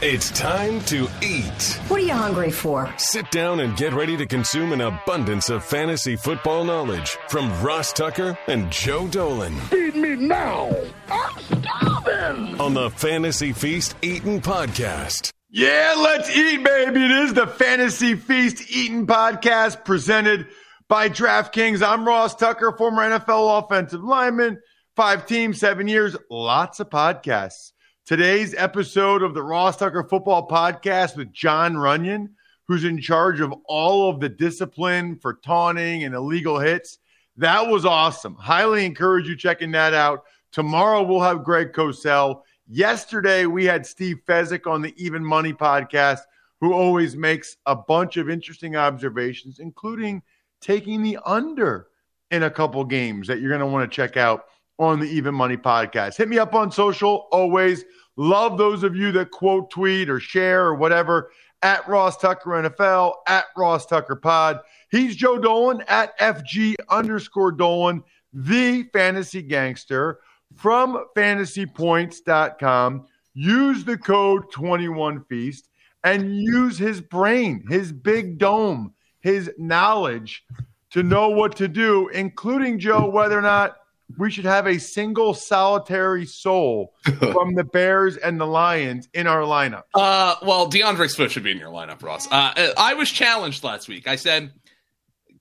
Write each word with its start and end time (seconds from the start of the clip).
It's 0.00 0.30
time 0.30 0.80
to 0.82 1.08
eat. 1.20 1.80
What 1.88 2.00
are 2.00 2.04
you 2.04 2.12
hungry 2.12 2.52
for? 2.52 2.88
Sit 2.98 3.28
down 3.32 3.58
and 3.58 3.76
get 3.76 3.92
ready 3.92 4.16
to 4.16 4.26
consume 4.26 4.70
an 4.72 4.80
abundance 4.80 5.50
of 5.50 5.64
fantasy 5.64 6.14
football 6.14 6.62
knowledge 6.62 7.18
from 7.28 7.50
Ross 7.60 7.92
Tucker 7.92 8.38
and 8.46 8.70
Joe 8.70 9.08
Dolan. 9.08 9.56
Feed 9.62 9.96
me 9.96 10.14
now. 10.14 10.70
I'm 11.10 11.36
starving. 11.40 12.60
On 12.60 12.74
the 12.74 12.90
Fantasy 12.90 13.52
Feast 13.52 13.96
Eating 14.00 14.40
Podcast. 14.40 15.32
Yeah, 15.50 15.96
let's 15.98 16.30
eat, 16.30 16.62
baby. 16.62 17.04
It 17.04 17.10
is 17.10 17.34
the 17.34 17.48
Fantasy 17.48 18.14
Feast 18.14 18.70
Eating 18.70 19.04
Podcast 19.04 19.84
presented 19.84 20.46
by 20.86 21.08
DraftKings. 21.08 21.84
I'm 21.84 22.06
Ross 22.06 22.36
Tucker, 22.36 22.72
former 22.78 23.02
NFL 23.02 23.64
offensive 23.64 24.04
lineman, 24.04 24.60
five 24.94 25.26
teams, 25.26 25.58
seven 25.58 25.88
years, 25.88 26.16
lots 26.30 26.78
of 26.78 26.88
podcasts. 26.88 27.72
Today's 28.08 28.54
episode 28.54 29.22
of 29.22 29.34
the 29.34 29.42
Ross 29.42 29.76
Tucker 29.76 30.02
Football 30.02 30.48
Podcast 30.48 31.14
with 31.14 31.30
Jon 31.30 31.74
Runyan, 31.74 32.30
who's 32.66 32.84
in 32.84 32.98
charge 33.02 33.40
of 33.40 33.52
all 33.66 34.08
of 34.08 34.18
the 34.18 34.30
discipline 34.30 35.18
for 35.18 35.34
taunting 35.44 36.04
and 36.04 36.14
illegal 36.14 36.58
hits. 36.58 37.00
That 37.36 37.66
was 37.66 37.84
awesome. 37.84 38.34
Highly 38.36 38.86
encourage 38.86 39.28
you 39.28 39.36
checking 39.36 39.72
that 39.72 39.92
out. 39.92 40.24
Tomorrow 40.52 41.02
we'll 41.02 41.20
have 41.20 41.44
Greg 41.44 41.74
Cosell. 41.74 42.40
Yesterday 42.66 43.44
we 43.44 43.66
had 43.66 43.84
Steve 43.84 44.22
Fezzik 44.26 44.66
on 44.66 44.80
the 44.80 44.94
Even 44.96 45.22
Money 45.22 45.52
podcast, 45.52 46.20
who 46.62 46.72
always 46.72 47.14
makes 47.14 47.58
a 47.66 47.76
bunch 47.76 48.16
of 48.16 48.30
interesting 48.30 48.74
observations, 48.74 49.58
including 49.58 50.22
taking 50.62 51.02
the 51.02 51.18
under 51.26 51.88
in 52.30 52.44
a 52.44 52.50
couple 52.50 52.82
games 52.86 53.28
that 53.28 53.40
you're 53.40 53.50
going 53.50 53.60
to 53.60 53.66
want 53.66 53.84
to 53.84 53.94
check 53.94 54.16
out 54.16 54.46
on 54.78 54.98
the 54.98 55.06
Even 55.06 55.34
Money 55.34 55.58
podcast. 55.58 56.16
Hit 56.16 56.28
me 56.28 56.38
up 56.38 56.54
on 56.54 56.72
social 56.72 57.28
always. 57.32 57.84
Love 58.18 58.58
those 58.58 58.82
of 58.82 58.96
you 58.96 59.12
that 59.12 59.30
quote 59.30 59.70
tweet 59.70 60.10
or 60.10 60.18
share 60.18 60.66
or 60.66 60.74
whatever 60.74 61.30
at 61.62 61.86
Ross 61.88 62.16
Tucker 62.16 62.50
NFL, 62.50 63.14
at 63.28 63.44
Ross 63.56 63.86
Tucker 63.86 64.16
Pod. 64.16 64.58
He's 64.90 65.14
Joe 65.14 65.38
Dolan 65.38 65.84
at 65.86 66.18
FG 66.18 66.74
underscore 66.88 67.52
Dolan, 67.52 68.02
the 68.32 68.82
fantasy 68.92 69.40
gangster 69.40 70.18
from 70.56 71.04
fantasypoints.com. 71.16 73.06
Use 73.34 73.84
the 73.84 73.96
code 73.96 74.50
21Feast 74.50 75.68
and 76.02 76.42
use 76.42 76.76
his 76.76 77.00
brain, 77.00 77.64
his 77.68 77.92
big 77.92 78.38
dome, 78.38 78.94
his 79.20 79.48
knowledge 79.58 80.44
to 80.90 81.04
know 81.04 81.28
what 81.28 81.54
to 81.56 81.68
do, 81.68 82.08
including, 82.08 82.80
Joe, 82.80 83.08
whether 83.08 83.38
or 83.38 83.42
not 83.42 83.76
we 84.16 84.30
should 84.30 84.44
have 84.44 84.66
a 84.66 84.78
single 84.78 85.34
solitary 85.34 86.24
soul 86.24 86.94
from 87.32 87.54
the 87.54 87.64
Bears 87.64 88.16
and 88.16 88.40
the 88.40 88.46
Lions 88.46 89.08
in 89.12 89.26
our 89.26 89.42
lineup. 89.42 89.84
Uh, 89.94 90.36
well, 90.42 90.70
DeAndre 90.70 91.10
Swift 91.10 91.34
should 91.34 91.42
be 91.42 91.50
in 91.50 91.58
your 91.58 91.70
lineup, 91.70 92.02
Ross. 92.02 92.26
Uh, 92.30 92.72
I 92.76 92.94
was 92.94 93.10
challenged 93.10 93.64
last 93.64 93.88
week. 93.88 94.08
I 94.08 94.16
said, 94.16 94.52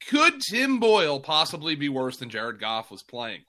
could 0.09 0.41
Tim 0.41 0.79
Boyle 0.79 1.19
possibly 1.19 1.75
be 1.75 1.89
worse 1.89 2.17
than 2.17 2.29
Jared 2.29 2.59
Goff 2.59 2.91
was 2.91 3.03
playing? 3.03 3.41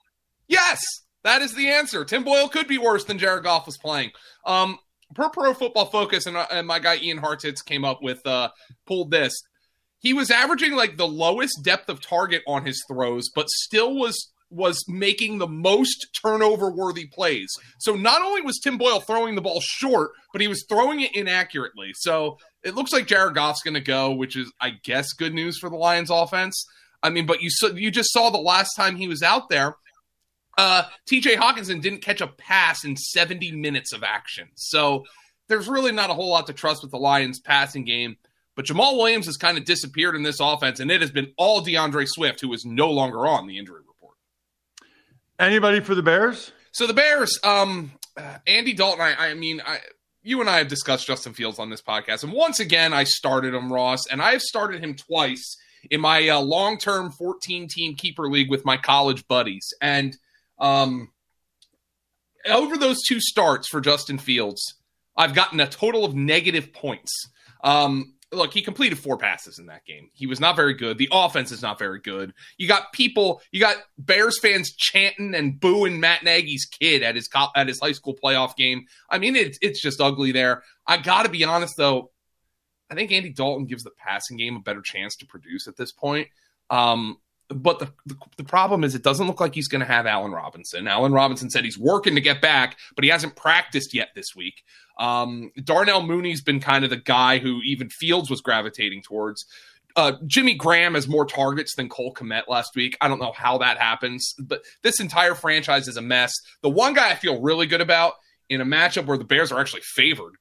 Yes, 0.47 0.81
that 1.23 1.41
is 1.41 1.53
the 1.53 1.69
answer. 1.69 2.05
Tim 2.05 2.23
Boyle 2.23 2.47
could 2.47 2.67
be 2.67 2.77
worse 2.77 3.03
than 3.03 3.19
Jared 3.19 3.43
Goff 3.43 3.65
was 3.65 3.77
playing. 3.77 4.11
Um, 4.45 4.79
per 5.15 5.29
Pro 5.29 5.53
Football 5.53 5.85
Focus, 5.85 6.25
and, 6.25 6.37
uh, 6.37 6.47
and 6.51 6.67
my 6.67 6.79
guy 6.79 6.97
Ian 6.97 7.19
Hartitz 7.19 7.63
came 7.63 7.83
up 7.83 8.01
with 8.01 8.25
uh, 8.25 8.49
pulled 8.85 9.11
this. 9.11 9.33
He 9.99 10.13
was 10.13 10.31
averaging 10.31 10.75
like 10.75 10.97
the 10.97 11.07
lowest 11.07 11.59
depth 11.63 11.89
of 11.89 12.01
target 12.01 12.41
on 12.47 12.65
his 12.65 12.83
throws, 12.87 13.29
but 13.33 13.49
still 13.49 13.95
was 13.95 14.31
was 14.49 14.83
making 14.87 15.37
the 15.37 15.47
most 15.47 16.07
turnover 16.21 16.71
worthy 16.71 17.05
plays. 17.05 17.49
So 17.79 17.95
not 17.95 18.21
only 18.21 18.41
was 18.41 18.59
Tim 18.59 18.77
Boyle 18.77 18.99
throwing 18.99 19.35
the 19.35 19.41
ball 19.41 19.61
short, 19.61 20.11
but 20.33 20.41
he 20.41 20.47
was 20.47 20.65
throwing 20.67 21.01
it 21.01 21.15
inaccurately. 21.15 21.91
So 21.93 22.37
it 22.63 22.75
looks 22.75 22.91
like 22.91 23.07
Jared 23.07 23.35
Goff's 23.35 23.61
going 23.61 23.75
to 23.75 23.81
go, 23.81 24.11
which 24.11 24.35
is, 24.35 24.51
I 24.59 24.71
guess, 24.83 25.13
good 25.13 25.33
news 25.33 25.59
for 25.59 25.69
the 25.69 25.75
Lions 25.75 26.09
offense. 26.09 26.65
I 27.01 27.09
mean, 27.09 27.25
but 27.25 27.41
you 27.41 27.49
saw, 27.49 27.67
you 27.67 27.91
just 27.91 28.11
saw 28.11 28.29
the 28.29 28.37
last 28.37 28.75
time 28.75 28.95
he 28.95 29.07
was 29.07 29.21
out 29.21 29.49
there. 29.49 29.75
Uh, 30.57 30.83
TJ 31.09 31.35
Hockenson 31.35 31.81
didn't 31.81 32.01
catch 32.01 32.19
a 32.19 32.27
pass 32.27 32.83
in 32.83 32.97
70 32.97 33.51
minutes 33.53 33.93
of 33.93 34.03
action. 34.03 34.49
So 34.55 35.05
there's 35.47 35.69
really 35.69 35.91
not 35.91 36.09
a 36.09 36.13
whole 36.13 36.29
lot 36.29 36.47
to 36.47 36.53
trust 36.53 36.81
with 36.81 36.91
the 36.91 36.97
Lions 36.97 37.39
passing 37.39 37.85
game. 37.85 38.17
But 38.55 38.65
Jamaal 38.65 38.97
Williams 38.97 39.27
has 39.27 39.37
kind 39.37 39.57
of 39.57 39.63
disappeared 39.63 40.17
in 40.17 40.23
this 40.23 40.41
offense, 40.41 40.81
and 40.81 40.91
it 40.91 40.99
has 40.99 41.11
been 41.11 41.31
all 41.37 41.63
DeAndre 41.63 42.05
Swift, 42.07 42.41
who 42.41 42.51
is 42.51 42.65
no 42.65 42.91
longer 42.91 43.25
on 43.25 43.47
the 43.47 43.57
injury. 43.57 43.83
Anybody 45.39 45.79
for 45.79 45.95
the 45.95 46.03
Bears? 46.03 46.51
So 46.73 46.85
the 46.85 46.93
Bears, 46.93 47.39
um, 47.45 47.93
Andy 48.45 48.73
Dalton. 48.73 48.99
I, 49.01 49.29
I 49.29 49.33
mean, 49.35 49.61
I, 49.65 49.79
you 50.21 50.41
and 50.41 50.49
I 50.49 50.57
have 50.57 50.67
discussed 50.67 51.07
Justin 51.07 51.33
Fields 51.33 51.59
on 51.59 51.69
this 51.69 51.81
podcast, 51.81 52.23
and 52.23 52.33
once 52.33 52.59
again, 52.59 52.93
I 52.93 53.05
started 53.05 53.53
him, 53.53 53.71
Ross, 53.71 54.05
and 54.11 54.21
I've 54.21 54.41
started 54.41 54.83
him 54.83 54.95
twice 54.95 55.57
in 55.89 56.01
my 56.01 56.27
uh, 56.27 56.41
long-term 56.41 57.13
14-team 57.13 57.95
keeper 57.95 58.29
league 58.29 58.49
with 58.49 58.65
my 58.65 58.75
college 58.75 59.25
buddies, 59.29 59.73
and 59.81 60.17
um, 60.59 61.09
over 62.45 62.75
those 62.75 62.97
two 63.07 63.21
starts 63.21 63.69
for 63.69 63.79
Justin 63.79 64.17
Fields, 64.17 64.75
I've 65.15 65.33
gotten 65.33 65.61
a 65.61 65.67
total 65.67 66.03
of 66.03 66.15
negative 66.15 66.73
points. 66.73 67.11
Um, 67.63 68.15
look, 68.31 68.53
he 68.53 68.61
completed 68.61 68.99
four 68.99 69.17
passes 69.17 69.59
in 69.59 69.67
that 69.67 69.85
game. 69.85 70.09
He 70.13 70.27
was 70.27 70.39
not 70.39 70.55
very 70.55 70.73
good. 70.73 70.97
The 70.97 71.09
offense 71.11 71.51
is 71.51 71.61
not 71.61 71.79
very 71.79 71.99
good. 71.99 72.33
You 72.57 72.67
got 72.67 72.93
people, 72.93 73.41
you 73.51 73.59
got 73.59 73.77
Bears 73.97 74.39
fans 74.39 74.71
chanting 74.75 75.33
and 75.33 75.59
booing 75.59 75.99
Matt 75.99 76.23
Nagy's 76.23 76.65
kid 76.65 77.03
at 77.03 77.15
his 77.15 77.29
at 77.55 77.67
his 77.67 77.79
high 77.79 77.93
school 77.93 78.15
playoff 78.21 78.55
game. 78.55 78.85
I 79.09 79.17
mean, 79.17 79.35
it's 79.35 79.57
it's 79.61 79.81
just 79.81 80.01
ugly 80.01 80.31
there. 80.31 80.63
I 80.85 80.97
got 80.97 81.23
to 81.23 81.29
be 81.29 81.43
honest 81.43 81.75
though. 81.77 82.11
I 82.91 82.95
think 82.95 83.11
Andy 83.11 83.31
Dalton 83.31 83.65
gives 83.65 83.83
the 83.83 83.91
passing 83.91 84.37
game 84.37 84.55
a 84.55 84.61
better 84.61 84.81
chance 84.81 85.15
to 85.17 85.25
produce 85.25 85.67
at 85.67 85.77
this 85.77 85.91
point. 85.91 86.27
Um, 86.71 87.17
but 87.49 87.79
the, 87.79 87.91
the, 88.05 88.15
the 88.37 88.43
problem 88.43 88.83
is, 88.83 88.95
it 88.95 89.03
doesn't 89.03 89.27
look 89.27 89.39
like 89.39 89.55
he's 89.55 89.67
going 89.67 89.81
to 89.81 89.87
have 89.87 90.05
Allen 90.05 90.31
Robinson. 90.31 90.87
Allen 90.87 91.11
Robinson 91.11 91.49
said 91.49 91.65
he's 91.65 91.79
working 91.79 92.15
to 92.15 92.21
get 92.21 92.41
back, 92.41 92.77
but 92.95 93.03
he 93.03 93.09
hasn't 93.09 93.35
practiced 93.35 93.93
yet 93.93 94.09
this 94.15 94.35
week. 94.35 94.63
Um, 94.99 95.51
Darnell 95.63 96.03
Mooney's 96.03 96.41
been 96.41 96.59
kind 96.59 96.83
of 96.83 96.89
the 96.89 96.97
guy 96.97 97.39
who 97.39 97.61
even 97.63 97.89
Fields 97.89 98.29
was 98.29 98.41
gravitating 98.41 99.01
towards. 99.01 99.45
Uh, 99.95 100.13
Jimmy 100.27 100.53
Graham 100.53 100.93
has 100.93 101.07
more 101.07 101.25
targets 101.25 101.75
than 101.75 101.89
Cole 101.89 102.13
Kmet 102.13 102.43
last 102.47 102.75
week. 102.75 102.95
I 103.01 103.07
don't 103.07 103.19
know 103.19 103.33
how 103.35 103.57
that 103.57 103.79
happens, 103.79 104.35
but 104.39 104.61
this 104.83 104.99
entire 104.99 105.33
franchise 105.33 105.87
is 105.87 105.97
a 105.97 106.01
mess. 106.01 106.33
The 106.61 106.69
one 106.69 106.93
guy 106.93 107.09
I 107.09 107.15
feel 107.15 107.41
really 107.41 107.65
good 107.65 107.81
about 107.81 108.13
in 108.49 108.61
a 108.61 108.65
matchup 108.65 109.05
where 109.05 109.17
the 109.17 109.23
Bears 109.23 109.51
are 109.51 109.59
actually 109.59 109.83
favored, 109.83 110.35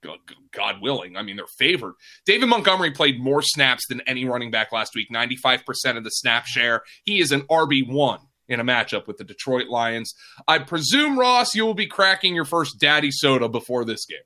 God 0.51 0.81
willing. 0.81 1.17
I 1.17 1.23
mean, 1.23 1.37
they're 1.37 1.47
favored. 1.59 1.95
David 2.25 2.47
Montgomery 2.47 2.91
played 2.91 3.21
more 3.21 3.43
snaps 3.43 3.87
than 3.89 4.01
any 4.07 4.25
running 4.25 4.51
back 4.51 4.73
last 4.73 4.95
week, 4.95 5.09
95% 5.13 5.63
of 5.97 6.05
the 6.05 6.11
snap 6.11 6.47
share. 6.47 6.83
He 7.05 7.21
is 7.21 7.33
an 7.33 7.43
RB1 7.43 8.21
in 8.49 8.61
a 8.61 8.65
matchup 8.65 9.07
with 9.07 9.19
the 9.19 9.25
Detroit 9.25 9.69
Lions. 9.69 10.15
I 10.49 10.59
presume, 10.59 11.19
Ross, 11.19 11.55
you 11.55 11.67
will 11.67 11.75
be 11.75 11.87
cracking 11.87 12.35
your 12.35 12.47
first 12.47 12.81
daddy 12.81 13.11
soda 13.11 13.49
before 13.49 13.85
this 13.85 14.07
game. 14.07 14.19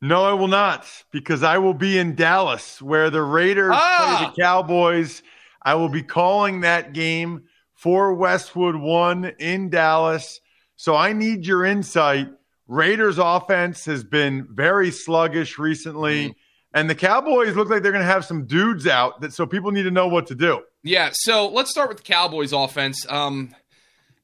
No, 0.00 0.24
I 0.24 0.32
will 0.32 0.48
not, 0.48 0.86
because 1.10 1.42
I 1.42 1.58
will 1.58 1.74
be 1.74 1.98
in 1.98 2.14
Dallas 2.14 2.80
where 2.80 3.10
the 3.10 3.22
Raiders 3.22 3.74
ah! 3.74 4.16
play 4.18 4.26
the 4.26 4.42
Cowboys. 4.42 5.22
I 5.60 5.74
will 5.74 5.90
be 5.90 6.02
calling 6.02 6.60
that 6.60 6.94
game 6.94 7.44
for 7.74 8.14
Westwood 8.14 8.76
One 8.76 9.26
in 9.38 9.68
Dallas. 9.68 10.40
So 10.76 10.96
I 10.96 11.12
need 11.12 11.44
your 11.44 11.66
insight 11.66 12.28
Raiders 12.70 13.18
offense 13.18 13.84
has 13.86 14.04
been 14.04 14.46
very 14.48 14.92
sluggish 14.92 15.58
recently. 15.58 16.28
Mm-hmm. 16.28 16.38
And 16.72 16.88
the 16.88 16.94
Cowboys 16.94 17.56
look 17.56 17.68
like 17.68 17.82
they're 17.82 17.90
going 17.90 18.04
to 18.04 18.10
have 18.10 18.24
some 18.24 18.46
dudes 18.46 18.86
out 18.86 19.22
that 19.22 19.32
so 19.32 19.44
people 19.44 19.72
need 19.72 19.82
to 19.82 19.90
know 19.90 20.06
what 20.06 20.28
to 20.28 20.36
do. 20.36 20.62
Yeah, 20.84 21.10
so 21.12 21.48
let's 21.48 21.68
start 21.72 21.88
with 21.88 21.98
the 21.98 22.04
Cowboys 22.04 22.52
offense. 22.52 23.04
Um, 23.08 23.52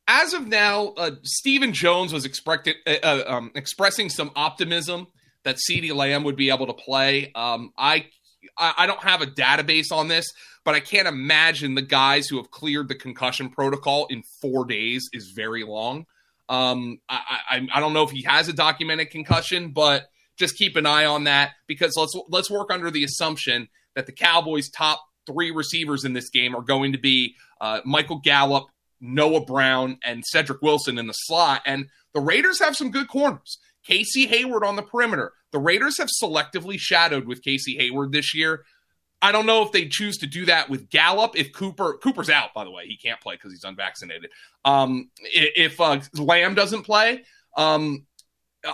as 0.06 0.32
of 0.32 0.46
now, 0.46 0.94
uh, 0.96 1.10
Stephen 1.24 1.72
Jones 1.72 2.12
was 2.12 2.24
expected, 2.24 2.76
uh, 2.86 2.94
uh, 3.02 3.24
um, 3.26 3.50
expressing 3.56 4.08
some 4.08 4.30
optimism 4.36 5.08
that 5.42 5.56
CeeDee 5.56 5.92
Lamb 5.92 6.22
would 6.22 6.36
be 6.36 6.50
able 6.50 6.68
to 6.68 6.72
play. 6.72 7.32
Um, 7.34 7.72
I 7.76 8.06
I 8.56 8.86
don't 8.86 9.02
have 9.02 9.22
a 9.22 9.26
database 9.26 9.90
on 9.90 10.06
this, 10.06 10.32
but 10.64 10.76
I 10.76 10.80
can't 10.80 11.08
imagine 11.08 11.74
the 11.74 11.82
guys 11.82 12.28
who 12.28 12.36
have 12.36 12.52
cleared 12.52 12.88
the 12.88 12.94
concussion 12.94 13.50
protocol 13.50 14.06
in 14.06 14.22
four 14.40 14.64
days 14.64 15.10
is 15.12 15.32
very 15.34 15.64
long. 15.64 16.06
Um, 16.48 16.98
I, 17.08 17.40
I, 17.50 17.68
I 17.74 17.80
don't 17.80 17.92
know 17.92 18.02
if 18.02 18.10
he 18.10 18.22
has 18.22 18.48
a 18.48 18.52
documented 18.52 19.10
concussion, 19.10 19.72
but 19.72 20.06
just 20.36 20.56
keep 20.56 20.76
an 20.76 20.86
eye 20.86 21.04
on 21.06 21.24
that 21.24 21.52
because 21.66 21.94
let's 21.96 22.14
let's 22.28 22.50
work 22.50 22.70
under 22.70 22.90
the 22.90 23.04
assumption 23.04 23.68
that 23.94 24.06
the 24.06 24.12
Cowboys' 24.12 24.68
top 24.68 25.02
three 25.26 25.50
receivers 25.50 26.04
in 26.04 26.12
this 26.12 26.30
game 26.30 26.54
are 26.54 26.62
going 26.62 26.92
to 26.92 26.98
be 26.98 27.34
uh, 27.60 27.80
Michael 27.84 28.20
Gallup, 28.22 28.66
Noah 29.00 29.44
Brown, 29.44 29.98
and 30.04 30.24
Cedric 30.24 30.62
Wilson 30.62 30.98
in 30.98 31.06
the 31.06 31.12
slot. 31.12 31.62
And 31.66 31.86
the 32.14 32.20
Raiders 32.20 32.60
have 32.60 32.76
some 32.76 32.90
good 32.90 33.08
corners. 33.08 33.58
Casey 33.84 34.26
Hayward 34.26 34.64
on 34.64 34.76
the 34.76 34.82
perimeter. 34.82 35.32
The 35.52 35.58
Raiders 35.58 35.98
have 35.98 36.08
selectively 36.22 36.76
shadowed 36.78 37.26
with 37.26 37.42
Casey 37.42 37.76
Hayward 37.78 38.12
this 38.12 38.34
year. 38.34 38.64
I 39.22 39.32
don't 39.32 39.46
know 39.46 39.62
if 39.62 39.72
they 39.72 39.88
choose 39.88 40.18
to 40.18 40.26
do 40.26 40.44
that 40.46 40.68
with 40.68 40.90
Gallup. 40.90 41.36
If 41.36 41.52
Cooper 41.52 41.98
Cooper's 42.02 42.30
out, 42.30 42.54
by 42.54 42.64
the 42.64 42.70
way, 42.70 42.86
he 42.86 42.96
can't 42.96 43.20
play 43.20 43.34
because 43.34 43.52
he's 43.52 43.64
unvaccinated. 43.64 44.30
Um, 44.64 45.10
if 45.22 45.80
uh, 45.80 46.00
Lamb 46.14 46.54
doesn't 46.54 46.82
play, 46.82 47.24
um, 47.56 48.06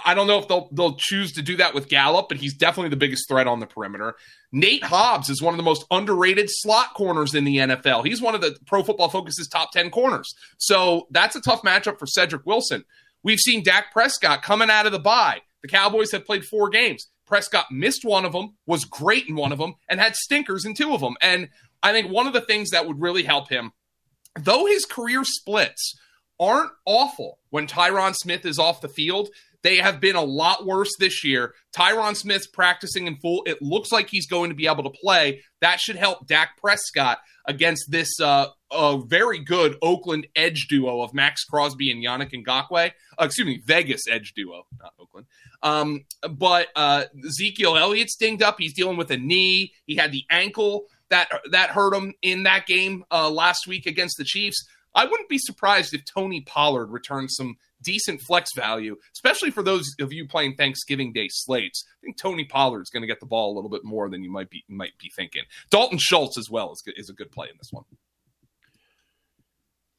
I 0.04 0.14
don't 0.14 0.26
know 0.26 0.38
if 0.38 0.48
they'll 0.48 0.68
they'll 0.72 0.96
choose 0.96 1.32
to 1.34 1.42
do 1.42 1.56
that 1.56 1.74
with 1.74 1.88
Gallup, 1.88 2.28
but 2.28 2.38
he's 2.38 2.54
definitely 2.54 2.90
the 2.90 2.96
biggest 2.96 3.28
threat 3.28 3.46
on 3.46 3.60
the 3.60 3.66
perimeter. 3.66 4.14
Nate 4.50 4.84
Hobbs 4.84 5.28
is 5.30 5.42
one 5.42 5.54
of 5.54 5.58
the 5.58 5.64
most 5.64 5.84
underrated 5.90 6.46
slot 6.48 6.94
corners 6.94 7.34
in 7.34 7.44
the 7.44 7.58
NFL. 7.58 8.04
He's 8.06 8.20
one 8.20 8.34
of 8.34 8.40
the 8.40 8.56
Pro 8.66 8.82
Football 8.82 9.08
Focus's 9.08 9.48
top 9.48 9.72
10 9.72 9.90
corners. 9.90 10.34
So 10.58 11.06
that's 11.10 11.36
a 11.36 11.40
tough 11.40 11.62
matchup 11.62 11.98
for 11.98 12.06
Cedric 12.06 12.46
Wilson. 12.46 12.84
We've 13.22 13.38
seen 13.38 13.62
Dak 13.62 13.92
Prescott 13.92 14.42
coming 14.42 14.70
out 14.70 14.86
of 14.86 14.92
the 14.92 14.98
bye. 14.98 15.40
The 15.62 15.68
Cowboys 15.68 16.10
have 16.12 16.26
played 16.26 16.44
four 16.44 16.68
games. 16.68 17.08
Prescott 17.32 17.72
missed 17.72 18.04
one 18.04 18.26
of 18.26 18.32
them, 18.32 18.58
was 18.66 18.84
great 18.84 19.26
in 19.26 19.36
one 19.36 19.52
of 19.52 19.58
them, 19.58 19.76
and 19.88 19.98
had 19.98 20.14
stinkers 20.14 20.66
in 20.66 20.74
two 20.74 20.92
of 20.92 21.00
them. 21.00 21.16
And 21.22 21.48
I 21.82 21.90
think 21.90 22.10
one 22.12 22.26
of 22.26 22.34
the 22.34 22.42
things 22.42 22.68
that 22.70 22.86
would 22.86 23.00
really 23.00 23.22
help 23.22 23.48
him, 23.48 23.72
though 24.38 24.66
his 24.66 24.84
career 24.84 25.24
splits 25.24 25.98
aren't 26.38 26.72
awful 26.84 27.38
when 27.48 27.66
Tyron 27.66 28.14
Smith 28.14 28.44
is 28.44 28.58
off 28.58 28.82
the 28.82 28.88
field, 28.90 29.30
they 29.62 29.76
have 29.76 30.00
been 30.00 30.16
a 30.16 30.22
lot 30.22 30.66
worse 30.66 30.90
this 30.98 31.24
year. 31.24 31.54
Tyron 31.74 32.16
Smith's 32.16 32.46
practicing 32.46 33.06
in 33.06 33.16
full. 33.16 33.42
It 33.46 33.62
looks 33.62 33.92
like 33.92 34.08
he's 34.08 34.26
going 34.26 34.50
to 34.50 34.56
be 34.56 34.66
able 34.66 34.84
to 34.84 34.98
play. 35.02 35.42
That 35.60 35.80
should 35.80 35.96
help 35.96 36.26
Dak 36.26 36.58
Prescott 36.60 37.18
against 37.46 37.90
this 37.90 38.20
uh, 38.20 38.46
a 38.70 38.98
very 39.06 39.38
good 39.38 39.76
Oakland 39.82 40.26
edge 40.36 40.66
duo 40.68 41.02
of 41.02 41.14
Maxx 41.14 41.44
Crosby 41.44 41.90
and 41.90 42.02
Yannick 42.02 42.32
Ngakoue. 42.32 42.90
Uh, 43.18 43.24
excuse 43.24 43.46
me, 43.46 43.62
Vegas 43.64 44.02
edge 44.08 44.32
duo, 44.34 44.66
not 44.80 44.94
Oakland. 44.98 45.26
Um, 45.62 46.04
but 46.30 46.68
uh, 46.74 47.04
Ezekiel 47.26 47.76
Elliott's 47.76 48.16
dinged 48.16 48.42
up. 48.42 48.56
He's 48.58 48.74
dealing 48.74 48.96
with 48.96 49.10
a 49.10 49.16
knee. 49.16 49.72
He 49.86 49.96
had 49.96 50.12
the 50.12 50.24
ankle 50.30 50.86
that 51.10 51.28
that 51.50 51.70
hurt 51.70 51.94
him 51.94 52.14
in 52.22 52.44
that 52.44 52.66
game 52.66 53.04
uh, 53.10 53.30
last 53.30 53.66
week 53.66 53.86
against 53.86 54.16
the 54.18 54.24
Chiefs. 54.24 54.66
I 54.94 55.04
wouldn't 55.04 55.28
be 55.28 55.38
surprised 55.38 55.94
if 55.94 56.04
Tony 56.04 56.42
Pollard 56.42 56.90
returns 56.90 57.36
some 57.36 57.56
decent 57.82 58.20
flex 58.20 58.50
value, 58.54 58.96
especially 59.14 59.50
for 59.50 59.62
those 59.62 59.90
of 60.00 60.12
you 60.12 60.26
playing 60.26 60.54
Thanksgiving 60.54 61.12
Day 61.12 61.28
slates. 61.30 61.84
I 61.86 62.06
think 62.06 62.16
Tony 62.18 62.44
Pollard's 62.44 62.90
going 62.90 63.02
to 63.02 63.06
get 63.06 63.20
the 63.20 63.26
ball 63.26 63.52
a 63.52 63.54
little 63.54 63.70
bit 63.70 63.84
more 63.84 64.08
than 64.08 64.22
you 64.22 64.30
might 64.30 64.50
be 64.50 64.64
might 64.68 64.96
be 64.98 65.10
thinking. 65.14 65.42
Dalton 65.70 65.98
Schultz 65.98 66.38
as 66.38 66.48
well 66.50 66.72
is, 66.72 66.82
is 66.96 67.10
a 67.10 67.14
good 67.14 67.30
play 67.30 67.48
in 67.50 67.56
this 67.58 67.72
one. 67.72 67.84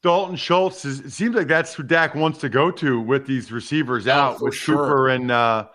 Dalton 0.02 0.36
Schultz 0.36 0.84
is, 0.84 1.00
it 1.00 1.12
seems 1.12 1.34
like 1.34 1.46
that's 1.46 1.72
who 1.72 1.82
Dak 1.82 2.14
wants 2.14 2.38
to 2.40 2.50
go 2.50 2.70
to 2.72 3.00
with 3.00 3.26
these 3.26 3.50
receivers 3.50 4.06
oh, 4.06 4.12
out 4.12 4.42
with 4.42 4.54
sure. 4.54 4.76
Cooper 4.76 5.08
and 5.08 5.30
uh, 5.30 5.66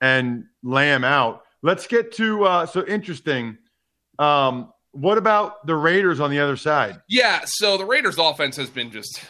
and 0.00 0.44
Lamb 0.62 1.04
out. 1.04 1.42
Let's 1.62 1.86
get 1.86 2.12
to 2.16 2.44
uh, 2.44 2.66
so 2.66 2.84
interesting. 2.86 3.56
Um, 4.18 4.72
what 4.90 5.16
about 5.16 5.66
the 5.66 5.74
Raiders 5.74 6.20
on 6.20 6.30
the 6.30 6.38
other 6.38 6.56
side? 6.56 7.00
Yeah, 7.08 7.40
so 7.46 7.78
the 7.78 7.86
Raiders 7.86 8.18
offense 8.18 8.56
has 8.56 8.68
been 8.68 8.90
just 8.90 9.22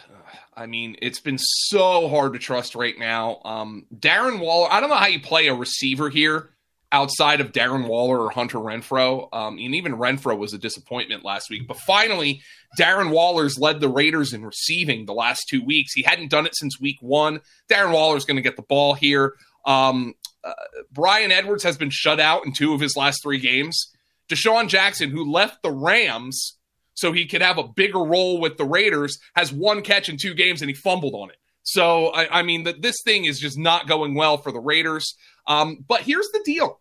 I 0.55 0.65
mean, 0.65 0.95
it's 1.01 1.19
been 1.19 1.37
so 1.39 2.07
hard 2.09 2.33
to 2.33 2.39
trust 2.39 2.75
right 2.75 2.97
now. 2.97 3.41
Um, 3.43 3.85
Darren 3.93 4.39
Waller, 4.39 4.71
I 4.71 4.79
don't 4.79 4.89
know 4.89 4.95
how 4.95 5.07
you 5.07 5.19
play 5.19 5.47
a 5.47 5.53
receiver 5.53 6.09
here 6.09 6.49
outside 6.91 7.41
of 7.41 7.51
Darren 7.51 7.87
Waller 7.87 8.19
or 8.19 8.29
Hunter 8.29 8.59
Renfrow. 8.59 9.27
Um, 9.33 9.57
and 9.57 9.75
even 9.75 9.95
Renfrow 9.95 10.37
was 10.37 10.53
a 10.53 10.59
disappointment 10.59 11.25
last 11.25 11.49
week. 11.49 11.67
But 11.67 11.77
finally, 11.77 12.41
Darren 12.79 13.09
Waller's 13.09 13.57
led 13.57 13.79
the 13.79 13.89
Raiders 13.89 14.31
in 14.31 14.45
receiving 14.45 15.05
the 15.05 15.13
last 15.13 15.45
two 15.49 15.63
weeks. 15.65 15.93
He 15.93 16.03
hadn't 16.03 16.29
done 16.29 16.45
it 16.45 16.55
since 16.55 16.79
week 16.79 16.97
one. 17.01 17.41
Darren 17.69 17.91
Waller's 17.91 18.25
going 18.25 18.35
to 18.35 18.43
get 18.43 18.55
the 18.55 18.61
ball 18.61 18.93
here. 18.93 19.33
Um, 19.65 20.13
uh, 20.43 20.53
Bryan 20.91 21.31
Edwards 21.31 21.63
has 21.63 21.77
been 21.77 21.89
shut 21.89 22.19
out 22.19 22.45
in 22.45 22.53
two 22.53 22.73
of 22.73 22.79
his 22.79 22.95
last 22.95 23.23
three 23.23 23.39
games. 23.39 23.91
DeSean 24.29 24.67
Jackson, 24.67 25.09
who 25.09 25.31
left 25.31 25.63
the 25.63 25.71
Rams 25.71 26.57
so 26.93 27.11
he 27.11 27.25
could 27.25 27.41
have 27.41 27.57
a 27.57 27.67
bigger 27.67 27.99
role 27.99 28.39
with 28.39 28.57
the 28.57 28.65
Raiders, 28.65 29.17
has 29.35 29.51
one 29.51 29.81
catch 29.81 30.09
in 30.09 30.17
two 30.17 30.33
games 30.33 30.61
and 30.61 30.69
he 30.69 30.75
fumbled 30.75 31.15
on 31.15 31.29
it. 31.29 31.37
So, 31.63 32.07
I, 32.07 32.39
I 32.39 32.43
mean, 32.43 32.63
that 32.63 32.81
this 32.81 32.97
thing 33.03 33.25
is 33.25 33.39
just 33.39 33.57
not 33.57 33.87
going 33.87 34.15
well 34.15 34.37
for 34.37 34.51
the 34.51 34.59
Raiders. 34.59 35.15
Um, 35.47 35.83
but 35.87 36.01
here's 36.01 36.27
the 36.33 36.41
deal 36.45 36.79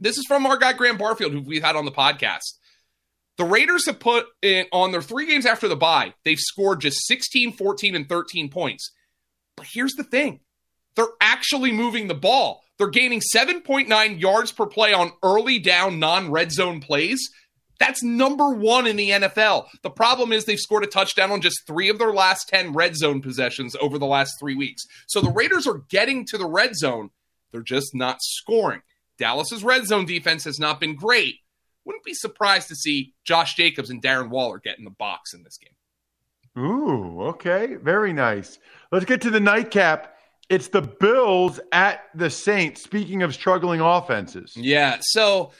this 0.00 0.18
is 0.18 0.26
from 0.26 0.46
our 0.46 0.56
guy, 0.56 0.72
Graham 0.72 0.98
Barfield, 0.98 1.32
who 1.32 1.40
we've 1.40 1.62
had 1.62 1.76
on 1.76 1.84
the 1.84 1.92
podcast. 1.92 2.58
The 3.38 3.44
Raiders 3.44 3.86
have 3.86 4.00
put 4.00 4.26
in 4.42 4.66
on 4.72 4.92
their 4.92 5.00
three 5.00 5.26
games 5.26 5.46
after 5.46 5.68
the 5.68 5.76
bye, 5.76 6.12
they've 6.24 6.38
scored 6.38 6.80
just 6.80 7.06
16, 7.06 7.52
14, 7.52 7.94
and 7.94 8.08
13 8.08 8.50
points. 8.50 8.92
But 9.56 9.66
here's 9.72 9.94
the 9.94 10.04
thing 10.04 10.40
they're 10.96 11.06
actually 11.20 11.72
moving 11.72 12.08
the 12.08 12.14
ball. 12.14 12.62
They're 12.78 12.88
gaining 12.88 13.22
7.9 13.34 14.20
yards 14.20 14.52
per 14.52 14.66
play 14.66 14.92
on 14.92 15.12
early 15.22 15.58
down 15.58 15.98
non 15.98 16.30
red 16.30 16.52
zone 16.52 16.80
plays. 16.80 17.30
That's 17.82 18.04
number 18.04 18.50
one 18.50 18.86
in 18.86 18.94
the 18.94 19.10
NFL. 19.10 19.66
The 19.82 19.90
problem 19.90 20.30
is 20.30 20.44
they've 20.44 20.56
scored 20.56 20.84
a 20.84 20.86
touchdown 20.86 21.32
on 21.32 21.40
just 21.40 21.66
three 21.66 21.88
of 21.88 21.98
their 21.98 22.12
last 22.12 22.48
10 22.48 22.74
red 22.74 22.94
zone 22.94 23.20
possessions 23.20 23.74
over 23.80 23.98
the 23.98 24.06
last 24.06 24.38
three 24.38 24.54
weeks. 24.54 24.84
So 25.08 25.20
the 25.20 25.32
Raiders 25.32 25.66
are 25.66 25.82
getting 25.88 26.24
to 26.26 26.38
the 26.38 26.46
red 26.46 26.76
zone. 26.76 27.10
They're 27.50 27.60
just 27.60 27.92
not 27.92 28.18
scoring. 28.20 28.82
Dallas's 29.18 29.64
red 29.64 29.84
zone 29.84 30.06
defense 30.06 30.44
has 30.44 30.60
not 30.60 30.78
been 30.78 30.94
great. 30.94 31.40
Wouldn't 31.84 32.04
be 32.04 32.14
surprised 32.14 32.68
to 32.68 32.76
see 32.76 33.14
Josh 33.24 33.56
Jacobs 33.56 33.90
and 33.90 34.00
Darren 34.00 34.28
Waller 34.28 34.60
get 34.60 34.78
in 34.78 34.84
the 34.84 34.90
box 34.90 35.34
in 35.34 35.42
this 35.42 35.58
game. 35.58 36.64
Ooh, 36.64 37.20
okay. 37.22 37.74
Very 37.74 38.12
nice. 38.12 38.60
Let's 38.92 39.06
get 39.06 39.20
to 39.22 39.30
the 39.30 39.40
nightcap. 39.40 40.16
It's 40.48 40.68
the 40.68 40.82
Bills 40.82 41.58
at 41.72 42.04
the 42.14 42.30
Saints. 42.30 42.84
Speaking 42.84 43.24
of 43.24 43.34
struggling 43.34 43.80
offenses. 43.80 44.56
Yeah. 44.56 44.98
So 45.00 45.50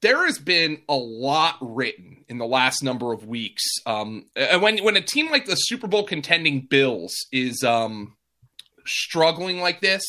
there 0.00 0.26
has 0.26 0.38
been 0.38 0.82
a 0.88 0.94
lot 0.94 1.56
written 1.60 2.24
in 2.28 2.38
the 2.38 2.46
last 2.46 2.82
number 2.82 3.12
of 3.12 3.26
weeks. 3.26 3.64
Um, 3.86 4.26
and 4.36 4.62
when 4.62 4.78
when 4.78 4.96
a 4.96 5.00
team 5.00 5.30
like 5.30 5.46
the 5.46 5.56
Super 5.56 5.86
Bowl 5.86 6.04
contending 6.04 6.66
Bills 6.68 7.14
is 7.32 7.62
um, 7.64 8.16
struggling 8.86 9.60
like 9.60 9.80
this, 9.80 10.04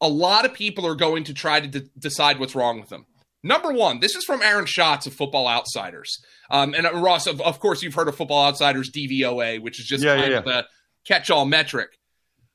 a 0.00 0.08
lot 0.08 0.44
of 0.44 0.54
people 0.54 0.86
are 0.86 0.94
going 0.94 1.24
to 1.24 1.34
try 1.34 1.60
to 1.60 1.68
de- 1.68 1.88
decide 1.98 2.38
what's 2.38 2.54
wrong 2.54 2.80
with 2.80 2.88
them. 2.88 3.06
Number 3.42 3.72
one, 3.72 4.00
this 4.00 4.16
is 4.16 4.24
from 4.24 4.42
Aaron 4.42 4.66
Schatz 4.66 5.06
of 5.06 5.14
Football 5.14 5.46
Outsiders, 5.46 6.18
um, 6.50 6.74
and 6.74 6.86
uh, 6.86 6.94
Ross. 6.94 7.26
Of, 7.26 7.40
of, 7.40 7.60
course, 7.60 7.82
you've 7.82 7.94
heard 7.94 8.08
of 8.08 8.16
Football 8.16 8.46
Outsiders 8.46 8.90
DVOA, 8.90 9.62
which 9.62 9.78
is 9.78 9.86
just 9.86 10.02
yeah, 10.02 10.16
kind 10.16 10.32
yeah, 10.32 10.38
of 10.38 10.46
yeah. 10.46 10.52
the 10.52 10.66
catch-all 11.06 11.44
metric. 11.44 11.90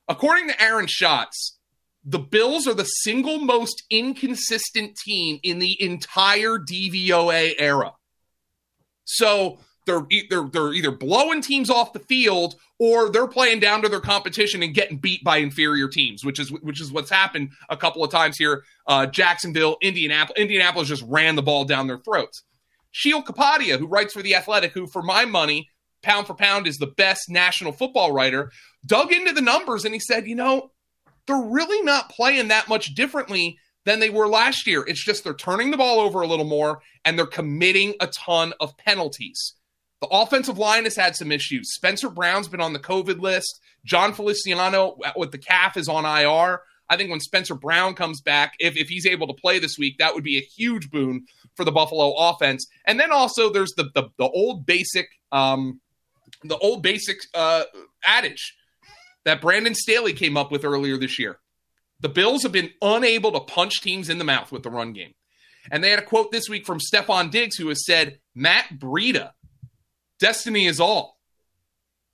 According 0.08 0.48
to 0.48 0.62
Aaron 0.62 0.86
Schatz, 0.88 1.56
the 2.04 2.18
Bills 2.18 2.66
are 2.66 2.74
the 2.74 2.84
single 2.84 3.38
most 3.38 3.82
inconsistent 3.90 4.96
team 4.96 5.38
in 5.42 5.58
the 5.58 5.80
entire 5.80 6.58
DVOA 6.58 7.54
era. 7.58 7.92
So 9.04 9.58
they're 9.86 10.06
they're 10.30 10.48
they're 10.48 10.72
either 10.72 10.90
blowing 10.90 11.42
teams 11.42 11.70
off 11.70 11.92
the 11.92 12.00
field 12.00 12.54
or 12.78 13.10
they're 13.10 13.28
playing 13.28 13.60
down 13.60 13.82
to 13.82 13.88
their 13.88 14.00
competition 14.00 14.62
and 14.62 14.74
getting 14.74 14.98
beat 14.98 15.22
by 15.24 15.38
inferior 15.38 15.88
teams, 15.88 16.24
which 16.24 16.38
is 16.38 16.50
which 16.50 16.80
is 16.80 16.92
what's 16.92 17.10
happened 17.10 17.50
a 17.68 17.76
couple 17.76 18.02
of 18.02 18.10
times 18.10 18.36
here. 18.36 18.64
Uh, 18.86 19.06
Jacksonville, 19.06 19.76
Indianapolis, 19.82 20.40
Indianapolis 20.40 20.88
just 20.88 21.04
ran 21.06 21.36
the 21.36 21.42
ball 21.42 21.64
down 21.64 21.86
their 21.86 21.98
throats. 21.98 22.42
Sheil 22.90 23.22
Kapadia, 23.22 23.78
who 23.78 23.86
writes 23.86 24.12
for 24.12 24.22
the 24.22 24.34
Athletic, 24.34 24.72
who 24.72 24.86
for 24.86 25.02
my 25.02 25.24
money, 25.24 25.68
pound 26.02 26.26
for 26.26 26.34
pound, 26.34 26.66
is 26.66 26.78
the 26.78 26.86
best 26.86 27.28
national 27.28 27.72
football 27.72 28.12
writer, 28.12 28.50
dug 28.84 29.12
into 29.12 29.32
the 29.32 29.40
numbers 29.40 29.84
and 29.84 29.94
he 29.94 30.00
said, 30.00 30.26
you 30.26 30.34
know, 30.34 30.70
they're 31.26 31.36
really 31.36 31.82
not 31.82 32.10
playing 32.10 32.48
that 32.48 32.68
much 32.68 32.94
differently 32.94 33.58
than 33.84 34.00
they 34.00 34.10
were 34.10 34.28
last 34.28 34.66
year. 34.66 34.84
It's 34.86 35.04
just 35.04 35.24
they're 35.24 35.34
turning 35.34 35.70
the 35.70 35.76
ball 35.76 36.00
over 36.00 36.20
a 36.20 36.26
little 36.26 36.46
more 36.46 36.80
and 37.04 37.18
they're 37.18 37.26
committing 37.26 37.94
a 38.00 38.06
ton 38.08 38.52
of 38.60 38.76
penalties. 38.76 39.54
The 40.00 40.08
offensive 40.08 40.58
line 40.58 40.84
has 40.84 40.96
had 40.96 41.14
some 41.14 41.30
issues. 41.30 41.74
Spencer 41.74 42.08
Brown's 42.08 42.48
been 42.48 42.60
on 42.60 42.72
the 42.72 42.78
COVID 42.78 43.20
list. 43.20 43.60
Jon 43.84 44.12
Feliciano 44.12 44.96
with 45.16 45.30
the 45.30 45.38
calf 45.38 45.76
is 45.76 45.88
on 45.88 46.04
IR. 46.04 46.60
I 46.88 46.96
think 46.96 47.10
when 47.10 47.20
Spencer 47.20 47.54
Brown 47.54 47.94
comes 47.94 48.20
back, 48.20 48.54
if, 48.58 48.76
if 48.76 48.88
he's 48.88 49.06
able 49.06 49.26
to 49.28 49.34
play 49.34 49.58
this 49.58 49.78
week, 49.78 49.98
that 49.98 50.14
would 50.14 50.24
be 50.24 50.38
a 50.38 50.42
huge 50.42 50.90
boon 50.90 51.24
for 51.54 51.64
the 51.64 51.72
Buffalo 51.72 52.12
offense. 52.12 52.66
And 52.84 52.98
then 52.98 53.12
also 53.12 53.50
there's 53.50 53.72
the 53.76 53.90
the, 53.94 54.08
the 54.18 54.28
old 54.28 54.66
basic 54.66 55.08
um, 55.30 55.80
the 56.44 56.58
old 56.58 56.82
basic 56.82 57.18
uh, 57.34 57.64
adage 58.04 58.56
that 59.24 59.40
Brandon 59.40 59.74
Staley 59.74 60.12
came 60.12 60.36
up 60.36 60.50
with 60.50 60.64
earlier 60.64 60.96
this 60.96 61.18
year. 61.18 61.38
The 62.00 62.08
Bills 62.08 62.42
have 62.42 62.52
been 62.52 62.70
unable 62.82 63.32
to 63.32 63.40
punch 63.40 63.80
teams 63.80 64.08
in 64.08 64.18
the 64.18 64.24
mouth 64.24 64.50
with 64.50 64.62
the 64.62 64.70
run 64.70 64.92
game. 64.92 65.14
And 65.70 65.82
they 65.82 65.90
had 65.90 66.00
a 66.00 66.04
quote 66.04 66.32
this 66.32 66.48
week 66.48 66.66
from 66.66 66.80
Stefon 66.80 67.30
Diggs, 67.30 67.56
who 67.56 67.68
has 67.68 67.84
said, 67.86 68.18
Matt 68.34 68.66
Breida, 68.78 69.32
destiny 70.18 70.66
is 70.66 70.80
all. 70.80 71.18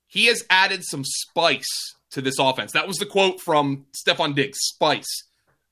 He 0.07 0.25
has 0.25 0.45
added 0.49 0.83
some 0.83 1.03
spice 1.03 1.95
to 2.11 2.21
this 2.21 2.37
offense. 2.39 2.71
That 2.73 2.87
was 2.87 2.97
the 2.97 3.05
quote 3.05 3.39
from 3.41 3.85
Stefon 3.93 4.35
Diggs, 4.35 4.59
spice. 4.59 5.23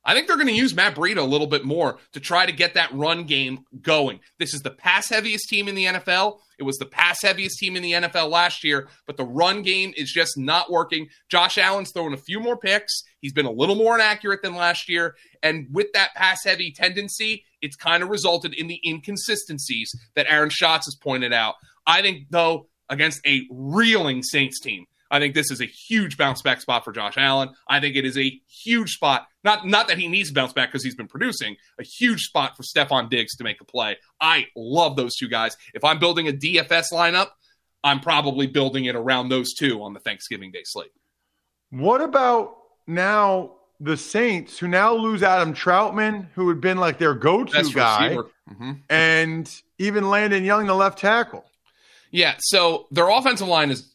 I 0.08 0.14
think 0.14 0.28
they're 0.28 0.38
going 0.38 0.48
to 0.48 0.54
use 0.54 0.74
Matt 0.74 0.96
Breida 0.96 1.18
a 1.18 1.22
little 1.22 1.48
bit 1.48 1.66
more 1.66 1.98
to 2.14 2.22
try 2.22 2.46
to 2.46 2.54
get 2.54 2.76
that 2.76 2.94
run 2.94 3.26
game 3.26 3.66
going. 3.82 4.22
This 4.40 4.54
is 4.54 4.62
the 4.62 4.72
pass 4.72 5.10
heaviest 5.10 5.50
team 5.50 5.68
in 5.68 5.76
the 5.76 5.84
NFL. 5.84 6.40
It 6.58 6.64
was 6.64 6.78
the 6.78 6.86
pass 6.86 7.22
heaviest 7.22 7.60
team 7.60 7.76
in 7.76 7.84
the 7.84 7.92
NFL 7.92 8.30
last 8.30 8.64
year, 8.64 8.88
but 9.06 9.18
the 9.18 9.26
run 9.26 9.64
game 9.64 9.94
is 9.98 10.10
just 10.10 10.38
not 10.38 10.72
working. 10.72 11.10
Josh 11.30 11.58
Allen's 11.58 11.92
throwing 11.92 12.14
a 12.14 12.18
few 12.18 12.40
more 12.40 12.58
picks. 12.58 13.04
He's 13.20 13.34
been 13.34 13.46
a 13.46 13.52
little 13.52 13.76
more 13.76 13.96
inaccurate 13.96 14.42
than 14.42 14.56
last 14.56 14.88
year. 14.88 15.16
And 15.44 15.68
with 15.74 15.88
that 15.94 16.16
pass 16.16 16.42
heavy 16.46 16.72
tendency, 16.72 17.44
it's 17.62 17.76
kind 17.76 18.02
of 18.02 18.08
resulted 18.08 18.54
in 18.54 18.68
the 18.68 18.80
inconsistencies 18.88 19.92
that 20.16 20.28
Aaron 20.30 20.50
Schatz 20.50 20.86
has 20.86 20.96
pointed 20.96 21.34
out. 21.34 21.56
I 21.86 22.02
think, 22.02 22.28
though, 22.30 22.70
against 22.90 23.20
a 23.28 23.46
reeling 23.52 24.24
Saints 24.24 24.62
team, 24.62 24.86
I 25.10 25.20
think 25.20 25.34
this 25.36 25.52
is 25.52 25.62
a 25.62 25.66
huge 25.66 26.18
bounce 26.18 26.42
back 26.42 26.62
spot 26.62 26.84
for 26.84 26.92
Josh 26.92 27.16
Allen. 27.18 27.50
I 27.68 27.80
think 27.80 27.96
it 27.96 28.06
is 28.06 28.18
a 28.18 28.40
huge 28.48 28.94
spot. 28.94 29.28
Not 29.44 29.66
not 29.66 29.88
that 29.88 29.98
he 29.98 30.08
needs 30.08 30.30
to 30.30 30.36
bounce 30.36 30.54
back 30.54 30.70
because 30.70 30.84
he's 30.84 30.96
been 30.96 31.08
producing. 31.08 31.56
A 31.80 31.84
huge 31.84 32.24
spot 32.24 32.58
for 32.58 32.64
Stefon 32.64 33.10
Diggs 33.10 33.36
to 33.38 33.44
make 33.44 33.62
a 33.62 33.66
play. 33.66 33.98
I 34.20 34.48
love 34.56 34.96
those 34.96 35.16
two 35.16 35.28
guys. 35.30 35.56
If 35.74 35.84
I'm 35.84 36.00
building 36.00 36.28
a 36.28 36.32
DFS 36.34 36.92
lineup, 36.92 37.30
I'm 37.84 38.00
probably 38.00 38.48
building 38.48 38.86
it 38.86 38.96
around 38.96 39.30
those 39.30 39.54
two 39.54 39.82
on 39.84 39.94
the 39.94 40.00
Thanksgiving 40.00 40.52
Day 40.52 40.64
slate. 40.66 40.92
What 41.70 42.02
about 42.02 42.58
now 42.88 43.54
the 43.80 43.96
Saints, 43.98 44.58
who 44.58 44.68
now 44.68 44.94
lose 44.94 45.22
Adam 45.22 45.54
Trautman, 45.54 46.28
who 46.34 46.50
had 46.50 46.60
been 46.60 46.78
like 46.78 46.98
their 46.98 47.14
go-to 47.14 47.64
guy. 47.74 48.18
Mhm. 48.50 48.82
and 48.90 49.62
even 49.78 50.10
Landon 50.10 50.44
Young, 50.44 50.66
the 50.66 50.74
left 50.74 50.98
tackle? 51.00 51.46
Yeah, 52.12 52.36
so 52.40 52.88
their 52.92 53.10
offensive 53.10 53.48
line 53.48 53.70
is 53.70 53.94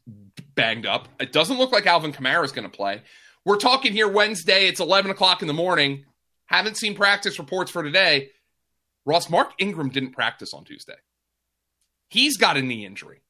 banged 0.55 0.87
up. 0.87 1.09
It 1.21 1.33
doesn't 1.33 1.59
look 1.59 1.73
like 1.73 1.87
Alvin 1.87 2.13
Kamara 2.13 2.45
is 2.45 2.53
going 2.53 2.69
to 2.69 2.77
play. 2.77 3.03
We're 3.45 3.57
talking 3.57 3.93
here 3.93 4.09
Wednesday. 4.09 4.67
It's 4.67 4.81
11 4.81 5.11
o'clock 5.11 5.43
in 5.43 5.49
the 5.49 5.55
morning. 5.55 6.05
Haven't 6.47 6.77
seen 6.77 6.95
practice 6.95 7.39
reports 7.39 7.71
for 7.71 7.83
today. 7.83 8.31
Ross, 9.05 9.29
Mark 9.29 9.53
Ingram 9.59 9.89
didn't 9.89 10.13
practice 10.13 10.55
on 10.55 10.65
Tuesday. 10.65 10.95
He's 12.09 12.37
got 12.37 12.57
a 12.57 12.63
knee 12.63 12.87
injury. 12.87 13.23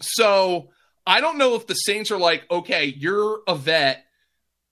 So 0.00 0.70
I 1.06 1.20
don't 1.20 1.38
know 1.38 1.54
if 1.54 1.66
the 1.66 1.74
Saints 1.74 2.10
are 2.10 2.18
like, 2.18 2.50
okay, 2.50 2.86
you're 2.96 3.40
a 3.46 3.54
vet. 3.54 4.04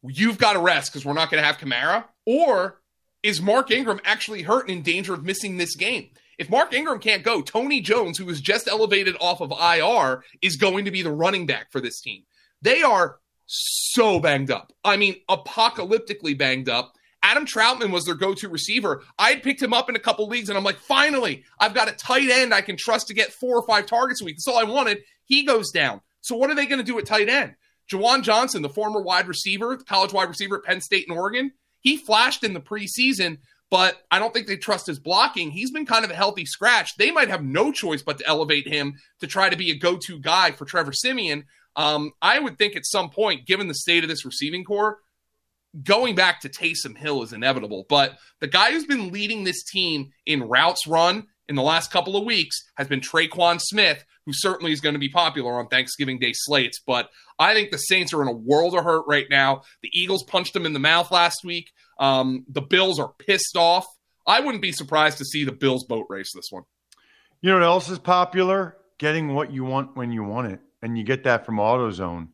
You've 0.02 0.38
got 0.38 0.54
to 0.54 0.60
rest 0.60 0.92
because 0.92 1.04
we're 1.04 1.12
not 1.12 1.30
going 1.30 1.42
to 1.42 1.46
have 1.46 1.58
Kamara. 1.58 2.04
Or 2.24 2.80
is 3.22 3.42
Mark 3.42 3.70
Ingram 3.70 4.00
actually 4.04 4.42
hurt 4.42 4.68
and 4.68 4.78
in 4.78 4.82
danger 4.82 5.14
of 5.14 5.24
missing 5.24 5.56
this 5.56 5.76
game? 5.76 6.10
If 6.42 6.50
Mark 6.50 6.74
Ingram 6.74 6.98
can't 6.98 7.22
go, 7.22 7.40
Tony 7.40 7.80
Jones, 7.80 8.18
who 8.18 8.24
was 8.24 8.40
just 8.40 8.66
elevated 8.66 9.14
off 9.20 9.40
of 9.40 9.52
IR, 9.52 10.24
is 10.42 10.56
going 10.56 10.86
to 10.86 10.90
be 10.90 11.02
the 11.02 11.12
running 11.12 11.46
back 11.46 11.70
for 11.70 11.80
this 11.80 12.00
team. 12.00 12.24
They 12.60 12.82
are 12.82 13.20
so 13.46 14.18
banged 14.18 14.50
up. 14.50 14.72
I 14.84 14.96
mean, 14.96 15.14
apocalyptically 15.30 16.36
banged 16.36 16.68
up. 16.68 16.94
Adam 17.22 17.46
Trautman 17.46 17.92
was 17.92 18.06
their 18.06 18.16
go 18.16 18.34
to 18.34 18.48
receiver. 18.48 19.04
I 19.20 19.28
had 19.28 19.44
picked 19.44 19.62
him 19.62 19.72
up 19.72 19.88
in 19.88 19.94
a 19.94 20.00
couple 20.00 20.26
leagues, 20.26 20.48
and 20.48 20.58
I'm 20.58 20.64
like, 20.64 20.78
finally, 20.78 21.44
I've 21.60 21.74
got 21.74 21.88
a 21.88 21.92
tight 21.92 22.28
end 22.28 22.52
I 22.52 22.60
can 22.60 22.76
trust 22.76 23.06
to 23.06 23.14
get 23.14 23.32
four 23.32 23.56
or 23.56 23.64
five 23.64 23.86
targets 23.86 24.20
a 24.20 24.24
week. 24.24 24.34
That's 24.34 24.48
all 24.48 24.58
I 24.58 24.68
wanted. 24.68 24.98
He 25.26 25.44
goes 25.44 25.70
down. 25.70 26.00
So, 26.22 26.34
what 26.34 26.50
are 26.50 26.56
they 26.56 26.66
going 26.66 26.80
to 26.80 26.84
do 26.84 26.98
at 26.98 27.06
tight 27.06 27.28
end? 27.28 27.54
Juwan 27.88 28.24
Johnson, 28.24 28.62
the 28.62 28.68
former 28.68 29.00
wide 29.00 29.28
receiver, 29.28 29.76
college 29.76 30.12
wide 30.12 30.28
receiver 30.28 30.56
at 30.56 30.64
Penn 30.64 30.80
State 30.80 31.06
and 31.08 31.16
Oregon, 31.16 31.52
he 31.78 31.96
flashed 31.96 32.42
in 32.42 32.52
the 32.52 32.60
preseason, 32.60 33.38
but 33.72 33.96
I 34.10 34.18
don't 34.18 34.34
think 34.34 34.46
they 34.46 34.58
trust 34.58 34.86
his 34.86 34.98
blocking. 34.98 35.50
He's 35.50 35.70
been 35.70 35.86
kind 35.86 36.04
of 36.04 36.10
a 36.10 36.14
healthy 36.14 36.44
scratch. 36.44 36.94
They 36.98 37.10
might 37.10 37.30
have 37.30 37.42
no 37.42 37.72
choice 37.72 38.02
but 38.02 38.18
to 38.18 38.26
elevate 38.26 38.68
him 38.68 38.96
to 39.20 39.26
try 39.26 39.48
to 39.48 39.56
be 39.56 39.70
a 39.70 39.78
go 39.78 39.96
to 39.96 40.20
guy 40.20 40.50
for 40.50 40.66
Trevor 40.66 40.92
Siemian. 40.92 41.44
Um, 41.74 42.10
I 42.20 42.38
would 42.38 42.58
think 42.58 42.76
at 42.76 42.84
some 42.84 43.08
point, 43.08 43.46
given 43.46 43.68
the 43.68 43.74
state 43.74 44.04
of 44.04 44.10
this 44.10 44.26
receiving 44.26 44.62
core, 44.62 44.98
going 45.82 46.14
back 46.14 46.42
to 46.42 46.50
Taysom 46.50 46.98
Hill 46.98 47.22
is 47.22 47.32
inevitable. 47.32 47.86
But 47.88 48.18
the 48.40 48.46
guy 48.46 48.72
who's 48.72 48.84
been 48.84 49.10
leading 49.10 49.42
this 49.42 49.62
team 49.62 50.10
in 50.26 50.42
routes 50.42 50.86
run 50.86 51.28
in 51.48 51.56
the 51.56 51.62
last 51.62 51.90
couple 51.90 52.16
of 52.16 52.24
weeks 52.24 52.62
has 52.76 52.88
been 52.88 53.00
Tre'Quan 53.00 53.60
Smith, 53.60 54.04
who 54.26 54.32
certainly 54.32 54.72
is 54.72 54.80
going 54.80 54.94
to 54.94 54.98
be 54.98 55.08
popular 55.08 55.58
on 55.58 55.68
Thanksgiving 55.68 56.18
Day 56.18 56.32
slates. 56.34 56.80
But 56.86 57.10
I 57.38 57.54
think 57.54 57.70
the 57.70 57.78
Saints 57.78 58.12
are 58.12 58.22
in 58.22 58.28
a 58.28 58.32
world 58.32 58.74
of 58.74 58.84
hurt 58.84 59.04
right 59.06 59.26
now. 59.28 59.62
The 59.82 59.90
Eagles 59.92 60.22
punched 60.24 60.54
them 60.54 60.66
in 60.66 60.72
the 60.72 60.78
mouth 60.78 61.10
last 61.10 61.44
week. 61.44 61.70
Um, 61.98 62.44
the 62.48 62.62
Bills 62.62 62.98
are 62.98 63.12
pissed 63.18 63.56
off. 63.56 63.86
I 64.26 64.40
wouldn't 64.40 64.62
be 64.62 64.72
surprised 64.72 65.18
to 65.18 65.24
see 65.24 65.44
the 65.44 65.52
Bills 65.52 65.84
boat 65.84 66.06
race 66.08 66.32
this 66.34 66.50
one. 66.50 66.62
You 67.40 67.50
know 67.50 67.56
what 67.56 67.64
else 67.64 67.88
is 67.88 67.98
popular? 67.98 68.76
Getting 68.98 69.34
what 69.34 69.52
you 69.52 69.64
want 69.64 69.96
when 69.96 70.12
you 70.12 70.22
want 70.22 70.52
it. 70.52 70.60
And 70.80 70.96
you 70.96 71.04
get 71.04 71.24
that 71.24 71.44
from 71.44 71.56
AutoZone. 71.56 72.28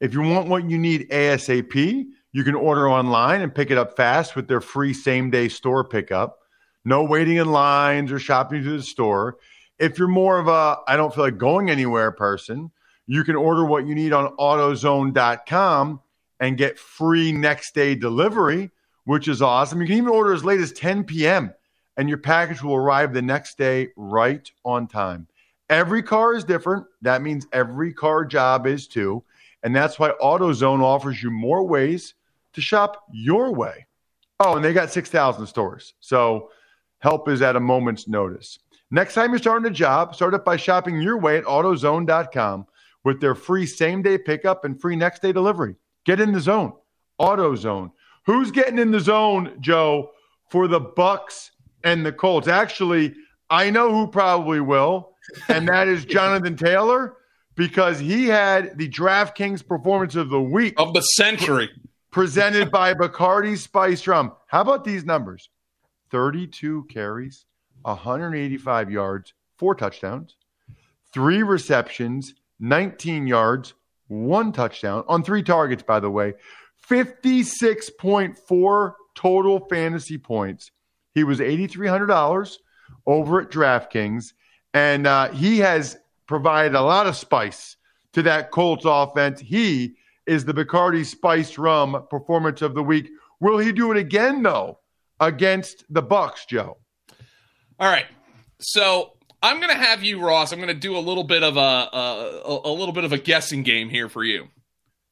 If 0.00 0.14
you 0.14 0.20
want 0.22 0.48
what 0.48 0.68
you 0.68 0.78
need 0.78 1.08
ASAP, 1.10 2.06
you 2.32 2.44
can 2.44 2.54
order 2.54 2.88
online 2.88 3.40
and 3.40 3.54
pick 3.54 3.70
it 3.70 3.78
up 3.78 3.96
fast 3.96 4.36
with 4.36 4.48
their 4.48 4.60
free 4.60 4.92
same 4.92 5.30
day 5.30 5.48
store 5.48 5.84
pickup. 5.84 6.37
No 6.84 7.04
waiting 7.04 7.36
in 7.36 7.50
lines 7.50 8.12
or 8.12 8.18
shopping 8.18 8.62
to 8.62 8.76
the 8.76 8.82
store. 8.82 9.36
If 9.78 9.98
you're 9.98 10.08
more 10.08 10.38
of 10.38 10.48
a 10.48 10.78
I 10.86 10.96
don't 10.96 11.14
feel 11.14 11.24
like 11.24 11.38
going 11.38 11.70
anywhere 11.70 12.10
person, 12.12 12.70
you 13.06 13.24
can 13.24 13.36
order 13.36 13.64
what 13.64 13.86
you 13.86 13.94
need 13.94 14.12
on 14.12 14.36
AutoZone.com 14.36 16.00
and 16.40 16.56
get 16.56 16.78
free 16.78 17.32
next 17.32 17.74
day 17.74 17.94
delivery, 17.94 18.70
which 19.04 19.28
is 19.28 19.42
awesome. 19.42 19.80
You 19.80 19.86
can 19.86 19.96
even 19.96 20.10
order 20.10 20.32
as 20.32 20.44
late 20.44 20.60
as 20.60 20.72
10 20.72 21.04
p.m. 21.04 21.52
and 21.96 22.08
your 22.08 22.18
package 22.18 22.62
will 22.62 22.74
arrive 22.74 23.12
the 23.12 23.22
next 23.22 23.58
day 23.58 23.88
right 23.96 24.50
on 24.64 24.86
time. 24.86 25.26
Every 25.70 26.02
car 26.02 26.34
is 26.34 26.44
different. 26.44 26.86
That 27.02 27.22
means 27.22 27.46
every 27.52 27.92
car 27.92 28.24
job 28.24 28.66
is 28.66 28.86
too. 28.86 29.24
And 29.62 29.74
that's 29.74 29.98
why 29.98 30.10
AutoZone 30.22 30.80
offers 30.80 31.22
you 31.22 31.30
more 31.30 31.64
ways 31.66 32.14
to 32.54 32.60
shop 32.60 33.04
your 33.12 33.52
way. 33.52 33.86
Oh, 34.40 34.54
and 34.54 34.64
they 34.64 34.72
got 34.72 34.92
6,000 34.92 35.46
stores. 35.46 35.94
So 36.00 36.50
help 36.98 37.28
is 37.28 37.42
at 37.42 37.56
a 37.56 37.60
moment's 37.60 38.08
notice. 38.08 38.58
Next 38.90 39.14
time 39.14 39.30
you're 39.30 39.38
starting 39.38 39.70
a 39.70 39.74
job, 39.74 40.14
start 40.14 40.34
it 40.34 40.44
by 40.44 40.56
shopping 40.56 41.00
your 41.00 41.18
way 41.18 41.36
at 41.38 41.44
AutoZone.com 41.44 42.66
with 43.04 43.20
their 43.20 43.34
free 43.34 43.66
same 43.66 44.02
day 44.02 44.18
pickup 44.18 44.64
and 44.64 44.80
free 44.80 44.96
next 44.96 45.22
day 45.22 45.32
delivery. 45.32 45.74
Get 46.04 46.20
in 46.20 46.32
the 46.32 46.40
zone. 46.40 46.72
AutoZone. 47.20 47.90
Who's 48.26 48.50
getting 48.50 48.78
in 48.78 48.90
the 48.90 49.00
zone, 49.00 49.56
Joe, 49.60 50.10
for 50.50 50.68
the 50.68 50.80
Bucks 50.80 51.50
and 51.84 52.04
the 52.04 52.12
Colts? 52.12 52.48
Actually, 52.48 53.14
I 53.50 53.70
know 53.70 53.90
who 53.92 54.06
probably 54.06 54.60
will, 54.60 55.12
and 55.48 55.68
that 55.68 55.88
is 55.88 56.04
Jonathan 56.16 56.56
Taylor 56.56 57.16
because 57.56 57.98
he 57.98 58.26
had 58.26 58.76
the 58.78 58.88
DraftKings 58.88 59.66
performance 59.66 60.14
of 60.14 60.28
the 60.30 60.40
week 60.40 60.74
Of 60.78 60.94
the 60.94 61.00
century. 61.00 61.68
presented 62.10 62.70
by 62.70 62.94
Bacardi 62.94 63.56
Spice 63.56 64.06
Rum. 64.06 64.32
How 64.46 64.60
about 64.60 64.84
these 64.84 65.04
numbers? 65.04 65.50
32 66.10 66.86
carries, 66.90 67.46
185 67.82 68.90
yards, 68.90 69.32
four 69.56 69.74
touchdowns, 69.74 70.36
three 71.12 71.42
receptions, 71.42 72.34
19 72.60 73.26
yards, 73.26 73.74
one 74.08 74.52
touchdown 74.52 75.04
on 75.06 75.22
three 75.22 75.42
targets, 75.42 75.82
by 75.82 76.00
the 76.00 76.10
way. 76.10 76.34
56.4 76.88 78.92
total 79.14 79.60
fantasy 79.68 80.18
points. 80.18 80.70
He 81.12 81.24
was 81.24 81.40
$8,300 81.40 82.56
over 83.06 83.40
at 83.40 83.50
DraftKings, 83.50 84.32
and 84.72 85.06
uh, 85.06 85.30
he 85.32 85.58
has 85.58 85.98
provided 86.26 86.74
a 86.74 86.82
lot 86.82 87.06
of 87.06 87.16
spice 87.16 87.76
to 88.12 88.22
that 88.22 88.50
Colts 88.50 88.84
offense. 88.86 89.40
He 89.40 89.96
is 90.26 90.44
the 90.44 90.54
Bacardi 90.54 91.04
Spiced 91.04 91.58
Rum 91.58 92.06
Performance 92.10 92.62
of 92.62 92.74
the 92.74 92.82
Week. 92.82 93.08
Will 93.40 93.58
he 93.58 93.72
do 93.72 93.92
it 93.92 93.98
again, 93.98 94.42
though, 94.42 94.78
against 95.20 95.84
the 95.88 96.02
Bucks, 96.02 96.46
Joe? 96.46 96.78
All 97.78 97.88
right. 97.88 98.06
So 98.60 99.12
I'm 99.42 99.58
going 99.60 99.70
to 99.70 99.82
have 99.82 100.02
you, 100.02 100.20
Ross. 100.20 100.52
I'm 100.52 100.58
going 100.58 100.68
to 100.68 100.74
do 100.74 100.96
a 100.96 101.00
little 101.00 101.24
bit 101.24 101.42
of 101.42 101.56
a, 101.56 101.60
a 101.60 102.60
a 102.64 102.72
little 102.72 102.92
bit 102.92 103.04
of 103.04 103.12
a 103.12 103.18
guessing 103.18 103.62
game 103.62 103.88
here 103.88 104.08
for 104.08 104.24
you. 104.24 104.48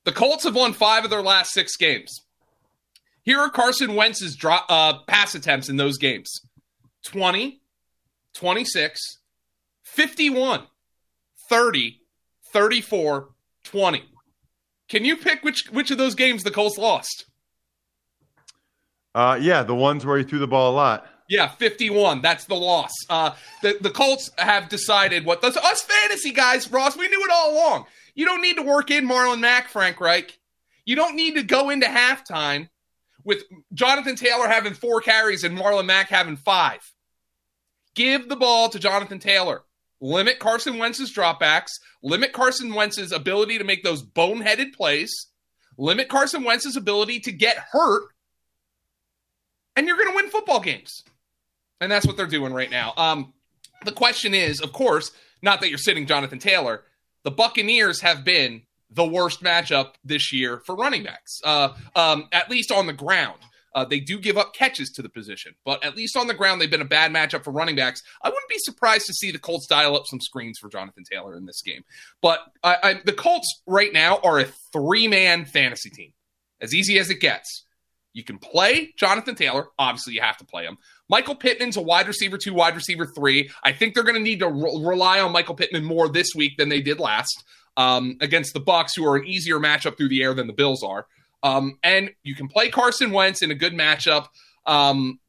The 0.05 0.13
Colts 0.13 0.45
have 0.45 0.55
won 0.55 0.73
five 0.73 1.05
of 1.05 1.11
their 1.11 1.23
last 1.23 1.53
six 1.53 1.77
games. 1.77 2.13
Here 3.23 3.41
are 3.41 3.51
Carson 3.51 3.97
Wentz's 3.97 4.37
drop, 4.37 4.67
uh, 4.69 5.01
pass 5.09 5.35
attempts 5.35 5.69
in 5.69 5.77
those 5.77 5.99
games 5.99 6.31
20, 7.07 7.61
26, 8.35 9.01
51, 9.83 10.63
30, 11.49 12.01
34, 12.53 13.29
20. 13.65 14.05
Can 14.89 15.05
you 15.05 15.17
pick 15.17 15.43
which 15.43 15.65
which 15.73 15.91
of 15.91 15.99
those 15.99 16.15
games 16.15 16.45
the 16.45 16.51
Colts 16.51 16.79
lost? 16.79 17.27
Uh, 19.17 19.39
yeah, 19.41 19.63
the 19.63 19.75
ones 19.75 20.05
where 20.05 20.19
he 20.19 20.25
threw 20.25 20.39
the 20.39 20.47
ball 20.47 20.73
a 20.73 20.77
lot. 20.77 21.07
Yeah, 21.27 21.49
51. 21.49 22.21
That's 22.21 22.45
the 22.45 22.55
loss. 22.55 22.93
Uh, 23.09 23.31
the, 23.63 23.79
the 23.81 23.89
Colts 23.89 24.31
have 24.37 24.69
decided 24.69 25.25
what 25.25 25.41
those 25.41 25.57
us 25.57 25.83
fantasy 25.83 26.33
guys, 26.33 26.71
Ross, 26.71 26.99
we 26.99 27.09
knew 27.09 27.25
it 27.25 27.31
all 27.33 27.55
along. 27.55 27.87
You 28.15 28.27
don't 28.27 28.43
need 28.43 28.57
to 28.57 28.63
work 28.63 28.91
in 28.91 29.09
Marlon 29.09 29.41
Mack, 29.41 29.69
Frank 29.69 30.01
Reich. 30.03 30.39
You 30.85 30.97
don't 30.97 31.17
need 31.17 31.35
to 31.37 31.43
go 31.43 31.71
into 31.71 31.87
halftime 31.87 32.69
with 33.25 33.43
Jonathan 33.73 34.17
Taylor 34.17 34.49
having 34.49 34.75
four 34.75 35.01
carries 35.01 35.45
and 35.45 35.57
Marlon 35.57 35.87
Mack 35.87 36.11
having 36.11 36.37
five. 36.37 36.81
Give 37.95 38.29
the 38.29 38.37
ball 38.37 38.69
to 38.69 38.79
Jonathan 38.79 39.19
Taylor. 39.19 39.63
Limit 40.03 40.41
Carson 40.41 40.77
Wentz's 40.77 41.11
dropbacks. 41.11 41.71
Limit 42.03 42.35
Carson 42.35 42.75
Wentz's 42.75 43.13
ability 43.13 43.57
to 43.57 43.65
make 43.65 43.83
those 43.83 44.03
boneheaded 44.03 44.75
plays. 44.75 45.11
Limit 45.79 46.09
Carson 46.09 46.45
Wentz's 46.45 46.77
ability 46.77 47.21
to 47.21 47.33
get 47.33 47.57
hurt. 47.73 48.05
And 49.77 49.87
you're 49.87 49.97
going 49.97 50.09
to 50.09 50.17
win 50.17 50.31
football 50.31 50.61
games. 50.61 51.05
And 51.81 51.93
that's 51.93 52.07
what 52.07 52.17
they're 52.17 52.27
doing 52.27 52.53
right 52.53 52.71
now. 52.71 52.95
Um, 52.97 53.35
the 53.85 53.93
question 53.93 54.35
is, 54.35 54.61
of 54.61 54.73
course, 54.73 55.13
not 55.43 55.61
that 55.61 55.69
you're 55.69 55.79
sitting 55.79 56.07
Jonathan 56.07 56.39
Taylor. 56.39 56.83
The 57.25 57.31
Buccaneers 57.31 58.01
have 58.01 58.25
been 58.25 58.63
the 58.91 59.07
worst 59.07 59.43
matchup 59.43 59.93
this 60.05 60.33
year 60.33 60.63
for 60.65 60.75
running 60.75 61.05
backs, 61.05 61.41
uh, 61.45 61.71
um, 61.95 62.29
at 62.33 62.51
least 62.51 62.73
on 62.73 62.87
the 62.87 62.93
ground. 62.93 63.39
Uh, 63.75 63.85
they 63.85 64.01
do 64.01 64.19
give 64.19 64.39
up 64.39 64.55
catches 64.55 64.91
to 64.91 65.03
the 65.03 65.09
position, 65.09 65.55
but 65.63 65.85
at 65.85 65.95
least 65.95 66.17
on 66.17 66.29
the 66.29 66.35
ground, 66.35 66.61
they've 66.63 66.71
been 66.71 66.81
a 66.81 66.85
bad 66.85 67.13
matchup 67.13 67.45
for 67.45 67.51
running 67.51 67.77
backs. 67.77 68.03
I 68.23 68.31
wouldn't 68.31 68.49
be 68.49 68.57
surprised 68.59 69.05
to 69.07 69.13
see 69.13 69.31
the 69.31 69.39
Colts 69.39 69.67
dial 69.67 69.95
up 69.95 70.07
some 70.07 70.21
screens 70.21 70.59
for 70.59 70.71
Jonathan 70.71 71.05
Taylor 71.05 71.37
in 71.37 71.45
this 71.45 71.61
game. 71.61 71.85
But 72.23 72.41
I, 72.63 72.77
I, 72.83 72.95
the 73.05 73.13
Colts 73.13 73.61
right 73.67 73.93
now 73.93 74.19
are 74.25 74.39
a 74.39 74.47
three 74.73 75.09
man 75.09 75.45
fantasy 75.45 75.91
team, 75.91 76.15
as 76.59 76.75
easy 76.75 76.99
as 76.99 77.11
it 77.11 77.21
gets. 77.21 77.66
You 78.17 78.25
can 78.25 78.39
play 78.39 78.95
Jonathan 78.97 79.35
Taylor. 79.35 79.69
Obviously, 79.79 80.15
you 80.15 80.23
have 80.23 80.39
to 80.39 80.45
play 80.47 80.65
him. 80.65 80.79
Michael 81.11 81.35
Pittman's 81.35 81.77
a 81.77 81.83
wide 81.83 82.09
receiver 82.09 82.39
two, 82.39 82.55
wide 82.55 82.75
receiver 82.75 83.05
three. 83.05 83.51
I 83.63 83.73
think 83.73 83.93
they're 83.93 84.05
going 84.05 84.17
to 84.17 84.23
need 84.23 84.39
to 84.39 84.49
re- 84.49 84.81
rely 84.83 85.21
on 85.21 85.33
Michael 85.33 85.55
Pittman 85.55 85.85
more 85.85 86.09
this 86.09 86.29
week 86.35 86.57
than 86.57 86.71
they 86.71 86.81
did 86.81 86.99
last 86.99 87.45
um, 87.77 88.17
against 88.23 88.55
the 88.55 88.61
Bucks, 88.61 88.95
who 88.97 89.07
are 89.07 89.17
an 89.17 89.27
easier 89.27 89.59
matchup 89.59 89.99
through 89.99 90.09
the 90.09 90.23
air 90.23 90.33
than 90.33 90.47
the 90.47 90.55
Bills 90.55 90.83
are. 90.83 91.07
Um, 91.43 91.79
and 91.83 92.11
you 92.23 92.35
can 92.35 92.49
play 92.49 92.71
Carson 92.71 93.11
Wentz 93.11 93.43
in 93.43 93.51
a 93.51 93.55
good 93.55 93.75
matchup. 93.75 94.29
Um, 94.65 95.21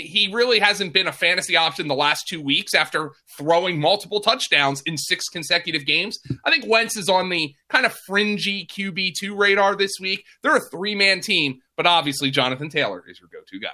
he 0.00 0.32
really 0.32 0.58
hasn't 0.58 0.92
been 0.92 1.06
a 1.06 1.12
fantasy 1.12 1.56
option 1.56 1.88
the 1.88 1.94
last 1.94 2.26
two 2.28 2.42
weeks 2.42 2.74
after 2.74 3.12
throwing 3.36 3.80
multiple 3.80 4.20
touchdowns 4.20 4.82
in 4.86 4.96
six 4.96 5.28
consecutive 5.28 5.86
games. 5.86 6.18
I 6.44 6.50
think 6.50 6.66
Wentz 6.66 6.96
is 6.96 7.08
on 7.08 7.28
the 7.28 7.54
kind 7.68 7.86
of 7.86 7.92
fringy 8.06 8.66
QB2 8.66 9.36
radar 9.36 9.76
this 9.76 9.92
week. 10.00 10.24
They're 10.42 10.56
a 10.56 10.60
three 10.70 10.94
man 10.94 11.20
team, 11.20 11.60
but 11.76 11.86
obviously 11.86 12.30
Jonathan 12.30 12.68
Taylor 12.68 13.04
is 13.08 13.20
your 13.20 13.28
go 13.32 13.40
to 13.46 13.58
guy. 13.60 13.68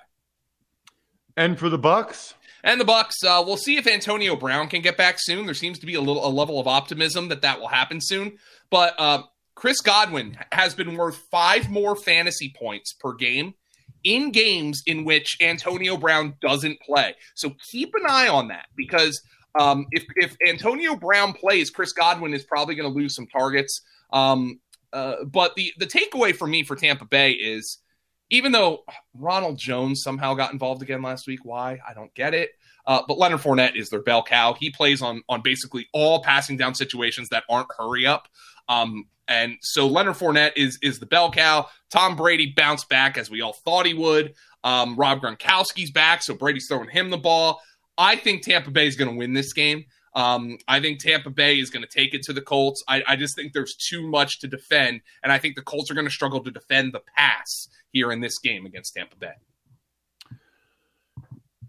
And 1.36 1.58
for 1.58 1.68
the 1.68 1.78
Bucks? 1.78 2.34
And 2.64 2.80
the 2.80 2.84
Bucks, 2.84 3.22
uh, 3.22 3.42
we'll 3.46 3.58
see 3.58 3.76
if 3.76 3.86
Antonio 3.86 4.34
Brown 4.34 4.68
can 4.68 4.80
get 4.80 4.96
back 4.96 5.16
soon. 5.18 5.44
There 5.44 5.54
seems 5.54 5.78
to 5.78 5.86
be 5.86 5.94
a 5.94 6.00
little 6.00 6.26
a 6.26 6.30
level 6.30 6.58
of 6.58 6.66
optimism 6.66 7.28
that 7.28 7.42
that 7.42 7.60
will 7.60 7.68
happen 7.68 8.00
soon. 8.00 8.38
But 8.70 8.94
uh, 8.98 9.22
Chris 9.54 9.80
Godwin 9.80 10.38
has 10.52 10.74
been 10.74 10.96
worth 10.96 11.16
five 11.30 11.70
more 11.70 11.94
fantasy 11.94 12.52
points 12.56 12.92
per 12.92 13.12
game 13.14 13.54
in 14.06 14.30
games 14.30 14.82
in 14.86 15.04
which 15.04 15.36
Antonio 15.42 15.96
Brown 15.98 16.34
doesn't 16.40 16.80
play. 16.80 17.14
So 17.34 17.54
keep 17.70 17.92
an 17.94 18.06
eye 18.08 18.28
on 18.28 18.48
that 18.48 18.66
because 18.76 19.20
um, 19.58 19.86
if 19.90 20.04
if 20.14 20.36
Antonio 20.48 20.96
Brown 20.96 21.32
plays, 21.34 21.70
Chris 21.70 21.92
Godwin 21.92 22.32
is 22.32 22.44
probably 22.44 22.76
going 22.76 22.90
to 22.90 22.98
lose 22.98 23.14
some 23.14 23.26
targets. 23.26 23.82
Um, 24.12 24.60
uh, 24.92 25.24
but 25.24 25.54
the 25.56 25.72
the 25.78 25.86
takeaway 25.86 26.34
for 26.34 26.46
me 26.46 26.62
for 26.62 26.76
Tampa 26.76 27.04
Bay 27.04 27.32
is 27.32 27.78
even 28.30 28.52
though 28.52 28.84
Ronald 29.14 29.58
Jones 29.58 30.02
somehow 30.02 30.34
got 30.34 30.52
involved 30.52 30.82
again 30.82 31.02
last 31.02 31.26
week, 31.26 31.40
why 31.44 31.80
I 31.86 31.92
don't 31.92 32.14
get 32.14 32.32
it. 32.32 32.50
Uh, 32.86 33.02
but 33.06 33.18
Leonard 33.18 33.40
Fournette 33.40 33.76
is 33.76 33.90
their 33.90 34.02
bell 34.02 34.22
cow. 34.22 34.54
He 34.54 34.70
plays 34.70 35.02
on 35.02 35.22
on 35.28 35.42
basically 35.42 35.88
all 35.92 36.22
passing 36.22 36.56
down 36.56 36.74
situations 36.74 37.28
that 37.30 37.42
aren't 37.50 37.68
hurry 37.76 38.06
up. 38.06 38.28
Um, 38.68 39.06
and 39.28 39.56
so 39.60 39.86
Leonard 39.86 40.16
Fournette 40.16 40.52
is 40.56 40.78
is 40.82 40.98
the 40.98 41.06
bell 41.06 41.30
cow. 41.30 41.66
Tom 41.90 42.16
Brady 42.16 42.52
bounced 42.56 42.88
back 42.88 43.18
as 43.18 43.30
we 43.30 43.40
all 43.40 43.52
thought 43.52 43.86
he 43.86 43.94
would. 43.94 44.34
Um, 44.64 44.96
Rob 44.96 45.20
Gronkowski's 45.20 45.90
back, 45.90 46.22
so 46.22 46.34
Brady's 46.34 46.66
throwing 46.68 46.88
him 46.88 47.10
the 47.10 47.18
ball. 47.18 47.60
I 47.98 48.16
think 48.16 48.42
Tampa 48.42 48.70
Bay 48.70 48.86
is 48.86 48.96
going 48.96 49.10
to 49.10 49.16
win 49.16 49.32
this 49.32 49.52
game. 49.52 49.84
Um, 50.14 50.58
I 50.66 50.80
think 50.80 50.98
Tampa 50.98 51.30
Bay 51.30 51.58
is 51.58 51.70
going 51.70 51.82
to 51.82 51.88
take 51.88 52.14
it 52.14 52.22
to 52.22 52.32
the 52.32 52.40
Colts. 52.40 52.82
I, 52.88 53.02
I, 53.06 53.16
just 53.16 53.36
think 53.36 53.52
there's 53.52 53.76
too 53.76 54.08
much 54.08 54.40
to 54.40 54.48
defend, 54.48 55.02
and 55.22 55.30
I 55.30 55.38
think 55.38 55.56
the 55.56 55.62
Colts 55.62 55.90
are 55.90 55.94
going 55.94 56.06
to 56.06 56.12
struggle 56.12 56.42
to 56.42 56.50
defend 56.50 56.94
the 56.94 57.02
pass 57.16 57.68
here 57.92 58.10
in 58.10 58.20
this 58.20 58.38
game 58.38 58.64
against 58.64 58.94
Tampa 58.94 59.16
Bay. 59.16 59.34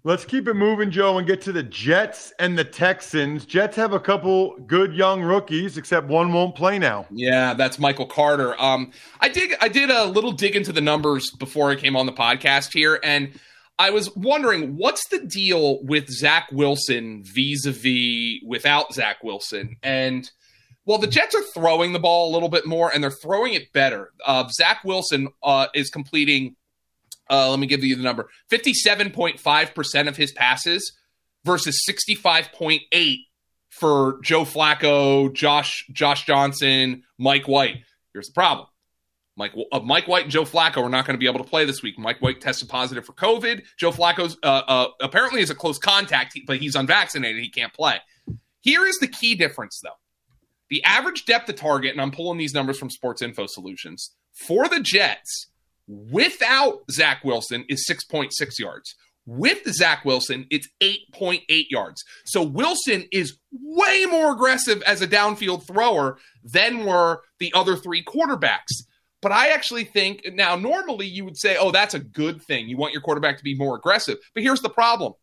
Let's 0.07 0.23
keep 0.23 0.47
it 0.47 0.53
moving, 0.53 0.89
Joe, 0.89 1.17
and 1.17 1.27
get 1.27 1.41
to 1.41 1.51
the 1.51 1.63
Jets 1.63 2.31
and 2.39 2.57
the 2.57 2.63
Texans. 2.63 3.45
Jets 3.45 3.75
have 3.75 3.91
a 3.91 3.99
couple 3.99 4.55
good 4.59 4.93
young 4.93 5.21
rookies, 5.21 5.77
except 5.77 6.07
one 6.07 6.31
won't 6.31 6.55
play 6.55 6.79
now. 6.79 7.05
Yeah, 7.11 7.53
that's 7.55 7.77
Michael 7.77 8.05
Carter. 8.05 8.55
Um, 8.57 8.93
I 9.19 9.27
did 9.27 9.57
I 9.59 9.67
did 9.67 9.89
a 9.89 10.05
little 10.05 10.31
dig 10.31 10.55
into 10.55 10.71
the 10.71 10.79
numbers 10.79 11.29
before 11.31 11.71
I 11.71 11.75
came 11.75 11.97
on 11.97 12.05
the 12.05 12.13
podcast 12.13 12.69
here, 12.71 13.01
and 13.03 13.37
I 13.79 13.89
was 13.89 14.09
wondering 14.15 14.77
what's 14.77 15.05
the 15.09 15.19
deal 15.19 15.83
with 15.83 16.07
Zach 16.07 16.47
Wilson 16.53 17.23
vis-a-vis 17.25 18.39
without 18.47 18.93
Zach 18.93 19.21
Wilson, 19.25 19.75
and 19.83 20.31
well, 20.85 20.99
the 20.99 21.07
Jets 21.07 21.35
are 21.35 21.43
throwing 21.53 21.91
the 21.91 21.99
ball 21.99 22.31
a 22.31 22.33
little 22.33 22.47
bit 22.47 22.65
more, 22.65 22.89
and 22.93 23.03
they're 23.03 23.11
throwing 23.11 23.55
it 23.55 23.73
better. 23.73 24.13
Uh, 24.25 24.47
Zach 24.47 24.85
Wilson 24.85 25.27
uh, 25.43 25.67
is 25.75 25.89
completing 25.89 26.55
uh, 27.29 27.49
let 27.49 27.59
me 27.59 27.67
give 27.67 27.83
you 27.83 27.95
the 27.95 28.03
number 28.03 28.29
57.5% 28.51 30.07
of 30.07 30.17
his 30.17 30.31
passes 30.31 30.93
versus 31.43 31.83
65.8 31.89 33.17
for 33.69 34.19
Joe 34.23 34.43
Flacco, 34.43 35.33
Josh 35.33 35.85
Josh 35.91 36.25
Johnson, 36.25 37.03
Mike 37.17 37.47
White. 37.47 37.77
Here's 38.13 38.27
the 38.27 38.33
problem. 38.33 38.67
Mike, 39.37 39.53
uh, 39.71 39.79
Mike 39.81 40.07
White 40.07 40.23
and 40.23 40.31
Joe 40.31 40.45
Flacco 40.45 40.77
are 40.77 40.89
not 40.89 41.05
going 41.05 41.13
to 41.13 41.19
be 41.19 41.27
able 41.27 41.43
to 41.43 41.49
play 41.49 41.63
this 41.63 41.83
week. 41.83 41.99
Mike 41.99 42.19
White 42.21 42.41
tested 42.41 42.69
positive 42.69 43.05
for 43.05 43.13
COVID. 43.13 43.63
Joe 43.77 43.91
Flacco's 43.91 44.35
uh, 44.41 44.63
uh, 44.67 44.87
apparently 44.99 45.41
is 45.41 45.51
a 45.51 45.55
close 45.55 45.77
contact, 45.77 46.37
but 46.47 46.57
he's 46.57 46.75
unvaccinated. 46.75 47.41
He 47.41 47.49
can't 47.49 47.71
play. 47.71 47.99
Here 48.61 48.85
is 48.87 48.97
the 48.97 49.07
key 49.07 49.35
difference, 49.35 49.79
though. 49.83 49.89
The 50.69 50.83
average 50.83 51.25
depth 51.25 51.47
of 51.49 51.55
target, 51.55 51.91
and 51.91 52.01
I'm 52.01 52.11
pulling 52.11 52.39
these 52.39 52.53
numbers 52.53 52.79
from 52.79 52.89
Sports 52.89 53.21
Info 53.21 53.45
Solutions, 53.45 54.15
for 54.33 54.67
the 54.67 54.79
Jets 54.79 55.47
without 55.87 56.79
Zach 56.91 57.23
Wilson 57.23 57.65
is 57.69 57.85
6.6 57.89 58.31
yards. 58.59 58.95
With 59.25 59.67
Zach 59.73 60.05
Wilson, 60.05 60.45
it's 60.49 60.69
8.8 60.81 61.41
yards. 61.69 62.01
So 62.25 62.41
Wilson 62.43 63.05
is 63.11 63.37
way 63.51 64.05
more 64.09 64.31
aggressive 64.31 64.81
as 64.83 65.01
a 65.01 65.07
downfield 65.07 65.67
thrower 65.67 66.17
than 66.43 66.85
were 66.85 67.23
the 67.39 67.51
other 67.53 67.75
three 67.75 68.03
quarterbacks. 68.03 68.71
But 69.21 69.31
I 69.31 69.49
actually 69.49 69.83
think 69.83 70.21
now, 70.33 70.55
normally 70.55 71.07
you 71.07 71.25
would 71.25 71.37
say, 71.37 71.57
oh, 71.59 71.71
that's 71.71 71.93
a 71.93 71.99
good 71.99 72.41
thing. 72.41 72.69
You 72.69 72.77
want 72.77 72.93
your 72.93 73.01
quarterback 73.01 73.37
to 73.37 73.43
be 73.43 73.55
more 73.55 73.75
aggressive. 73.75 74.17
But 74.33 74.43
here's 74.43 74.61
the 74.61 74.69
problem 74.69 75.13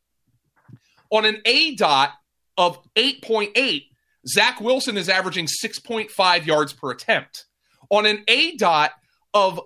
on 1.10 1.24
an 1.24 1.40
A 1.46 1.74
dot 1.76 2.10
of 2.56 2.78
8.8, 2.96 3.84
Zach 4.26 4.60
Wilson 4.60 4.96
is 4.96 5.08
averaging 5.08 5.46
6.5 5.46 6.46
yards 6.46 6.72
per 6.72 6.90
attempt. 6.90 7.46
On 7.90 8.06
an 8.06 8.24
A 8.28 8.56
dot 8.56 8.92
of 9.32 9.60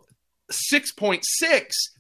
6.6. 0.50 1.22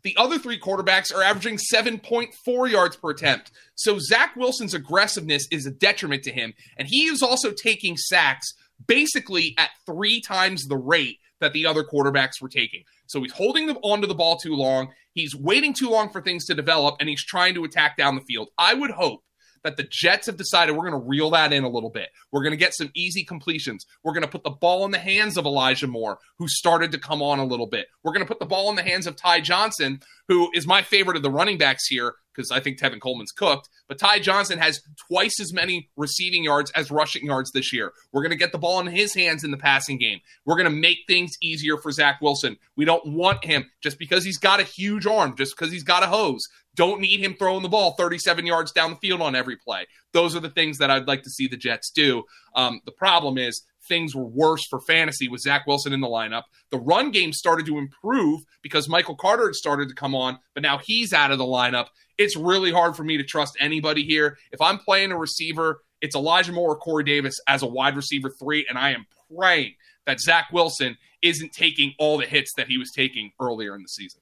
The 0.02 0.16
other 0.16 0.38
three 0.38 0.58
quarterbacks 0.58 1.14
are 1.14 1.22
averaging 1.22 1.58
7.4 1.72 2.70
yards 2.70 2.96
per 2.96 3.10
attempt. 3.10 3.52
So 3.74 3.98
Zach 3.98 4.34
Wilson's 4.36 4.74
aggressiveness 4.74 5.46
is 5.50 5.66
a 5.66 5.70
detriment 5.70 6.22
to 6.24 6.32
him. 6.32 6.54
And 6.76 6.88
he 6.88 7.04
is 7.04 7.22
also 7.22 7.52
taking 7.52 7.96
sacks 7.96 8.46
basically 8.86 9.54
at 9.58 9.70
three 9.86 10.20
times 10.20 10.66
the 10.66 10.76
rate 10.76 11.18
that 11.40 11.52
the 11.52 11.66
other 11.66 11.84
quarterbacks 11.84 12.40
were 12.40 12.48
taking. 12.48 12.84
So 13.06 13.22
he's 13.22 13.32
holding 13.32 13.66
them 13.66 13.78
onto 13.82 14.06
the 14.06 14.14
ball 14.14 14.36
too 14.36 14.54
long. 14.54 14.92
He's 15.12 15.34
waiting 15.34 15.72
too 15.72 15.90
long 15.90 16.10
for 16.10 16.20
things 16.20 16.44
to 16.46 16.54
develop, 16.54 16.96
and 17.00 17.08
he's 17.08 17.24
trying 17.24 17.54
to 17.54 17.64
attack 17.64 17.96
down 17.96 18.14
the 18.14 18.22
field. 18.22 18.48
I 18.58 18.74
would 18.74 18.90
hope 18.90 19.22
that 19.64 19.76
the 19.76 19.86
Jets 19.90 20.26
have 20.26 20.36
decided 20.36 20.76
we're 20.76 20.88
going 20.88 21.00
to 21.00 21.08
reel 21.08 21.30
that 21.30 21.52
in 21.52 21.64
a 21.64 21.68
little 21.68 21.90
bit. 21.90 22.08
We're 22.32 22.42
going 22.42 22.52
to 22.52 22.56
get 22.56 22.74
some 22.74 22.90
easy 22.94 23.24
completions. 23.24 23.86
We're 24.02 24.12
going 24.12 24.22
to 24.22 24.28
put 24.28 24.44
the 24.44 24.50
ball 24.50 24.84
in 24.84 24.90
the 24.90 24.98
hands 24.98 25.36
of 25.36 25.46
Elijah 25.46 25.86
Moore, 25.86 26.18
who 26.38 26.48
started 26.48 26.92
to 26.92 26.98
come 26.98 27.22
on 27.22 27.38
a 27.38 27.44
little 27.44 27.66
bit. 27.66 27.88
We're 28.02 28.12
going 28.12 28.24
to 28.24 28.28
put 28.28 28.40
the 28.40 28.46
ball 28.46 28.70
in 28.70 28.76
the 28.76 28.82
hands 28.82 29.06
of 29.06 29.16
Ty 29.16 29.40
Johnson, 29.40 30.00
who 30.28 30.50
is 30.54 30.66
my 30.66 30.82
favorite 30.82 31.16
of 31.16 31.22
the 31.22 31.30
running 31.30 31.58
backs 31.58 31.86
here 31.86 32.14
because 32.38 32.52
I 32.52 32.60
think 32.60 32.78
Tevin 32.78 33.00
Coleman's 33.00 33.32
cooked. 33.32 33.68
But 33.88 33.98
Ty 33.98 34.20
Johnson 34.20 34.60
has 34.60 34.80
twice 35.08 35.40
as 35.40 35.52
many 35.52 35.90
receiving 35.96 36.44
yards 36.44 36.70
as 36.70 36.90
rushing 36.90 37.26
yards 37.26 37.50
this 37.50 37.72
year. 37.72 37.92
We're 38.12 38.22
going 38.22 38.30
to 38.30 38.36
get 38.36 38.52
the 38.52 38.58
ball 38.58 38.78
in 38.78 38.86
his 38.86 39.12
hands 39.12 39.42
in 39.42 39.50
the 39.50 39.56
passing 39.56 39.98
game. 39.98 40.20
We're 40.44 40.54
going 40.54 40.72
to 40.72 40.80
make 40.80 40.98
things 41.08 41.36
easier 41.42 41.76
for 41.76 41.90
Zach 41.90 42.20
Wilson. 42.20 42.56
We 42.76 42.84
don't 42.84 43.04
want 43.12 43.44
him 43.44 43.68
just 43.82 43.98
because 43.98 44.24
he's 44.24 44.38
got 44.38 44.60
a 44.60 44.64
huge 44.64 45.04
arm, 45.04 45.34
just 45.36 45.58
because 45.58 45.72
he's 45.72 45.82
got 45.82 46.04
a 46.04 46.06
hose. 46.06 46.48
Don't 46.76 47.00
need 47.00 47.18
him 47.18 47.34
throwing 47.34 47.64
the 47.64 47.68
ball 47.68 47.94
37 47.94 48.46
yards 48.46 48.70
down 48.70 48.90
the 48.90 48.96
field 48.96 49.20
on 49.20 49.34
every 49.34 49.56
play. 49.56 49.84
Those 50.12 50.36
are 50.36 50.40
the 50.40 50.50
things 50.50 50.78
that 50.78 50.92
I'd 50.92 51.08
like 51.08 51.24
to 51.24 51.30
see 51.30 51.48
the 51.48 51.56
Jets 51.56 51.90
do. 51.90 52.22
Um, 52.54 52.80
the 52.84 52.92
problem 52.92 53.36
is 53.36 53.62
things 53.88 54.14
were 54.14 54.26
worse 54.26 54.66
for 54.66 54.80
fantasy 54.80 55.28
with 55.28 55.40
Zach 55.40 55.66
Wilson 55.66 55.92
in 55.92 56.00
the 56.00 56.06
lineup. 56.06 56.44
The 56.70 56.78
run 56.78 57.10
game 57.10 57.32
started 57.32 57.66
to 57.66 57.78
improve 57.78 58.42
because 58.62 58.88
Michael 58.88 59.16
Carter 59.16 59.46
had 59.46 59.54
started 59.54 59.88
to 59.88 59.94
come 59.94 60.14
on, 60.14 60.38
but 60.54 60.62
now 60.62 60.78
he's 60.78 61.12
out 61.12 61.32
of 61.32 61.38
the 61.38 61.44
lineup. 61.44 61.86
It's 62.18 62.36
really 62.36 62.70
hard 62.70 62.96
for 62.96 63.04
me 63.04 63.16
to 63.16 63.24
trust 63.24 63.56
anybody 63.58 64.04
here. 64.04 64.36
If 64.52 64.60
I'm 64.60 64.78
playing 64.78 65.12
a 65.12 65.18
receiver, 65.18 65.82
it's 66.00 66.14
Elijah 66.14 66.52
Moore 66.52 66.72
or 66.72 66.78
Corey 66.78 67.04
Davis 67.04 67.40
as 67.48 67.62
a 67.62 67.66
wide 67.66 67.96
receiver 67.96 68.30
three, 68.30 68.66
and 68.68 68.78
I 68.78 68.90
am 68.90 69.06
praying 69.36 69.74
that 70.06 70.20
Zach 70.20 70.48
Wilson 70.52 70.96
isn't 71.22 71.52
taking 71.52 71.94
all 71.98 72.18
the 72.18 72.26
hits 72.26 72.52
that 72.56 72.68
he 72.68 72.78
was 72.78 72.92
taking 72.92 73.32
earlier 73.40 73.74
in 73.74 73.82
the 73.82 73.88
season. 73.88 74.20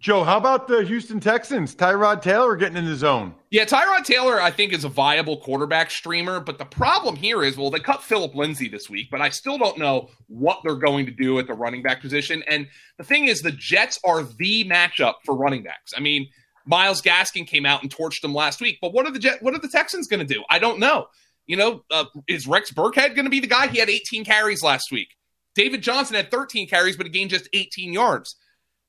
Joe, 0.00 0.22
how 0.22 0.36
about 0.36 0.68
the 0.68 0.84
Houston 0.84 1.18
Texans? 1.18 1.74
Tyrod 1.74 2.22
Taylor 2.22 2.54
getting 2.54 2.76
in 2.76 2.84
the 2.84 2.94
zone. 2.94 3.34
Yeah, 3.50 3.64
Tyrod 3.64 4.04
Taylor, 4.04 4.40
I 4.40 4.52
think, 4.52 4.72
is 4.72 4.84
a 4.84 4.88
viable 4.88 5.38
quarterback 5.38 5.90
streamer. 5.90 6.38
But 6.38 6.58
the 6.58 6.64
problem 6.64 7.16
here 7.16 7.42
is, 7.42 7.56
well, 7.56 7.70
they 7.70 7.80
cut 7.80 8.04
Phillip 8.04 8.36
Lindsay 8.36 8.68
this 8.68 8.88
week, 8.88 9.08
but 9.10 9.20
I 9.20 9.30
still 9.30 9.58
don't 9.58 9.76
know 9.76 10.08
what 10.28 10.60
they're 10.62 10.76
going 10.76 11.06
to 11.06 11.10
do 11.10 11.40
at 11.40 11.48
the 11.48 11.54
running 11.54 11.82
back 11.82 12.00
position. 12.00 12.44
And 12.46 12.68
the 12.96 13.02
thing 13.02 13.26
is, 13.26 13.40
the 13.40 13.50
Jets 13.50 13.98
are 14.04 14.22
the 14.22 14.64
matchup 14.66 15.14
for 15.24 15.36
running 15.36 15.64
backs. 15.64 15.92
I 15.96 16.00
mean, 16.00 16.28
Myles 16.64 17.02
Gaskin 17.02 17.44
came 17.44 17.66
out 17.66 17.82
and 17.82 17.92
torched 17.92 18.20
them 18.20 18.34
last 18.34 18.60
week, 18.60 18.78
but 18.80 18.92
what 18.92 19.04
are 19.04 19.10
the 19.10 19.18
Jet, 19.18 19.42
what 19.42 19.54
are 19.54 19.58
the 19.58 19.68
Texans 19.68 20.06
going 20.06 20.24
to 20.24 20.34
do? 20.34 20.44
I 20.48 20.60
don't 20.60 20.78
know. 20.78 21.06
You 21.46 21.56
know, 21.56 21.82
uh, 21.90 22.04
is 22.28 22.46
Rex 22.46 22.70
Burkhead 22.70 23.16
going 23.16 23.24
to 23.24 23.30
be 23.30 23.40
the 23.40 23.46
guy? 23.48 23.66
He 23.66 23.78
had 23.78 23.90
18 23.90 24.24
carries 24.24 24.62
last 24.62 24.92
week. 24.92 25.08
David 25.56 25.82
Johnson 25.82 26.14
had 26.14 26.30
13 26.30 26.68
carries, 26.68 26.96
but 26.96 27.06
he 27.06 27.10
gained 27.10 27.30
just 27.30 27.48
18 27.52 27.92
yards 27.92 28.36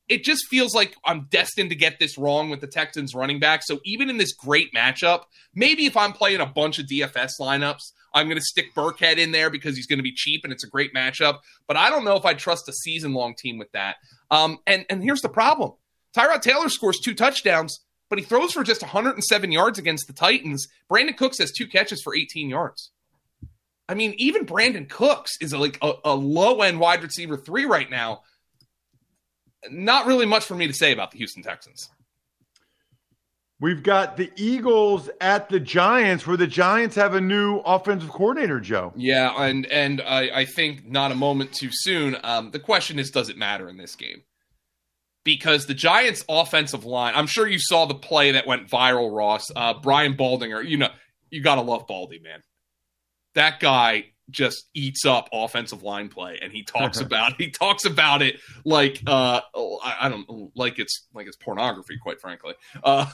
it 0.10 0.24
just 0.24 0.48
feels 0.48 0.74
like 0.74 0.96
I'm 1.06 1.28
destined 1.30 1.70
to 1.70 1.76
get 1.76 2.00
this 2.00 2.18
wrong 2.18 2.50
with 2.50 2.62
the 2.62 2.68
Texans 2.68 3.14
running 3.14 3.40
back. 3.40 3.62
So 3.64 3.80
even 3.86 4.10
in 4.10 4.18
this 4.18 4.34
great 4.34 4.74
matchup, 4.74 5.24
maybe 5.54 5.86
if 5.86 5.96
I'm 5.96 6.14
playing 6.14 6.42
a 6.42 6.48
bunch 6.48 6.80
of 6.80 6.88
DFS 6.88 7.34
lineups, 7.40 7.92
I'm 8.14 8.26
going 8.26 8.40
to 8.40 8.44
stick 8.44 8.74
Burkhead 8.76 9.18
in 9.18 9.32
there 9.32 9.52
because 9.52 9.76
he's 9.76 9.86
going 9.86 10.00
to 10.00 10.04
be 10.04 10.14
cheap 10.14 10.42
and 10.44 10.52
it's 10.52 10.64
a 10.64 10.70
great 10.70 10.96
matchup. 10.96 11.40
But 11.68 11.78
I 11.78 11.92
don't 11.92 12.04
know 12.04 12.16
if 12.16 12.26
I 12.26 12.34
trust 12.34 12.68
a 12.68 12.74
season 12.74 13.14
long 13.14 13.36
team 13.36 13.60
with 13.60 13.72
that. 13.74 13.98
Um, 14.32 14.58
and 14.66 14.86
and 14.90 15.04
here's 15.04 15.22
the 15.22 15.30
problem: 15.30 15.74
Tyrod 16.16 16.42
Taylor 16.42 16.70
scores 16.70 17.00
two 17.00 17.14
touchdowns, 17.14 17.80
but 18.10 18.18
he 18.18 18.26
throws 18.26 18.54
for 18.54 18.64
just 18.64 18.82
107 18.82 19.52
yards 19.52 19.78
against 19.78 20.08
the 20.08 20.14
Titans. 20.14 20.68
Brandin 20.92 21.16
Cooks 21.16 21.38
has 21.38 21.52
two 21.52 21.68
catches 21.68 22.02
for 22.02 22.16
18 22.16 22.50
yards. 22.50 22.92
I 23.88 23.96
mean, 23.96 24.14
even 24.18 24.46
Brandin 24.46 24.90
Cooks 24.90 25.32
is 25.42 25.54
like 25.54 25.78
a, 25.82 25.94
a 26.04 26.16
low 26.16 26.62
end 26.62 26.80
wide 26.80 27.04
receiver 27.04 27.38
three 27.38 27.66
right 27.66 27.90
now. 27.90 28.22
Not 29.70 30.06
really 30.06 30.26
much 30.26 30.46
for 30.46 30.56
me 30.56 30.68
to 30.68 30.74
say 30.74 30.92
about 30.92 31.12
the 31.12 31.18
Houston 31.18 31.44
Texans. 31.44 31.90
We've 33.62 33.84
got 33.84 34.16
the 34.16 34.32
Eagles 34.38 35.10
at 35.20 35.50
the 35.50 35.60
Giants, 35.60 36.26
where 36.26 36.38
the 36.38 36.48
Giants 36.48 36.96
have 36.96 37.14
a 37.14 37.20
new 37.20 37.58
offensive 37.58 38.10
coordinator, 38.10 38.62
Joe. 38.62 38.94
Yeah, 38.96 39.34
and 39.38 39.66
and 39.66 40.02
I, 40.02 40.30
I 40.34 40.46
think 40.46 40.88
not 40.88 41.12
a 41.12 41.16
moment 41.16 41.52
too 41.52 41.70
soon. 41.70 42.16
Um, 42.24 42.52
the 42.52 42.60
question 42.60 43.00
is, 43.00 43.12
does 43.12 43.28
it 43.28 43.38
matter 43.38 43.68
in 43.68 43.76
this 43.76 43.96
game? 43.98 44.24
Because 45.26 45.66
the 45.66 45.74
Giants' 45.74 46.24
offensive 46.30 46.86
line, 46.86 47.14
I'm 47.16 47.28
sure 47.28 47.46
you 47.48 47.60
saw 47.60 47.86
the 47.86 47.96
play 47.96 48.32
that 48.32 48.48
went 48.48 48.70
viral, 48.70 49.14
Ross. 49.14 49.52
Uh, 49.54 49.74
Brian 49.74 50.16
Baldinger, 50.16 50.66
you 50.66 50.78
know, 50.78 50.90
you 51.30 51.44
gotta 51.44 51.62
love 51.62 51.86
Baldy, 51.86 52.20
man. 52.20 52.42
That 53.36 53.60
guy 53.60 54.06
just 54.30 54.70
eats 54.74 55.06
up 55.06 55.30
offensive 55.34 55.84
line 55.84 56.10
play 56.10 56.40
and 56.42 56.52
he 56.52 56.64
talks 56.64 57.00
about 57.00 57.34
he 57.38 57.50
talks 57.50 57.86
about 57.86 58.22
it 58.22 58.40
like 58.66 59.02
uh 59.08 59.42
I, 59.56 59.98
I, 60.02 60.10
don't 60.10 60.52
like 60.56 60.80
it's 60.80 61.08
like 61.14 61.28
it's 61.28 61.38
pornography 61.38 61.98
quite 62.02 62.22
frankly. 62.22 62.54
Uh 62.84 63.06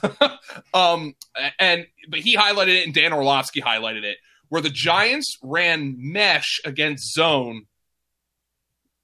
um 0.74 1.14
and 1.58 1.86
but 2.08 2.20
he 2.20 2.36
highlighted 2.36 2.76
it 2.80 2.84
and 2.86 2.94
Dan 2.94 3.12
Orlovsky 3.12 3.60
highlighted 3.60 4.04
it 4.04 4.18
where 4.48 4.62
the 4.62 4.70
Giants 4.70 5.38
ran 5.42 5.96
mesh 5.98 6.60
against 6.64 7.12
zone 7.14 7.66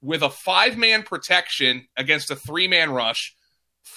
with 0.01 0.21
a 0.21 0.29
five 0.29 0.77
man 0.77 1.03
protection 1.03 1.87
against 1.97 2.29
a 2.31 2.35
three 2.35 2.67
man 2.67 2.91
rush. 2.91 3.35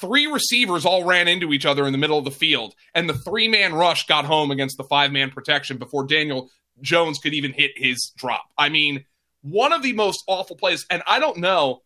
Three 0.00 0.26
receivers 0.26 0.84
all 0.84 1.04
ran 1.04 1.28
into 1.28 1.52
each 1.52 1.64
other 1.64 1.86
in 1.86 1.92
the 1.92 1.98
middle 1.98 2.18
of 2.18 2.24
the 2.24 2.30
field, 2.32 2.74
and 2.94 3.08
the 3.08 3.14
three 3.14 3.46
man 3.46 3.72
rush 3.72 4.06
got 4.06 4.24
home 4.24 4.50
against 4.50 4.76
the 4.76 4.84
five 4.84 5.12
man 5.12 5.30
protection 5.30 5.78
before 5.78 6.06
Daniel 6.06 6.50
Jones 6.80 7.18
could 7.18 7.34
even 7.34 7.52
hit 7.52 7.72
his 7.76 8.12
drop. 8.16 8.44
I 8.56 8.68
mean, 8.68 9.04
one 9.42 9.72
of 9.72 9.82
the 9.82 9.92
most 9.92 10.22
awful 10.26 10.56
plays, 10.56 10.86
and 10.90 11.02
I 11.06 11.20
don't 11.20 11.38
know 11.38 11.82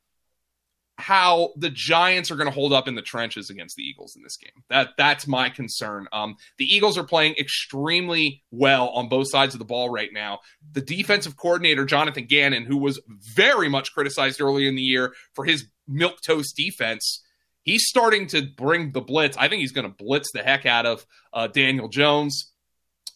how 1.01 1.51
the 1.57 1.71
Giants 1.71 2.31
are 2.31 2.37
going 2.37 2.47
to 2.47 2.55
hold 2.55 2.73
up 2.73 2.87
in 2.87 2.95
the 2.95 3.03
trenches 3.03 3.51
against 3.51 3.77
the 3.77 3.83
Eagles 3.83 4.15
in 4.17 4.23
this 4.23 4.37
game. 4.37 4.63
That 4.69 4.91
that's 4.97 5.27
my 5.27 5.49
concern. 5.49 6.07
Um, 6.13 6.37
the 6.59 6.67
Eagles 6.67 6.99
are 6.99 7.05
playing 7.05 7.35
extremely 7.37 8.43
well 8.51 8.91
on 8.91 9.09
both 9.09 9.31
sides 9.31 9.55
of 9.55 9.59
the 9.59 9.65
ball 9.65 9.89
right 9.89 10.13
now. 10.13 10.41
The 10.73 10.83
defensive 10.83 11.37
coordinator 11.37 11.85
Jonathan 11.85 12.27
Gannon, 12.27 12.65
who 12.65 12.77
was 12.77 13.01
very 13.09 13.69
much 13.69 13.93
criticized 13.93 14.41
early 14.41 14.69
in 14.69 14.75
the 14.75 14.83
year 14.83 15.15
for 15.35 15.45
his 15.45 15.67
milk 15.89 16.21
toast 16.21 16.55
defense, 16.57 17.23
he's 17.63 17.87
starting 17.87 18.27
to 18.29 18.43
bring 18.43 18.93
the 18.93 19.01
blitz. 19.01 19.37
I 19.37 19.49
think 19.49 19.61
he's 19.61 19.73
going 19.73 19.89
to 19.89 20.05
blitz 20.05 20.31
the 20.33 20.43
heck 20.43 20.67
out 20.67 20.87
of 20.87 21.07
uh, 21.33 21.47
Daniel 21.47 21.89
Jones. 21.89 22.53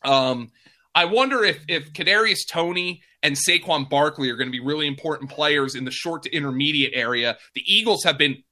Um, 0.02 0.50
I 0.94 1.06
wonder 1.06 1.42
if 1.42 1.64
if 1.68 1.92
Kadarius 1.92 2.46
Toney 2.48 3.02
and 3.22 3.36
Saquon 3.36 3.88
Barkley 3.88 4.30
are 4.30 4.36
going 4.36 4.48
to 4.48 4.52
be 4.52 4.60
really 4.60 4.86
important 4.86 5.30
players 5.30 5.74
in 5.74 5.84
the 5.84 5.90
short 5.90 6.22
to 6.24 6.34
intermediate 6.34 6.92
area. 6.94 7.36
The 7.54 7.62
Eagles 7.66 8.04
have 8.04 8.18
been 8.18 8.42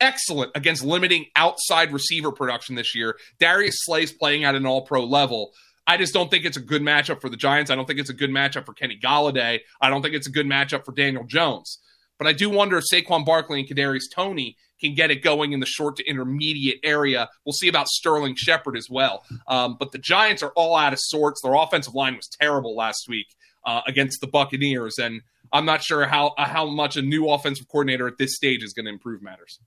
excellent 0.00 0.52
against 0.54 0.84
limiting 0.84 1.26
outside 1.36 1.92
receiver 1.92 2.32
production 2.32 2.74
this 2.74 2.94
year. 2.94 3.16
Darius 3.38 3.76
Slay's 3.80 4.12
playing 4.12 4.44
at 4.44 4.54
an 4.54 4.66
all 4.66 4.82
pro 4.82 5.04
level. 5.04 5.52
I 5.86 5.96
just 5.96 6.12
don't 6.12 6.30
think 6.30 6.44
it's 6.44 6.56
a 6.56 6.62
good 6.62 6.82
matchup 6.82 7.20
for 7.20 7.28
the 7.28 7.36
Giants. 7.36 7.70
I 7.70 7.76
don't 7.76 7.86
think 7.86 8.00
it's 8.00 8.10
a 8.10 8.14
good 8.14 8.30
matchup 8.30 8.66
for 8.66 8.72
Kenny 8.72 8.98
Golladay. 8.98 9.60
I 9.80 9.88
don't 9.88 10.02
think 10.02 10.14
it's 10.14 10.26
a 10.26 10.32
good 10.32 10.46
matchup 10.46 10.84
for 10.84 10.92
Daniel 10.92 11.24
Jones. 11.24 11.78
But 12.18 12.26
I 12.26 12.32
do 12.32 12.50
wonder 12.50 12.78
if 12.78 12.84
Saquon 12.92 13.24
Barkley 13.24 13.60
and 13.60 13.68
Kadarius 13.68 14.10
Toney 14.12 14.56
can 14.80 14.94
get 14.94 15.10
it 15.10 15.22
going 15.22 15.52
in 15.52 15.60
the 15.60 15.66
short 15.66 15.96
to 15.96 16.04
intermediate 16.08 16.80
area. 16.82 17.28
We'll 17.44 17.52
see 17.52 17.68
about 17.68 17.88
Sterling 17.88 18.34
Shepard 18.36 18.76
as 18.76 18.88
well. 18.90 19.24
Um, 19.48 19.76
but 19.78 19.92
the 19.92 19.98
Giants 19.98 20.42
are 20.42 20.52
all 20.56 20.76
out 20.76 20.92
of 20.92 20.98
sorts. 21.00 21.40
Their 21.42 21.54
offensive 21.54 21.94
line 21.94 22.16
was 22.16 22.28
terrible 22.28 22.76
last 22.76 23.06
week 23.08 23.26
uh, 23.64 23.82
against 23.86 24.20
the 24.20 24.26
Buccaneers, 24.26 24.98
and 24.98 25.20
I'm 25.52 25.64
not 25.64 25.82
sure 25.82 26.06
how 26.06 26.28
uh, 26.38 26.46
how 26.46 26.66
much 26.66 26.96
a 26.96 27.02
new 27.02 27.28
offensive 27.28 27.68
coordinator 27.68 28.06
at 28.06 28.18
this 28.18 28.34
stage 28.34 28.62
is 28.62 28.72
going 28.72 28.86
to 28.86 28.92
improve 28.92 29.22
matters. 29.22 29.60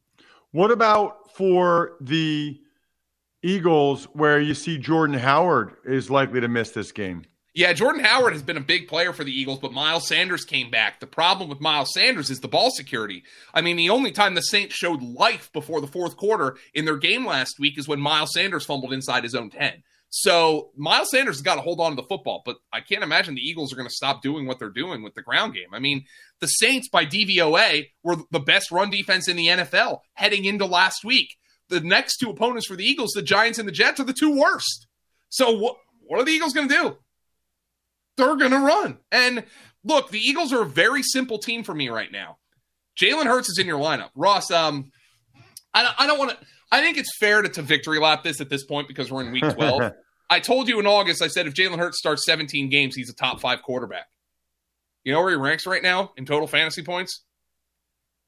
What 0.52 0.72
about 0.72 1.34
for 1.36 1.98
the 2.02 2.60
Eagles, 3.42 4.06
where 4.14 4.40
you 4.40 4.54
see 4.54 4.78
Jordan 4.78 5.18
Howard 5.18 5.76
is 5.86 6.10
likely 6.10 6.42
to 6.42 6.48
miss 6.48 6.72
this 6.72 6.92
game? 6.92 7.24
Yeah, 7.56 7.74
Jordan 7.74 8.04
Howard 8.04 8.34
has 8.34 8.44
been 8.44 8.58
a 8.58 8.62
big 8.62 8.88
player 8.88 9.12
for 9.12 9.24
the 9.24 9.32
Eagles, 9.32 9.60
but 9.60 9.74
Miles 9.74 10.08
Sanders 10.08 10.46
came 10.46 10.70
back. 10.70 11.00
The 11.00 11.08
problem 11.08 11.50
with 11.50 11.60
Miles 11.60 11.92
Sanders 11.94 12.30
is 12.30 12.40
the 12.40 12.48
ball 12.48 12.70
security. 12.70 13.24
I 13.54 13.62
mean, 13.62 13.76
the 13.76 13.90
only 13.90 14.12
time 14.12 14.36
the 14.36 14.42
Saints 14.42 14.76
showed 14.76 15.02
life 15.02 15.52
before 15.52 15.82
the 15.82 15.88
fourth 15.88 16.16
quarter 16.16 16.58
in 16.76 16.86
their 16.86 16.98
game 16.98 17.26
last 17.26 17.60
week 17.60 17.80
is 17.80 17.88
when 17.88 18.00
Miles 18.00 18.34
Sanders 18.34 18.66
fumbled 18.66 18.94
inside 18.94 19.24
his 19.24 19.34
own 19.34 19.50
10. 19.50 19.84
So 20.10 20.72
Miles 20.76 21.10
Sanders 21.12 21.38
has 21.38 21.42
got 21.42 21.56
to 21.56 21.62
hold 21.62 21.80
on 21.80 21.92
to 21.92 21.96
the 21.96 22.08
football, 22.08 22.42
but 22.46 22.58
I 22.72 22.82
can't 22.82 23.04
imagine 23.04 23.36
the 23.36 23.42
Eagles 23.42 23.72
are 23.74 23.76
going 23.76 23.88
to 23.88 23.94
stop 23.94 24.22
doing 24.22 24.46
what 24.46 24.60
they're 24.60 24.70
doing 24.70 25.04
with 25.04 25.16
the 25.16 25.22
ground 25.22 25.54
game. 25.54 25.74
I 25.74 25.80
mean, 25.80 26.06
the 26.40 26.48
Saints 26.48 26.88
by 26.88 27.06
DVOA 27.06 27.88
were 28.04 28.18
the 28.32 28.40
best 28.40 28.72
run 28.72 28.90
defense 28.92 29.28
in 29.28 29.38
the 29.38 29.48
NFL 29.48 30.00
heading 30.14 30.46
into 30.46 30.66
last 30.66 31.04
week. 31.04 31.36
The 31.70 31.80
next 31.80 32.18
two 32.18 32.30
opponents 32.30 32.68
for 32.68 32.76
the 32.76 32.86
Eagles, 32.86 33.12
the 33.12 33.22
Giants 33.22 33.60
and 33.60 33.68
the 33.68 33.72
Jets, 33.74 34.00
are 34.00 34.06
the 34.06 34.14
two 34.14 34.36
worst. 34.36 34.88
So 35.30 35.52
what, 35.52 35.78
what 36.02 36.20
are 36.20 36.26
the 36.26 36.32
Eagles 36.32 36.54
going 36.54 36.68
to 36.68 36.76
do? 36.76 36.98
They're 38.20 38.36
going 38.36 38.52
to 38.52 38.60
run. 38.60 39.00
And 39.12 39.44
look, 39.84 40.12
the 40.12 40.20
Eagles 40.20 40.54
are 40.54 40.62
a 40.62 40.66
very 40.66 41.02
simple 41.02 41.40
team 41.40 41.64
for 41.64 41.74
me 41.74 41.90
right 41.90 42.12
now. 42.12 42.38
Jalen 43.00 43.26
Hurts 43.26 43.50
is 43.50 43.58
in 43.58 43.66
your 43.66 43.80
lineup. 43.80 44.10
Ross, 44.16 44.52
um, 44.52 44.92
I 45.74 45.84
don't, 45.84 45.96
I 45.98 46.08
don't 46.08 46.20
want 46.20 46.32
to. 46.32 46.38
I 46.72 46.82
think 46.82 46.98
it's 46.98 47.18
fair 47.20 47.42
to, 47.42 47.50
to 47.50 47.62
victory 47.64 48.00
lap 48.00 48.24
this 48.24 48.42
at 48.42 48.50
this 48.50 48.64
point 48.64 48.88
because 48.88 49.12
we're 49.12 49.24
in 49.24 49.32
week 49.32 49.50
12. 49.50 49.94
I 50.30 50.40
told 50.40 50.68
you 50.68 50.80
in 50.80 50.86
August, 50.86 51.24
I 51.24 51.28
said 51.28 51.48
if 51.48 51.56
Jalen 51.56 51.80
Hurts 51.80 51.98
starts 51.98 52.24
17 52.26 52.70
games, 52.70 52.96
he's 52.96 53.10
a 53.10 53.16
top 53.16 53.40
five 53.40 53.64
quarterback. 53.64 54.06
You 55.04 55.14
know 55.14 55.22
where 55.22 55.32
he 55.32 55.36
ranks 55.38 55.66
right 55.66 55.82
now 55.82 56.12
in 56.18 56.26
total 56.26 56.48
fantasy 56.48 56.84
points? 56.84 57.24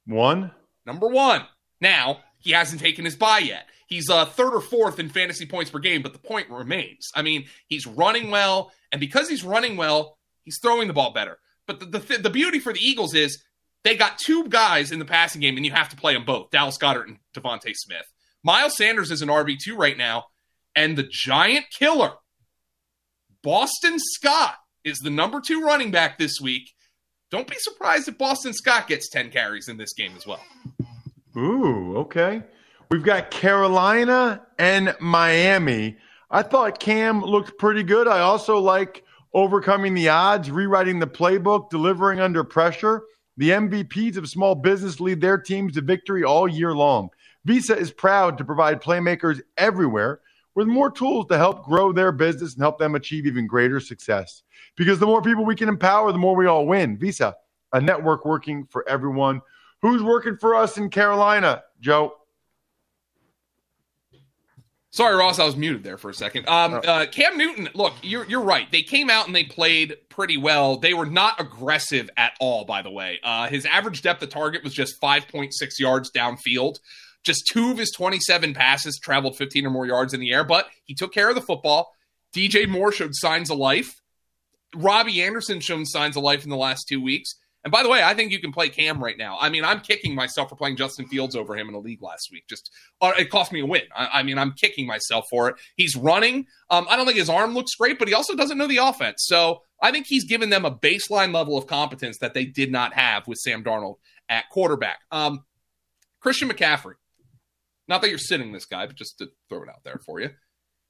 One. 0.07 0.51
Number 0.85 1.07
one. 1.07 1.43
Now, 1.79 2.19
he 2.39 2.51
hasn't 2.51 2.81
taken 2.81 3.05
his 3.05 3.15
bye 3.15 3.39
yet. 3.39 3.67
He's 3.91 4.09
uh, 4.09 4.23
third 4.23 4.53
or 4.53 4.61
fourth 4.61 4.99
in 4.99 5.09
fantasy 5.09 5.45
points 5.45 5.69
per 5.69 5.79
game, 5.79 6.01
but 6.01 6.13
the 6.13 6.19
point 6.19 6.49
remains. 6.49 7.09
I 7.13 7.23
mean, 7.23 7.47
he's 7.67 7.85
running 7.85 8.31
well. 8.31 8.71
And 8.89 9.01
because 9.01 9.27
he's 9.27 9.43
running 9.43 9.75
well, 9.75 10.17
he's 10.45 10.59
throwing 10.61 10.87
the 10.87 10.93
ball 10.93 11.11
better. 11.11 11.39
But 11.67 11.81
the, 11.81 11.99
the, 11.99 12.17
the 12.19 12.29
beauty 12.29 12.59
for 12.59 12.71
the 12.71 12.79
Eagles 12.79 13.13
is 13.13 13.43
they 13.83 13.97
got 13.97 14.17
two 14.17 14.47
guys 14.47 14.93
in 14.93 14.99
the 14.99 15.05
passing 15.05 15.41
game, 15.41 15.57
and 15.57 15.65
you 15.65 15.73
have 15.73 15.89
to 15.89 15.97
play 15.97 16.13
them 16.13 16.23
both 16.23 16.51
Dallas 16.51 16.77
Goedert 16.77 17.07
and 17.07 17.17
DeVonta 17.35 17.73
Smith. 17.75 18.05
Miles 18.45 18.77
Sanders 18.77 19.11
is 19.11 19.21
an 19.21 19.27
RB2 19.27 19.77
right 19.77 19.97
now, 19.97 20.23
and 20.73 20.97
the 20.97 21.09
giant 21.11 21.65
killer, 21.77 22.13
Boston 23.43 23.97
Scott, 23.97 24.55
is 24.85 24.99
the 24.99 25.09
number 25.09 25.41
two 25.41 25.63
running 25.63 25.91
back 25.91 26.17
this 26.17 26.39
week. 26.41 26.71
Don't 27.29 27.47
be 27.47 27.57
surprised 27.59 28.07
if 28.07 28.17
Boston 28.17 28.53
Scott 28.53 28.87
gets 28.87 29.09
10 29.09 29.31
carries 29.31 29.67
in 29.67 29.75
this 29.75 29.93
game 29.93 30.13
as 30.15 30.25
well. 30.25 30.41
Ooh, 31.35 31.97
okay. 31.97 32.41
We've 32.91 33.01
got 33.01 33.31
Carolina 33.31 34.45
and 34.59 34.93
Miami. 34.99 35.95
I 36.29 36.43
thought 36.43 36.81
Cam 36.81 37.21
looked 37.21 37.57
pretty 37.57 37.83
good. 37.83 38.05
I 38.05 38.19
also 38.19 38.59
like 38.59 39.05
overcoming 39.33 39.93
the 39.93 40.09
odds, 40.09 40.51
rewriting 40.51 40.99
the 40.99 41.07
playbook, 41.07 41.69
delivering 41.69 42.19
under 42.19 42.43
pressure. 42.43 43.03
The 43.37 43.51
MVPs 43.51 44.17
of 44.17 44.27
small 44.27 44.55
business 44.55 44.99
lead 44.99 45.21
their 45.21 45.37
teams 45.37 45.75
to 45.75 45.81
victory 45.81 46.25
all 46.25 46.49
year 46.49 46.75
long. 46.75 47.11
Visa 47.45 47.77
is 47.77 47.93
proud 47.93 48.37
to 48.37 48.43
provide 48.43 48.81
playmakers 48.81 49.39
everywhere 49.55 50.19
with 50.55 50.67
more 50.67 50.91
tools 50.91 51.27
to 51.27 51.37
help 51.37 51.63
grow 51.63 51.93
their 51.93 52.11
business 52.11 52.55
and 52.55 52.61
help 52.61 52.77
them 52.77 52.95
achieve 52.95 53.25
even 53.25 53.47
greater 53.47 53.79
success. 53.79 54.43
Because 54.75 54.99
the 54.99 55.05
more 55.05 55.21
people 55.21 55.45
we 55.45 55.55
can 55.55 55.69
empower, 55.69 56.11
the 56.11 56.17
more 56.17 56.35
we 56.35 56.45
all 56.45 56.67
win. 56.67 56.97
Visa, 56.97 57.37
a 57.71 57.79
network 57.79 58.25
working 58.25 58.67
for 58.69 58.87
everyone. 58.89 59.39
Who's 59.81 60.03
working 60.03 60.35
for 60.35 60.55
us 60.55 60.77
in 60.77 60.89
Carolina, 60.89 61.63
Joe? 61.79 62.17
Sorry, 64.93 65.15
Ross, 65.15 65.39
I 65.39 65.45
was 65.45 65.55
muted 65.55 65.83
there 65.83 65.97
for 65.97 66.09
a 66.09 66.13
second. 66.13 66.49
Um, 66.49 66.73
oh. 66.73 66.77
uh, 66.79 67.05
Cam 67.05 67.37
Newton, 67.37 67.69
look, 67.73 67.93
you're 68.01 68.25
you're 68.25 68.41
right. 68.41 68.69
They 68.71 68.83
came 68.83 69.09
out 69.09 69.25
and 69.25 69.33
they 69.33 69.45
played 69.45 69.95
pretty 70.09 70.35
well. 70.35 70.77
They 70.77 70.93
were 70.93 71.05
not 71.05 71.39
aggressive 71.39 72.09
at 72.17 72.33
all, 72.41 72.65
by 72.65 72.81
the 72.81 72.91
way. 72.91 73.19
Uh, 73.23 73.47
his 73.47 73.65
average 73.65 74.01
depth 74.01 74.21
of 74.21 74.29
target 74.29 74.65
was 74.65 74.73
just 74.73 74.99
5.6 75.01 75.51
yards 75.79 76.11
downfield. 76.11 76.75
Just 77.23 77.47
two 77.51 77.71
of 77.71 77.77
his 77.77 77.91
27 77.91 78.53
passes 78.53 78.99
traveled 79.01 79.37
15 79.37 79.65
or 79.65 79.69
more 79.69 79.85
yards 79.85 80.13
in 80.13 80.19
the 80.19 80.33
air, 80.33 80.43
but 80.43 80.67
he 80.83 80.93
took 80.93 81.13
care 81.13 81.29
of 81.29 81.35
the 81.35 81.41
football. 81.41 81.93
DJ 82.35 82.67
Moore 82.67 82.91
showed 82.91 83.15
signs 83.15 83.49
of 83.49 83.57
life. 83.57 84.01
Robbie 84.75 85.21
Anderson 85.21 85.61
shown 85.61 85.85
signs 85.85 86.17
of 86.17 86.23
life 86.23 86.43
in 86.43 86.49
the 86.49 86.57
last 86.57 86.85
two 86.89 87.01
weeks. 87.01 87.35
And 87.63 87.71
by 87.71 87.83
the 87.83 87.89
way, 87.89 88.01
I 88.01 88.15
think 88.15 88.31
you 88.31 88.39
can 88.39 88.51
play 88.51 88.69
Cam 88.69 89.03
right 89.03 89.17
now. 89.17 89.37
I 89.39 89.49
mean, 89.49 89.63
I'm 89.63 89.81
kicking 89.81 90.15
myself 90.15 90.49
for 90.49 90.55
playing 90.55 90.77
Justin 90.77 91.05
Fields 91.05 91.35
over 91.35 91.55
him 91.55 91.69
in 91.69 91.75
a 91.75 91.79
league 91.79 92.01
last 92.01 92.29
week. 92.31 92.45
Just 92.49 92.71
it 93.01 93.29
cost 93.29 93.51
me 93.51 93.61
a 93.61 93.65
win. 93.65 93.83
I, 93.95 94.09
I 94.13 94.23
mean, 94.23 94.39
I'm 94.39 94.53
kicking 94.53 94.87
myself 94.87 95.25
for 95.29 95.49
it. 95.49 95.55
He's 95.75 95.95
running. 95.95 96.47
Um, 96.71 96.87
I 96.89 96.95
don't 96.95 97.05
think 97.05 97.19
his 97.19 97.29
arm 97.29 97.53
looks 97.53 97.75
great, 97.75 97.99
but 97.99 98.07
he 98.07 98.15
also 98.15 98.35
doesn't 98.35 98.57
know 98.57 98.67
the 98.67 98.77
offense. 98.77 99.25
So 99.27 99.61
I 99.79 99.91
think 99.91 100.07
he's 100.07 100.25
given 100.25 100.49
them 100.49 100.65
a 100.65 100.71
baseline 100.71 101.33
level 101.33 101.55
of 101.55 101.67
competence 101.67 102.17
that 102.17 102.33
they 102.33 102.45
did 102.45 102.71
not 102.71 102.93
have 102.93 103.27
with 103.27 103.37
Sam 103.37 103.63
Darnold 103.63 103.95
at 104.27 104.49
quarterback. 104.49 104.99
Um, 105.11 105.45
Christian 106.19 106.49
McCaffrey. 106.49 106.93
Not 107.87 108.01
that 108.01 108.09
you're 108.09 108.17
sitting 108.17 108.51
this 108.51 108.65
guy, 108.65 108.87
but 108.87 108.95
just 108.95 109.19
to 109.19 109.29
throw 109.49 109.63
it 109.63 109.69
out 109.69 109.83
there 109.83 109.99
for 110.03 110.19
you. 110.19 110.29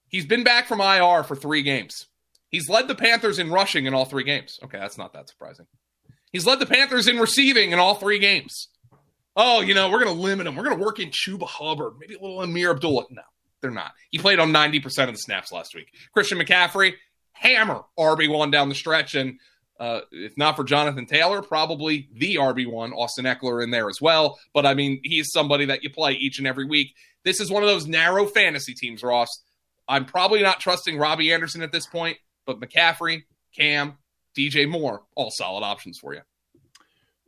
He's 0.07 0.25
been 0.25 0.43
back 0.43 0.67
from 0.67 0.81
IR 0.81 1.23
for 1.23 1.35
three 1.35 1.63
games. 1.63 2.07
He's 2.49 2.69
led 2.69 2.87
the 2.87 2.95
Panthers 2.95 3.39
in 3.39 3.49
rushing 3.49 3.85
in 3.85 3.93
all 3.93 4.05
three 4.05 4.25
games. 4.25 4.59
Okay, 4.63 4.77
that's 4.77 4.97
not 4.97 5.13
that 5.13 5.29
surprising. 5.29 5.67
He's 6.31 6.45
led 6.45 6.59
the 6.59 6.65
Panthers 6.65 7.07
in 7.07 7.17
receiving 7.17 7.71
in 7.71 7.79
all 7.79 7.95
three 7.95 8.19
games. 8.19 8.69
Oh, 9.35 9.61
you 9.61 9.73
know, 9.73 9.89
we're 9.89 10.03
going 10.03 10.15
to 10.15 10.21
limit 10.21 10.47
him. 10.47 10.55
We're 10.55 10.63
going 10.63 10.77
to 10.77 10.83
work 10.83 10.99
in 10.99 11.09
Chuba 11.09 11.47
Hubbard, 11.47 11.93
maybe 11.99 12.15
a 12.15 12.21
little 12.21 12.41
Ameer 12.41 12.71
Abdullah. 12.71 13.05
No, 13.09 13.21
they're 13.61 13.71
not. 13.71 13.91
He 14.09 14.17
played 14.17 14.39
on 14.39 14.51
90% 14.51 15.07
of 15.07 15.13
the 15.13 15.19
snaps 15.19 15.51
last 15.51 15.73
week. 15.73 15.87
Christian 16.13 16.37
McCaffrey, 16.37 16.93
hammer 17.31 17.81
RB1 17.97 18.51
down 18.51 18.69
the 18.69 18.75
stretch. 18.75 19.15
And 19.15 19.39
uh, 19.79 20.01
if 20.11 20.37
not 20.37 20.55
for 20.55 20.63
Jonathan 20.63 21.05
Taylor, 21.05 21.41
probably 21.41 22.09
the 22.13 22.35
RB1, 22.35 22.93
Austin 22.93 23.25
Ekeler 23.25 23.63
in 23.63 23.71
there 23.71 23.89
as 23.89 23.99
well. 24.01 24.37
But 24.53 24.65
I 24.65 24.73
mean, 24.73 24.99
he's 25.03 25.31
somebody 25.31 25.65
that 25.65 25.83
you 25.83 25.89
play 25.89 26.13
each 26.13 26.37
and 26.37 26.47
every 26.47 26.65
week. 26.65 26.93
This 27.23 27.39
is 27.39 27.49
one 27.49 27.63
of 27.63 27.69
those 27.69 27.87
narrow 27.87 28.25
fantasy 28.25 28.73
teams, 28.73 29.01
Ross. 29.01 29.29
I'm 29.87 30.05
probably 30.05 30.41
not 30.41 30.59
trusting 30.59 30.97
Robbie 30.97 31.33
Anderson 31.33 31.61
at 31.61 31.71
this 31.71 31.85
point, 31.85 32.17
but 32.45 32.59
McCaffrey, 32.59 33.23
Cam, 33.57 33.97
DJ 34.37 34.69
Moore, 34.69 35.03
all 35.15 35.31
solid 35.31 35.63
options 35.63 35.97
for 35.99 36.13
you. 36.13 36.21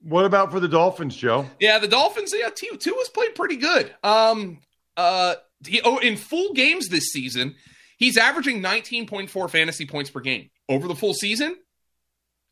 What 0.01 0.25
about 0.25 0.51
for 0.51 0.59
the 0.59 0.67
Dolphins, 0.67 1.15
Joe? 1.15 1.45
Yeah, 1.59 1.79
the 1.79 1.87
Dolphins, 1.87 2.33
yeah, 2.37 2.49
Tua, 2.49 2.73
has 2.77 3.09
played 3.09 3.35
pretty 3.35 3.55
good. 3.55 3.93
Um, 4.03 4.59
uh, 4.97 5.35
he, 5.65 5.81
oh, 5.81 5.97
in 5.97 6.17
full 6.17 6.53
games 6.53 6.89
this 6.89 7.07
season, 7.11 7.55
he's 7.97 8.17
averaging 8.17 8.61
19.4 8.61 9.49
fantasy 9.49 9.85
points 9.85 10.09
per 10.09 10.19
game. 10.19 10.49
Over 10.67 10.87
the 10.87 10.95
full 10.95 11.13
season, 11.13 11.55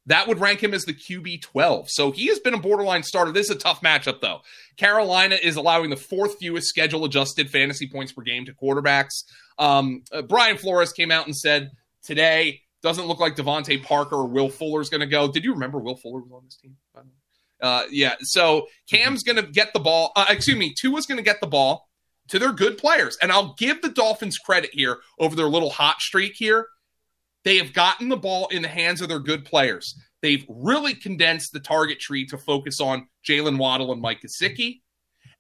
that 0.06 0.28
would 0.28 0.40
rank 0.40 0.64
him 0.64 0.74
as 0.74 0.86
the 0.86 0.94
QB 0.94 1.42
12. 1.42 1.90
So 1.90 2.12
he 2.12 2.28
has 2.28 2.40
been 2.40 2.54
a 2.54 2.60
borderline 2.60 3.04
starter. 3.04 3.32
This 3.32 3.50
is 3.50 3.56
a 3.56 3.60
tough 3.60 3.82
matchup, 3.82 4.22
though. 4.22 4.42
Carolina 4.78 5.38
is 5.42 5.56
allowing 5.56 5.90
the 5.90 5.98
fourth 5.98 6.38
fewest 6.40 6.68
schedule 6.68 7.06
adjusted 7.06 7.50
fantasy 7.50 7.88
points 7.88 8.12
per 8.12 8.22
game 8.22 8.46
to 8.46 8.54
quarterbacks. 8.54 9.24
Um, 9.60 10.04
uh, 10.12 10.22
Brian 10.22 10.58
Flores 10.58 10.92
came 10.92 11.12
out 11.12 11.26
and 11.26 11.36
said 11.36 11.72
today 12.04 12.62
doesn't 12.82 13.06
look 13.06 13.20
like 13.20 13.36
DeVante 13.36 13.84
Parker 13.84 14.16
or 14.16 14.28
Will 14.28 14.50
Fuller 14.50 14.82
is 14.82 14.90
going 14.90 15.02
to 15.02 15.08
go. 15.08 15.32
Did 15.32 15.44
you 15.44 15.54
remember 15.54 15.80
Will 15.80 15.98
Fuller 15.98 16.22
was 16.22 16.32
on 16.32 16.42
this 16.46 16.58
team? 16.58 16.76
Uh, 17.62 17.84
yeah. 17.92 18.16
So 18.22 18.68
Cam's 18.90 19.24
going 19.24 19.36
to 19.36 19.44
get 19.44 19.72
the 19.74 19.80
ball. 19.80 20.12
Uh, 20.16 20.26
excuse 20.30 20.58
me. 20.58 20.74
Tua's 20.74 21.06
going 21.06 21.18
to 21.18 21.24
get 21.24 21.42
the 21.42 21.48
ball 21.48 21.88
to 22.30 22.40
their 22.40 22.52
good 22.52 22.78
players. 22.78 23.18
And 23.22 23.32
I'll 23.32 23.54
give 23.58 23.82
the 23.82 23.90
Dolphins 23.90 24.38
credit 24.38 24.72
here 24.74 24.98
over 25.20 25.36
their 25.36 25.48
little 25.48 25.70
hot 25.70 26.02
streak 26.02 26.34
here. 26.36 26.68
They 27.44 27.58
have 27.58 27.74
gotten 27.74 28.10
the 28.10 28.18
ball 28.18 28.48
in 28.48 28.62
the 28.62 28.68
hands 28.68 29.02
of 29.02 29.10
their 29.10 29.20
good 29.20 29.46
players. 29.46 29.96
They've 30.22 30.46
really 30.48 30.94
condensed 30.94 31.54
the 31.54 31.60
target 31.60 32.00
tree 32.00 32.26
to 32.28 32.38
focus 32.38 32.80
on 32.80 33.08
Jaylen 33.28 33.58
Waddle 33.58 33.92
and 33.92 34.02
Mike 34.02 34.22
Gesicki. 34.22 34.82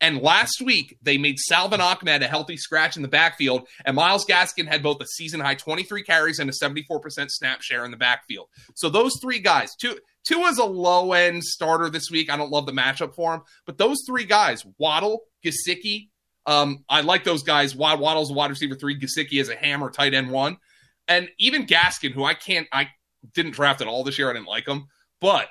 And 0.01 0.19
last 0.19 0.61
week, 0.61 0.97
they 1.03 1.19
made 1.19 1.37
Salvon 1.37 1.79
Ahmed 1.79 2.23
a 2.23 2.27
healthy 2.27 2.57
scratch 2.57 2.95
in 2.95 3.03
the 3.03 3.07
backfield, 3.07 3.67
and 3.85 3.95
Myles 3.95 4.25
Gaskin 4.25 4.67
had 4.67 4.81
both 4.81 4.99
a 4.99 5.05
season 5.05 5.39
high 5.39 5.53
23 5.53 6.01
carries 6.01 6.39
and 6.39 6.49
a 6.49 6.53
74% 6.53 7.29
snap 7.29 7.61
share 7.61 7.85
in 7.85 7.91
the 7.91 7.97
backfield. 7.97 8.47
So 8.73 8.89
those 8.89 9.13
three 9.21 9.39
guys, 9.39 9.75
two 9.75 9.99
Tua's 10.23 10.57
a 10.57 10.65
low 10.65 11.13
end 11.13 11.43
starter 11.43 11.89
this 11.89 12.09
week. 12.09 12.31
I 12.31 12.37
don't 12.37 12.51
love 12.51 12.65
the 12.65 12.71
matchup 12.71 13.13
for 13.13 13.35
him, 13.35 13.41
but 13.65 13.77
those 13.77 13.97
three 14.07 14.25
guys, 14.25 14.65
Waddle, 14.79 15.21
Gesicki, 15.45 16.09
um, 16.47 16.83
I 16.89 17.01
like 17.01 17.23
those 17.23 17.43
guys. 17.43 17.75
Waddle's 17.75 18.31
a 18.31 18.33
wide 18.33 18.49
receiver 18.49 18.75
three, 18.75 18.99
Gesicki 18.99 19.39
is 19.39 19.49
a 19.49 19.55
hammer 19.55 19.91
tight 19.91 20.15
end 20.15 20.31
one, 20.31 20.57
and 21.07 21.29
even 21.37 21.67
Gaskin, 21.67 22.11
who 22.11 22.23
I 22.23 22.33
can't, 22.33 22.67
I 22.71 22.89
didn't 23.33 23.51
draft 23.51 23.81
at 23.81 23.87
all 23.87 24.03
this 24.03 24.17
year. 24.17 24.31
I 24.31 24.33
didn't 24.33 24.47
like 24.47 24.67
him, 24.67 24.87
but 25.19 25.47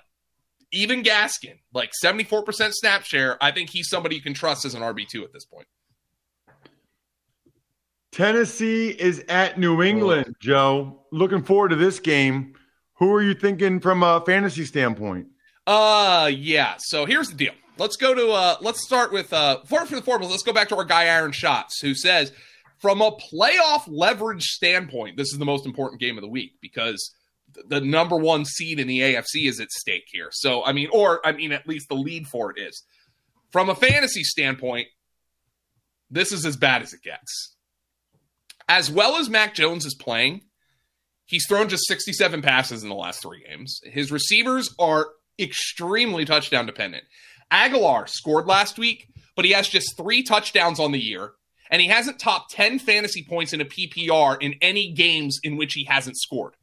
even 0.72 1.02
Gaskin, 1.02 1.58
like 1.72 1.92
74% 2.02 2.72
snap 2.72 3.04
share, 3.04 3.42
I 3.42 3.50
think 3.50 3.70
he's 3.70 3.88
somebody 3.88 4.16
you 4.16 4.22
can 4.22 4.34
trust 4.34 4.64
as 4.64 4.74
an 4.74 4.82
RB2 4.82 5.24
at 5.24 5.32
this 5.32 5.44
point. 5.44 5.66
Tennessee 8.12 8.88
is 8.88 9.24
at 9.28 9.58
New 9.58 9.82
England, 9.82 10.26
oh. 10.28 10.34
Joe. 10.40 11.06
Looking 11.12 11.42
forward 11.42 11.68
to 11.68 11.76
this 11.76 12.00
game. 12.00 12.54
Who 12.94 13.12
are 13.12 13.22
you 13.22 13.34
thinking 13.34 13.80
from 13.80 14.02
a 14.02 14.20
fantasy 14.26 14.64
standpoint? 14.64 15.28
Uh 15.66 16.30
yeah. 16.32 16.74
So 16.78 17.06
here's 17.06 17.28
the 17.28 17.36
deal. 17.36 17.52
Let's 17.78 17.96
go 17.96 18.14
to 18.14 18.30
uh 18.30 18.56
let's 18.60 18.82
start 18.84 19.12
with 19.12 19.32
uh 19.32 19.60
for 19.64 19.84
the 19.86 20.02
foremost, 20.02 20.30
let's 20.30 20.42
go 20.42 20.52
back 20.52 20.68
to 20.68 20.76
our 20.76 20.84
guy 20.84 21.06
Aaron 21.06 21.32
Schatz, 21.32 21.80
who 21.80 21.94
says 21.94 22.32
from 22.78 23.00
a 23.00 23.12
playoff 23.12 23.84
leverage 23.86 24.44
standpoint, 24.44 25.16
this 25.16 25.32
is 25.32 25.38
the 25.38 25.44
most 25.44 25.66
important 25.66 26.00
game 26.00 26.18
of 26.18 26.22
the 26.22 26.28
week 26.28 26.52
because 26.60 27.14
the 27.68 27.80
number 27.80 28.16
one 28.16 28.44
seed 28.44 28.78
in 28.78 28.86
the 28.86 29.00
AFC 29.00 29.48
is 29.48 29.60
at 29.60 29.70
stake 29.70 30.04
here. 30.06 30.28
So, 30.32 30.64
I 30.64 30.72
mean, 30.72 30.88
or 30.92 31.24
I 31.26 31.32
mean, 31.32 31.52
at 31.52 31.66
least 31.66 31.88
the 31.88 31.94
lead 31.94 32.26
for 32.26 32.50
it 32.50 32.60
is. 32.60 32.82
From 33.50 33.68
a 33.68 33.74
fantasy 33.74 34.22
standpoint, 34.22 34.88
this 36.10 36.32
is 36.32 36.44
as 36.44 36.56
bad 36.56 36.82
as 36.82 36.92
it 36.92 37.02
gets. 37.02 37.56
As 38.68 38.90
well 38.90 39.16
as 39.16 39.28
Mac 39.28 39.54
Jones 39.54 39.84
is 39.84 39.94
playing, 39.94 40.42
he's 41.26 41.46
thrown 41.46 41.68
just 41.68 41.86
67 41.88 42.42
passes 42.42 42.82
in 42.82 42.88
the 42.88 42.94
last 42.94 43.22
three 43.22 43.44
games. 43.48 43.80
His 43.84 44.12
receivers 44.12 44.72
are 44.78 45.08
extremely 45.38 46.24
touchdown 46.24 46.66
dependent. 46.66 47.04
Agholor 47.52 48.08
scored 48.08 48.46
last 48.46 48.78
week, 48.78 49.08
but 49.34 49.44
he 49.44 49.52
has 49.52 49.68
just 49.68 49.96
three 49.96 50.22
touchdowns 50.22 50.78
on 50.78 50.92
the 50.92 51.00
year, 51.00 51.32
and 51.70 51.80
he 51.82 51.88
hasn't 51.88 52.20
topped 52.20 52.52
10 52.52 52.78
fantasy 52.78 53.24
points 53.28 53.52
in 53.52 53.60
a 53.60 53.64
PPR 53.64 54.36
in 54.40 54.54
any 54.60 54.92
games 54.92 55.38
in 55.42 55.56
which 55.56 55.74
he 55.74 55.84
hasn't 55.84 56.16
scored. 56.16 56.54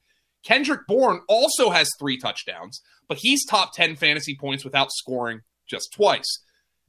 Kendrick 0.43 0.87
Bourne 0.87 1.21
also 1.27 1.69
has 1.69 1.89
three 1.99 2.17
touchdowns, 2.17 2.81
but 3.07 3.17
he's 3.17 3.45
top 3.45 3.73
10 3.73 3.95
fantasy 3.95 4.37
points 4.39 4.63
without 4.63 4.91
scoring 4.91 5.41
just 5.67 5.93
twice. 5.93 6.43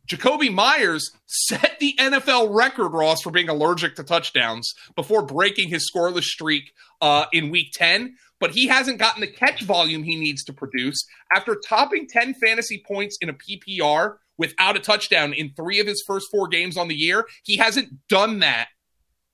Jakobi 0.09 0.53
Meyers 0.53 1.11
set 1.27 1.79
the 1.81 1.95
NFL 1.99 2.55
record, 2.55 2.91
Ross, 2.91 3.21
for 3.23 3.31
being 3.31 3.51
allergic 3.51 3.95
to 3.97 4.03
touchdowns 4.03 4.73
before 4.97 5.25
breaking 5.25 5.69
his 5.69 5.91
scoreless 5.95 6.23
streak 6.23 6.73
uh, 7.03 7.27
in 7.33 7.51
week 7.51 7.73
10, 7.75 8.17
but 8.41 8.53
he 8.53 8.69
hasn't 8.69 8.99
gotten 8.99 9.21
the 9.21 9.27
catch 9.27 9.63
volume 9.63 10.03
he 10.03 10.17
needs 10.17 10.43
to 10.45 10.53
produce. 10.53 10.97
After 11.35 11.57
topping 11.69 12.07
10 12.09 12.35
fantasy 12.35 12.83
points 12.87 13.19
in 13.21 13.29
a 13.29 13.35
PPR 13.35 14.17
without 14.39 14.77
a 14.77 14.81
touchdown 14.81 15.35
in 15.35 15.53
three 15.55 15.79
of 15.79 15.87
his 15.87 16.03
first 16.07 16.29
four 16.31 16.49
games 16.49 16.79
on 16.79 16.89
the 16.89 16.97
year, 16.97 17.27
he 17.43 17.59
hasn't 17.59 18.09
done 18.09 18.39
that 18.39 18.69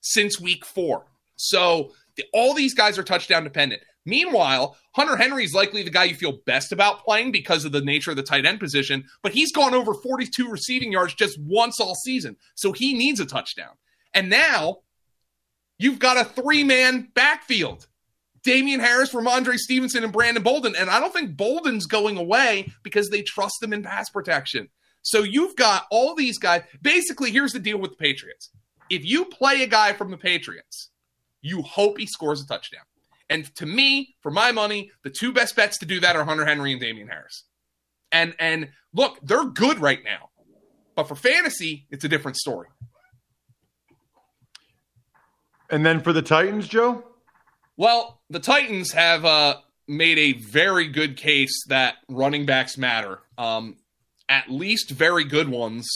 since 0.00 0.40
week 0.40 0.64
four. 0.64 1.06
So 1.36 1.92
all 2.32 2.52
these 2.52 2.74
guys 2.74 2.98
are 2.98 3.04
touchdown 3.04 3.44
dependent. 3.44 3.82
Meanwhile, 4.06 4.76
Hunter 4.92 5.16
Henry 5.16 5.44
is 5.44 5.54
likely 5.54 5.82
the 5.82 5.90
guy 5.90 6.04
you 6.04 6.14
feel 6.14 6.40
best 6.44 6.72
about 6.72 7.04
playing 7.04 7.32
because 7.32 7.64
of 7.64 7.72
the 7.72 7.80
nature 7.80 8.10
of 8.10 8.16
the 8.16 8.22
tight 8.22 8.44
end 8.44 8.60
position, 8.60 9.04
but 9.22 9.32
he's 9.32 9.52
gone 9.52 9.74
over 9.74 9.94
42 9.94 10.48
receiving 10.48 10.92
yards 10.92 11.14
just 11.14 11.38
once 11.40 11.80
all 11.80 11.94
season. 11.94 12.36
So 12.54 12.72
he 12.72 12.94
needs 12.94 13.20
a 13.20 13.26
touchdown. 13.26 13.72
And 14.12 14.28
now 14.28 14.78
you've 15.78 15.98
got 15.98 16.18
a 16.18 16.28
three 16.28 16.64
man 16.64 17.08
backfield. 17.14 17.86
Damien 18.42 18.80
Harris, 18.80 19.14
Rhamondre 19.14 19.56
Stevenson, 19.56 20.04
and 20.04 20.12
Brandon 20.12 20.42
Bolden. 20.42 20.76
And 20.76 20.90
I 20.90 21.00
don't 21.00 21.14
think 21.14 21.34
Bolden's 21.34 21.86
going 21.86 22.18
away 22.18 22.70
because 22.82 23.08
they 23.08 23.22
trust 23.22 23.62
him 23.62 23.72
in 23.72 23.82
pass 23.82 24.10
protection. 24.10 24.68
So 25.00 25.22
you've 25.22 25.56
got 25.56 25.86
all 25.90 26.14
these 26.14 26.38
guys. 26.38 26.62
Basically, 26.82 27.30
here's 27.30 27.54
the 27.54 27.58
deal 27.58 27.78
with 27.78 27.92
the 27.92 27.96
Patriots. 27.96 28.50
If 28.90 29.04
you 29.04 29.24
play 29.24 29.62
a 29.62 29.66
guy 29.66 29.94
from 29.94 30.10
the 30.10 30.18
Patriots, 30.18 30.90
you 31.40 31.62
hope 31.62 31.98
he 31.98 32.06
scores 32.06 32.42
a 32.42 32.46
touchdown. 32.46 32.82
And 33.34 33.52
to 33.56 33.66
me, 33.66 34.14
for 34.20 34.30
my 34.30 34.52
money, 34.52 34.92
the 35.02 35.10
two 35.10 35.32
best 35.32 35.56
bets 35.56 35.78
to 35.78 35.86
do 35.86 35.98
that 35.98 36.14
are 36.14 36.22
Hunter 36.22 36.46
Henry 36.46 36.70
and 36.70 36.80
Damien 36.80 37.08
Harris. 37.08 37.42
And 38.12 38.32
and 38.38 38.68
look, 38.92 39.18
they're 39.24 39.46
good 39.46 39.80
right 39.80 39.98
now. 40.04 40.30
But 40.94 41.08
for 41.08 41.16
fantasy, 41.16 41.88
it's 41.90 42.04
a 42.04 42.08
different 42.08 42.36
story. 42.36 42.68
And 45.68 45.84
then 45.84 45.98
for 45.98 46.12
the 46.12 46.22
Titans, 46.22 46.68
Joe? 46.68 47.02
Well, 47.76 48.20
the 48.30 48.38
Titans 48.38 48.92
have 48.92 49.24
uh, 49.24 49.56
made 49.88 50.18
a 50.20 50.34
very 50.34 50.86
good 50.86 51.16
case 51.16 51.64
that 51.66 51.96
running 52.08 52.46
backs 52.46 52.78
matter. 52.78 53.18
Um, 53.36 53.78
at 54.28 54.48
least 54.48 54.90
very 54.90 55.24
good 55.24 55.48
ones 55.48 55.88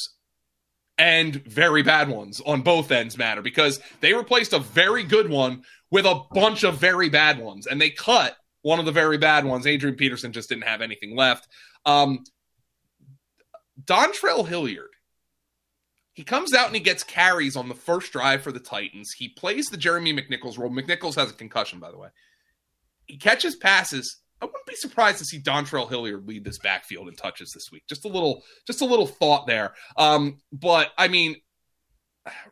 and 0.99 1.37
very 1.47 1.85
bad 1.85 2.09
ones 2.09 2.41
on 2.45 2.63
both 2.63 2.91
ends 2.91 3.17
matter 3.17 3.43
because 3.43 3.81
they 4.01 4.13
replaced 4.13 4.53
a 4.53 4.59
very 4.59 5.05
good 5.05 5.31
one 5.31 5.63
with 5.91 6.07
a 6.07 6.23
bunch 6.33 6.65
of 6.65 6.79
very 6.79 7.09
bad 7.09 7.39
ones, 7.39 7.67
and 7.67 7.81
they 7.81 7.91
cut 7.91 8.37
one 8.63 8.79
of 8.79 8.85
the 8.85 8.93
very 8.93 9.19
bad 9.19 9.45
ones. 9.45 9.67
Adrian 9.67 9.97
Peterson 9.97 10.33
just 10.33 10.49
didn't 10.49 10.65
have 10.65 10.83
anything 10.83 11.17
left. 11.17 11.49
Um, 11.87 12.25
Dontrell 13.85 14.47
Hilliard, 14.47 14.91
he 16.13 16.25
comes 16.25 16.53
out 16.53 16.67
and 16.67 16.77
he 16.77 16.83
gets 16.83 17.05
carries 17.05 17.57
on 17.57 17.69
the 17.69 17.75
first 17.75 18.13
drive 18.13 18.43
for 18.43 18.53
the 18.53 18.61
Titans. 18.61 19.13
He 19.17 19.29
plays 19.29 19.67
the 19.67 19.77
Jeremy 19.77 20.13
McNichols 20.13 20.59
role. 20.59 20.71
McNichols 20.71 21.15
has 21.15 21.31
a 21.31 21.35
concussion, 21.35 21.79
by 21.79 21.91
the 21.91 21.99
way. 21.99 22.09
He 23.07 23.17
catches 23.17 23.57
passes 23.57 24.21
I 24.41 24.45
wouldn't 24.45 24.67
be 24.67 24.77
surprised 24.77 25.19
to 25.19 25.25
see 25.25 25.41
Dontrell 25.41 25.89
Hilliard 25.89 26.27
lead 26.27 26.45
this 26.45 26.59
backfield 26.59 27.09
in 27.09 27.17
touches 27.17 27.51
this 27.53 27.73
week. 27.73 27.83
Just 27.89 28.05
a 28.05 28.09
little, 28.09 28.45
just 28.67 28.81
a 28.81 28.85
little 28.85 29.07
thought 29.07 29.47
there. 29.47 29.75
Um, 29.97 30.39
but 30.53 30.93
I 30.97 31.09
mean, 31.09 31.37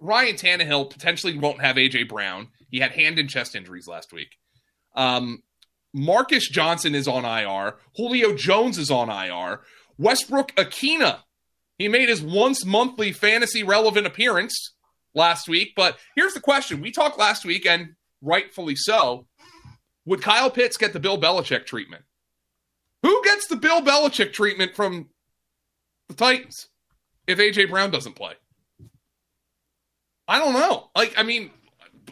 Ryan 0.00 0.34
Tannehill 0.34 0.90
potentially 0.90 1.38
won't 1.38 1.60
have 1.60 1.76
AJ 1.76 2.08
Brown. 2.08 2.48
He 2.70 2.80
had 2.80 2.92
hand 2.92 3.18
and 3.18 3.28
chest 3.28 3.54
injuries 3.54 3.86
last 3.86 4.12
week. 4.12 4.36
Um, 4.94 5.42
Marcus 5.92 6.48
Johnson 6.48 6.94
is 6.94 7.08
on 7.08 7.24
IR. 7.24 7.76
Julio 7.96 8.34
Jones 8.34 8.78
is 8.78 8.90
on 8.90 9.08
IR. 9.08 9.60
Westbrook-Ikhine, 9.98 11.18
he 11.78 11.88
made 11.88 12.08
his 12.08 12.22
once 12.22 12.64
monthly 12.64 13.12
fantasy 13.12 13.62
relevant 13.62 14.06
appearance 14.06 14.74
last 15.14 15.48
week. 15.48 15.72
But 15.74 15.98
here's 16.14 16.34
the 16.34 16.40
question: 16.40 16.80
We 16.80 16.90
talked 16.90 17.18
last 17.18 17.44
week, 17.44 17.66
and 17.66 17.94
rightfully 18.20 18.76
so. 18.76 19.26
Would 20.04 20.22
Kyle 20.22 20.50
Pitts 20.50 20.76
get 20.76 20.92
the 20.92 21.00
Bill 21.00 21.18
Belichick 21.18 21.66
treatment? 21.66 22.04
Who 23.02 23.22
gets 23.24 23.48
the 23.48 23.56
Bill 23.56 23.80
Belichick 23.82 24.32
treatment 24.32 24.74
from 24.74 25.08
the 26.08 26.14
Titans 26.14 26.68
if 27.26 27.38
AJ 27.38 27.70
Brown 27.70 27.90
doesn't 27.90 28.14
play? 28.14 28.34
I 30.28 30.38
don't 30.38 30.54
know. 30.54 30.90
Like, 30.96 31.14
I 31.16 31.22
mean, 31.22 31.50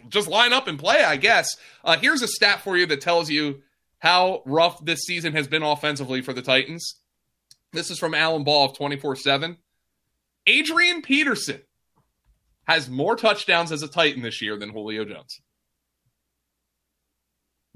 just 0.08 0.28
line 0.28 0.52
up 0.52 0.68
and 0.68 0.78
play, 0.78 1.02
I 1.02 1.16
guess. 1.16 1.56
Uh, 1.84 1.96
here's 1.96 2.22
a 2.22 2.28
stat 2.28 2.60
for 2.62 2.76
you 2.76 2.86
that 2.86 3.00
tells 3.00 3.30
you 3.30 3.62
how 3.98 4.42
rough 4.44 4.84
this 4.84 5.00
season 5.02 5.32
has 5.32 5.48
been 5.48 5.62
offensively 5.62 6.20
for 6.20 6.32
the 6.32 6.42
Titans. 6.42 6.96
This 7.72 7.90
is 7.90 7.98
from 7.98 8.14
Alan 8.14 8.44
Ball 8.44 8.66
of 8.66 8.76
24 8.76 9.16
7. 9.16 9.56
Adrian 10.46 11.02
Peterson 11.02 11.62
has 12.64 12.88
more 12.88 13.16
touchdowns 13.16 13.72
as 13.72 13.82
a 13.82 13.88
Titan 13.88 14.22
this 14.22 14.40
year 14.40 14.56
than 14.56 14.70
Julio 14.70 15.04
Jones. 15.04 15.40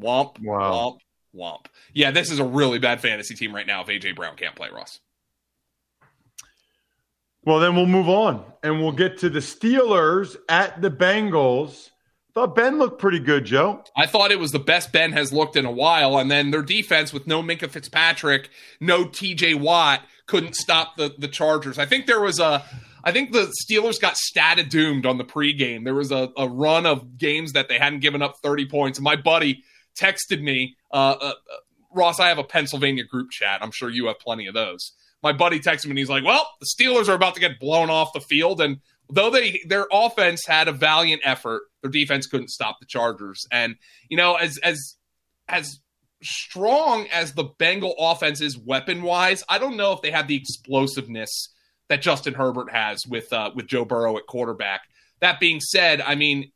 Womp, 0.00 0.40
wow. 0.42 0.98
womp, 1.34 1.34
womp. 1.34 1.66
Yeah, 1.92 2.10
this 2.10 2.30
is 2.30 2.38
a 2.38 2.44
really 2.44 2.78
bad 2.78 3.00
fantasy 3.00 3.34
team 3.34 3.54
right 3.54 3.66
now 3.66 3.82
if 3.82 3.88
AJ 3.88 4.16
Brown 4.16 4.36
can't 4.36 4.54
play, 4.54 4.68
Ross. 4.72 5.00
Well, 7.44 7.60
then 7.60 7.74
we'll 7.74 7.86
move 7.86 8.08
on 8.08 8.44
and 8.62 8.80
we'll 8.80 8.92
get 8.92 9.18
to 9.18 9.30
the 9.30 9.38
Steelers 9.38 10.36
at 10.48 10.80
the 10.82 10.90
Bengals. 10.90 11.90
Thought 12.38 12.54
Ben 12.54 12.78
looked 12.78 13.00
pretty 13.00 13.18
good, 13.18 13.46
Joe. 13.46 13.82
I 13.96 14.06
thought 14.06 14.30
it 14.30 14.38
was 14.38 14.52
the 14.52 14.60
best 14.60 14.92
Ben 14.92 15.10
has 15.10 15.32
looked 15.32 15.56
in 15.56 15.64
a 15.64 15.72
while. 15.72 16.16
And 16.16 16.30
then 16.30 16.52
their 16.52 16.62
defense 16.62 17.12
with 17.12 17.26
no 17.26 17.42
Minkah 17.42 17.68
Fitzpatrick, 17.68 18.48
no 18.80 19.06
TJ 19.06 19.58
Watt, 19.58 20.02
couldn't 20.26 20.54
stop 20.54 20.96
the, 20.96 21.12
the 21.18 21.26
Chargers. 21.26 21.80
I 21.80 21.86
think 21.86 22.06
there 22.06 22.20
was 22.20 22.38
a 22.38 22.64
I 23.02 23.10
think 23.10 23.32
the 23.32 23.52
Steelers 23.64 24.00
got 24.00 24.16
stated 24.16 24.68
doomed 24.68 25.04
on 25.04 25.18
the 25.18 25.24
pregame. 25.24 25.82
There 25.82 25.96
was 25.96 26.12
a, 26.12 26.30
a 26.36 26.48
run 26.48 26.86
of 26.86 27.18
games 27.18 27.54
that 27.54 27.68
they 27.68 27.76
hadn't 27.76 28.02
given 28.02 28.22
up 28.22 28.36
30 28.40 28.68
points. 28.68 28.98
And 28.98 29.04
my 29.04 29.16
buddy 29.16 29.64
texted 30.00 30.40
me, 30.40 30.76
uh, 30.92 31.16
uh, 31.20 31.32
Ross, 31.92 32.20
I 32.20 32.28
have 32.28 32.38
a 32.38 32.44
Pennsylvania 32.44 33.02
group 33.02 33.32
chat. 33.32 33.64
I'm 33.64 33.72
sure 33.72 33.90
you 33.90 34.06
have 34.06 34.20
plenty 34.20 34.46
of 34.46 34.54
those. 34.54 34.92
My 35.24 35.32
buddy 35.32 35.58
texted 35.58 35.86
me 35.86 35.90
and 35.90 35.98
he's 35.98 36.08
like, 36.08 36.22
Well, 36.22 36.48
the 36.60 36.68
Steelers 36.72 37.08
are 37.08 37.14
about 37.14 37.34
to 37.34 37.40
get 37.40 37.58
blown 37.58 37.90
off 37.90 38.12
the 38.12 38.20
field. 38.20 38.60
And 38.60 38.78
though 39.10 39.30
they 39.30 39.60
their 39.66 39.86
offense 39.92 40.46
had 40.46 40.68
a 40.68 40.72
valiant 40.72 41.22
effort, 41.24 41.62
their 41.82 41.90
defense 41.90 42.26
couldn't 42.26 42.50
stop 42.50 42.78
the 42.80 42.86
Chargers. 42.86 43.46
And, 43.50 43.76
you 44.08 44.16
know, 44.16 44.34
as 44.34 44.58
as 44.58 44.96
as 45.48 45.80
strong 46.22 47.06
as 47.12 47.32
the 47.32 47.44
Bengal 47.44 47.94
offense 47.98 48.40
is 48.40 48.58
weapon 48.58 49.02
wise, 49.02 49.44
I 49.48 49.58
don't 49.58 49.76
know 49.76 49.92
if 49.92 50.02
they 50.02 50.10
have 50.10 50.28
the 50.28 50.36
explosiveness 50.36 51.52
that 51.88 52.02
Justin 52.02 52.34
Herbert 52.34 52.70
has 52.70 53.06
with 53.06 53.32
uh, 53.32 53.50
with 53.54 53.66
Joe 53.66 53.84
Burrow 53.84 54.16
at 54.16 54.26
quarterback. 54.26 54.82
That 55.20 55.40
being 55.40 55.60
said, 55.60 56.00
I 56.00 56.14
mean, 56.14 56.52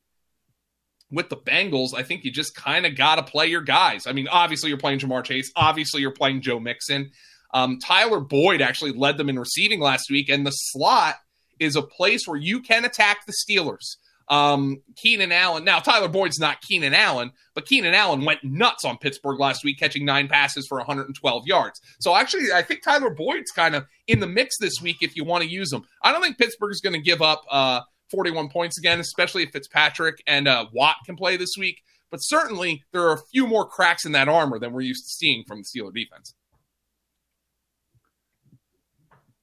with 1.11 1.29
the 1.29 1.37
Bengals, 1.37 1.95
I 1.95 2.03
think 2.03 2.25
you 2.25 2.31
just 2.31 2.55
kind 2.55 2.87
of 2.87 2.97
got 2.97 3.17
to 3.17 3.23
play 3.23 3.47
your 3.47 3.61
guys. 3.61 4.07
I 4.07 4.13
mean, 4.13 4.29
obviously 4.29 4.69
you're 4.69 4.79
playing 4.79 4.99
Ja'Marr 4.99 5.25
Chase, 5.25 5.51
obviously 5.57 6.01
you're 6.01 6.13
playing 6.13 6.43
Joe 6.43 6.61
Mixon. 6.61 7.11
Um, 7.55 7.79
Tyler 7.79 8.21
Boyd 8.21 8.63
actually 8.63 8.93
led 8.93 9.19
them 9.19 9.29
in 9.29 9.39
receiving 9.39 9.79
last 9.81 10.11
week, 10.11 10.31
and 10.31 10.47
the 10.47 10.53
slot 10.53 11.17
is 11.63 11.77
a 11.77 11.83
place 11.83 12.27
where 12.27 12.39
you 12.39 12.61
can 12.61 12.85
attack 12.85 13.27
the 13.27 13.33
Steelers. 13.33 13.97
Um, 14.29 14.83
Keenan 14.97 15.33
Allen. 15.33 15.65
Now, 15.65 15.81
Tyler 15.81 16.09
Boyd's 16.09 16.39
not 16.39 16.63
Keenan 16.63 16.95
Allen, 16.95 17.33
but 17.55 17.67
Keenan 17.67 17.93
Allen 17.93 18.25
went 18.25 18.43
nuts 18.43 18.85
on 18.85 18.97
Pittsburgh 18.97 19.39
last 19.39 19.65
week, 19.65 19.79
catching 19.79 20.05
nine 20.05 20.29
passes 20.29 20.67
for 20.67 20.79
112 20.79 21.47
yards. 21.47 21.81
So, 22.01 22.17
actually, 22.17 22.53
I 22.55 22.63
think 22.63 22.83
Tyler 22.83 23.11
Boyd's 23.11 23.51
kind 23.51 23.75
of 23.75 23.85
in 24.07 24.21
the 24.21 24.27
mix 24.27 24.57
this 24.59 24.81
week 24.81 24.99
if 25.01 25.17
you 25.17 25.25
want 25.25 25.45
to 25.45 25.51
use 25.51 25.73
him. 25.73 25.83
I 26.03 26.13
don't 26.13 26.23
think 26.23 26.39
Pittsburgh 26.39 26.73
is 26.73 26.81
going 26.81 26.95
to 26.95 27.03
give 27.03 27.21
up 27.21 27.43
uh, 27.51 27.81
41 28.11 28.49
points 28.49 28.79
again, 28.79 29.01
especially 29.01 29.43
if 29.43 29.51
Fitzpatrick 29.51 30.23
and 30.27 30.47
uh, 30.47 30.67
Watt 30.73 30.97
can 31.05 31.17
play 31.17 31.37
this 31.37 31.55
week. 31.59 31.83
But 32.11 32.19
certainly, 32.19 32.85
there 32.93 33.03
are 33.09 33.15
a 33.15 33.23
few 33.33 33.47
more 33.47 33.67
cracks 33.67 34.05
in 34.05 34.13
that 34.13 34.29
armor 34.29 34.59
than 34.59 34.73
we're 34.73 34.83
used 34.83 35.05
to 35.05 35.11
seeing 35.11 35.45
from 35.47 35.59
the 35.59 35.65
Steeler 35.65 35.93
defense. 35.93 36.35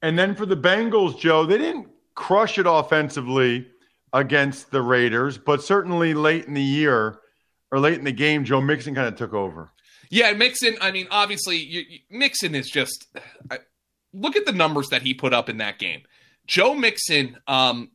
And 0.02 0.18
then 0.18 0.36
for 0.36 0.46
the 0.46 0.56
Bengals, 0.56 1.20
Joe, 1.20 1.46
they 1.46 1.58
didn't 1.58 1.88
crush 2.16 2.58
it 2.58 2.66
offensively 2.68 3.68
against 4.14 4.72
the 4.72 4.82
Raiders, 4.82 5.38
but 5.38 5.64
certainly 5.64 6.14
late 6.14 6.46
in 6.46 6.54
the 6.54 6.62
year 6.62 7.20
or 7.72 7.80
late 7.80 7.98
in 8.00 8.06
the 8.06 8.12
game, 8.12 8.44
Joe 8.44 8.62
Mixon 8.62 8.96
kind 8.96 9.08
of 9.08 9.16
took 9.16 9.34
over. 9.34 9.72
Yeah, 10.10 10.32
Mixon. 10.34 10.76
I 10.82 10.92
mean, 10.92 11.08
obviously, 11.12 11.58
you, 11.58 11.84
Mixon 12.10 12.56
is 12.56 12.70
just 12.70 13.08
I, 13.52 13.60
look 14.14 14.36
at 14.36 14.46
the 14.46 14.52
numbers 14.52 14.90
that 14.90 15.04
he 15.04 15.14
put 15.14 15.34
up 15.34 15.50
in 15.50 15.58
that 15.58 15.78
game. 15.78 16.02
Joe 16.48 16.74
Mixon 16.74 17.38
um, 17.48 17.92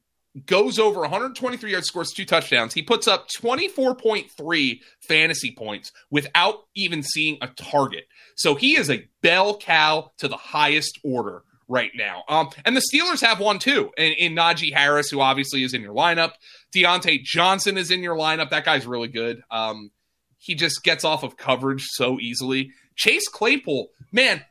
goes 0.46 0.78
over 0.78 1.00
123 1.00 1.70
yards, 1.70 1.88
scores 1.88 2.12
two 2.12 2.24
touchdowns. 2.24 2.72
He 2.72 2.82
puts 2.82 3.08
up 3.08 3.28
24.3 3.30 4.80
fantasy 5.08 5.54
points 5.56 5.90
without 6.10 6.60
even 6.76 7.02
seeing 7.02 7.38
a 7.40 7.48
target. 7.48 8.04
So 8.36 8.54
he 8.54 8.76
is 8.76 8.90
a 8.90 9.08
bell 9.22 9.58
cow 9.58 10.12
to 10.18 10.28
the 10.28 10.36
highest 10.36 11.00
order 11.02 11.42
right 11.68 11.90
now. 11.94 12.24
Um, 12.28 12.50
and 12.64 12.76
the 12.76 12.82
Steelers 12.92 13.20
have 13.22 13.40
one 13.40 13.58
too 13.58 13.90
in, 13.96 14.12
in 14.12 14.34
Najee 14.34 14.72
Harris, 14.72 15.10
who 15.10 15.20
obviously 15.20 15.62
is 15.62 15.74
in 15.74 15.82
your 15.82 15.94
lineup. 15.94 16.32
Diontae 16.74 17.22
Johnson 17.22 17.76
is 17.76 17.90
in 17.90 18.02
your 18.02 18.16
lineup. 18.16 18.50
That 18.50 18.64
guy's 18.64 18.86
really 18.86 19.08
good. 19.08 19.42
Um, 19.50 19.90
he 20.38 20.54
just 20.54 20.82
gets 20.82 21.04
off 21.04 21.22
of 21.22 21.36
coverage 21.36 21.82
so 21.82 22.18
easily. 22.20 22.70
Chase 22.96 23.28
Claypool, 23.28 23.88
man, 24.12 24.44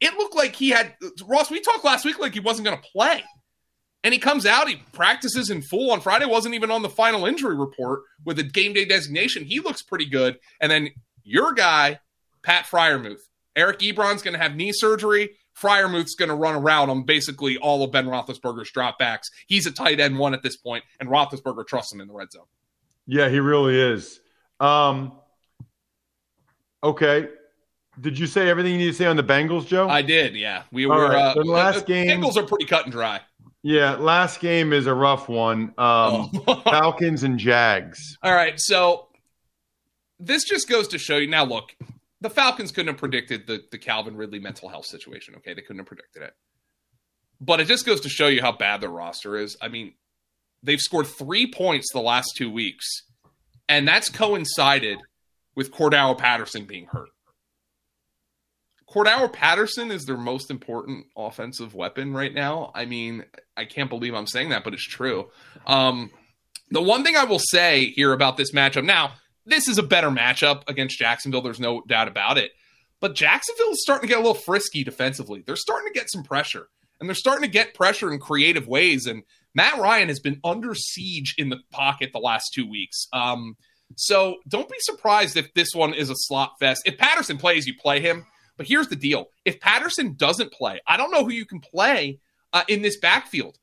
it 0.00 0.14
looked 0.14 0.36
like 0.36 0.56
he 0.56 0.70
had 0.70 0.94
Ross. 1.26 1.50
We 1.50 1.60
talked 1.60 1.84
last 1.84 2.04
week 2.04 2.18
like 2.18 2.34
he 2.34 2.40
wasn't 2.40 2.66
going 2.66 2.76
to 2.76 2.88
play. 2.92 3.22
And 4.04 4.14
he 4.14 4.20
comes 4.20 4.46
out, 4.46 4.68
he 4.68 4.76
practices 4.92 5.50
in 5.50 5.60
full 5.60 5.90
on 5.90 6.00
Friday, 6.00 6.24
wasn't 6.24 6.54
even 6.54 6.70
on 6.70 6.82
the 6.82 6.88
final 6.88 7.26
injury 7.26 7.56
report 7.56 8.02
with 8.24 8.38
a 8.38 8.44
game 8.44 8.72
day 8.72 8.84
designation. 8.84 9.44
He 9.44 9.58
looks 9.58 9.82
pretty 9.82 10.06
good. 10.06 10.38
And 10.60 10.70
then 10.70 10.90
your 11.24 11.52
guy, 11.52 11.98
Pat 12.42 12.64
Freiermuth. 12.64 13.20
Eric 13.56 13.80
Ebron's 13.80 14.22
going 14.22 14.34
to 14.34 14.40
have 14.40 14.54
knee 14.54 14.72
surgery. 14.72 15.30
Freiermuth's 15.60 16.14
going 16.14 16.28
to 16.28 16.34
run 16.34 16.54
around 16.54 16.90
on 16.90 17.04
basically 17.04 17.56
all 17.58 17.82
of 17.82 17.92
Ben 17.92 18.06
Roethlisberger's 18.06 18.70
dropbacks. 18.70 19.30
He's 19.46 19.66
a 19.66 19.72
tight 19.72 20.00
end 20.00 20.18
one 20.18 20.34
at 20.34 20.42
this 20.42 20.56
point, 20.56 20.84
and 21.00 21.08
Roethlisberger 21.08 21.66
trusts 21.66 21.92
him 21.92 22.00
in 22.00 22.08
the 22.08 22.14
red 22.14 22.30
zone. 22.32 22.44
Yeah, 23.06 23.28
he 23.28 23.40
really 23.40 23.78
is. 23.78 24.20
Um, 24.60 25.12
okay. 26.82 27.28
Did 28.00 28.18
you 28.18 28.26
say 28.26 28.48
everything 28.48 28.72
you 28.72 28.78
need 28.78 28.92
to 28.92 28.96
say 28.96 29.06
on 29.06 29.16
the 29.16 29.24
Bengals, 29.24 29.66
Joe? 29.66 29.88
I 29.88 30.02
did. 30.02 30.36
Yeah, 30.36 30.62
we 30.70 30.86
were. 30.86 31.08
Right. 31.08 31.16
Uh, 31.16 31.34
the 31.34 31.44
last 31.44 31.86
the, 31.86 31.92
game, 31.92 32.20
Bengals 32.20 32.36
are 32.36 32.46
pretty 32.46 32.66
cut 32.66 32.84
and 32.84 32.92
dry. 32.92 33.20
Yeah, 33.62 33.96
last 33.96 34.40
game 34.40 34.72
is 34.72 34.86
a 34.86 34.94
rough 34.94 35.28
one. 35.28 35.74
Um, 35.78 36.30
oh. 36.46 36.62
Falcons 36.64 37.24
and 37.24 37.38
Jags. 37.38 38.16
All 38.22 38.32
right, 38.32 38.58
so 38.60 39.08
this 40.20 40.44
just 40.44 40.68
goes 40.68 40.88
to 40.88 40.98
show 40.98 41.16
you. 41.16 41.28
Now, 41.28 41.44
look, 41.44 41.74
the 42.20 42.30
Falcons 42.30 42.72
couldn't 42.72 42.92
have 42.92 43.00
predicted 43.00 43.46
the, 43.46 43.62
the 43.70 43.78
Calvin 43.78 44.16
Ridley 44.16 44.40
mental 44.40 44.68
health 44.68 44.86
situation. 44.86 45.34
Okay, 45.36 45.54
they 45.54 45.62
couldn't 45.62 45.78
have 45.78 45.86
predicted 45.86 46.22
it. 46.22 46.34
But 47.40 47.60
it 47.60 47.66
just 47.66 47.86
goes 47.86 48.00
to 48.00 48.08
show 48.08 48.26
you 48.26 48.40
how 48.40 48.52
bad 48.52 48.80
their 48.80 48.90
roster 48.90 49.36
is. 49.36 49.56
I 49.62 49.68
mean, 49.68 49.94
they've 50.62 50.80
scored 50.80 51.06
three 51.06 51.50
points 51.50 51.92
the 51.92 52.00
last 52.00 52.32
two 52.36 52.50
weeks, 52.50 52.86
and 53.68 53.86
that's 53.86 54.08
coincided 54.08 54.98
with 55.54 55.72
Cordarrelle 55.72 56.18
Patterson 56.18 56.64
being 56.64 56.86
hurt. 56.86 57.10
Cordarrelle 58.92 59.32
Patterson 59.32 59.90
is 59.90 60.06
their 60.06 60.16
most 60.16 60.50
important 60.50 61.06
offensive 61.16 61.74
weapon 61.74 62.14
right 62.14 62.32
now. 62.32 62.72
I 62.74 62.86
mean, 62.86 63.24
I 63.56 63.66
can't 63.66 63.90
believe 63.90 64.14
I'm 64.14 64.26
saying 64.26 64.48
that, 64.48 64.64
but 64.64 64.72
it's 64.72 64.86
true. 64.86 65.28
Um, 65.66 66.10
the 66.70 66.82
one 66.82 67.04
thing 67.04 67.16
I 67.16 67.24
will 67.24 67.38
say 67.38 67.86
here 67.90 68.12
about 68.12 68.36
this 68.36 68.52
matchup 68.52 68.84
now, 68.84 69.12
this 69.48 69.68
is 69.68 69.78
a 69.78 69.82
better 69.82 70.10
matchup 70.10 70.62
against 70.68 70.98
Jacksonville. 70.98 71.42
There's 71.42 71.60
no 71.60 71.82
doubt 71.88 72.08
about 72.08 72.38
it. 72.38 72.52
But 73.00 73.14
Jacksonville 73.14 73.70
is 73.70 73.82
starting 73.82 74.08
to 74.08 74.14
get 74.14 74.18
a 74.18 74.22
little 74.22 74.34
frisky 74.34 74.82
defensively. 74.84 75.42
They're 75.46 75.56
starting 75.56 75.92
to 75.92 75.98
get 75.98 76.10
some 76.10 76.22
pressure, 76.22 76.68
and 76.98 77.08
they're 77.08 77.14
starting 77.14 77.44
to 77.44 77.50
get 77.50 77.74
pressure 77.74 78.12
in 78.12 78.18
creative 78.18 78.66
ways. 78.66 79.06
And 79.06 79.22
Matt 79.54 79.78
Ryan 79.78 80.08
has 80.08 80.20
been 80.20 80.40
under 80.44 80.74
siege 80.74 81.34
in 81.38 81.48
the 81.48 81.58
pocket 81.70 82.10
the 82.12 82.18
last 82.18 82.50
two 82.54 82.68
weeks. 82.68 83.06
Um, 83.12 83.56
so 83.96 84.36
don't 84.48 84.68
be 84.68 84.76
surprised 84.80 85.36
if 85.36 85.54
this 85.54 85.70
one 85.74 85.94
is 85.94 86.10
a 86.10 86.14
slot 86.16 86.52
fest. 86.58 86.82
If 86.84 86.98
Patterson 86.98 87.38
plays, 87.38 87.66
you 87.66 87.74
play 87.80 88.00
him. 88.00 88.26
But 88.56 88.66
here's 88.66 88.88
the 88.88 88.96
deal: 88.96 89.26
if 89.44 89.60
Patterson 89.60 90.14
doesn't 90.16 90.52
play, 90.52 90.80
I 90.86 90.96
don't 90.96 91.12
know 91.12 91.24
who 91.24 91.32
you 91.32 91.46
can 91.46 91.60
play 91.60 92.18
uh, 92.52 92.64
in 92.68 92.82
this 92.82 92.98
backfield. 92.98 93.58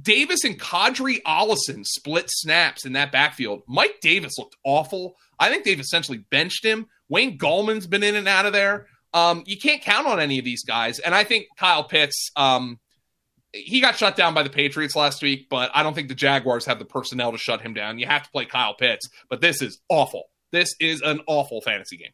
Davis 0.00 0.44
and 0.44 0.58
Qadree 0.60 1.22
Ollison 1.22 1.84
split 1.84 2.26
snaps 2.28 2.84
in 2.84 2.92
that 2.92 3.12
backfield. 3.12 3.62
Mike 3.66 3.98
Davis 4.02 4.38
looked 4.38 4.56
awful. 4.64 5.16
I 5.38 5.48
think 5.50 5.64
they've 5.64 5.80
essentially 5.80 6.18
benched 6.30 6.64
him, 6.64 6.86
Wayne 7.08 7.38
Gallman's 7.38 7.86
been 7.86 8.02
in 8.02 8.16
and 8.16 8.28
out 8.28 8.46
of 8.46 8.52
there. 8.52 8.86
Um, 9.14 9.44
you 9.46 9.58
can't 9.58 9.82
count 9.82 10.06
on 10.06 10.20
any 10.20 10.38
of 10.38 10.44
these 10.44 10.64
guys. 10.64 10.98
And 10.98 11.14
I 11.14 11.24
think 11.24 11.46
Kyle 11.56 11.84
Pitts, 11.84 12.30
um, 12.36 12.78
he 13.52 13.80
got 13.80 13.96
shut 13.96 14.16
down 14.16 14.34
by 14.34 14.42
the 14.42 14.50
Patriots 14.50 14.96
last 14.96 15.22
week, 15.22 15.48
but 15.48 15.70
I 15.74 15.82
don't 15.82 15.94
think 15.94 16.08
the 16.08 16.14
Jaguars 16.14 16.66
have 16.66 16.78
the 16.78 16.84
personnel 16.84 17.32
to 17.32 17.38
shut 17.38 17.62
him 17.62 17.72
down. 17.72 17.98
You 17.98 18.06
have 18.06 18.24
to 18.24 18.30
play 18.30 18.44
Kyle 18.44 18.74
Pitts, 18.74 19.08
but 19.30 19.40
this 19.40 19.62
is 19.62 19.80
awful. 19.88 20.24
This 20.52 20.74
is 20.80 21.00
an 21.00 21.20
awful 21.26 21.60
fantasy 21.60 21.96
game. 21.96 22.12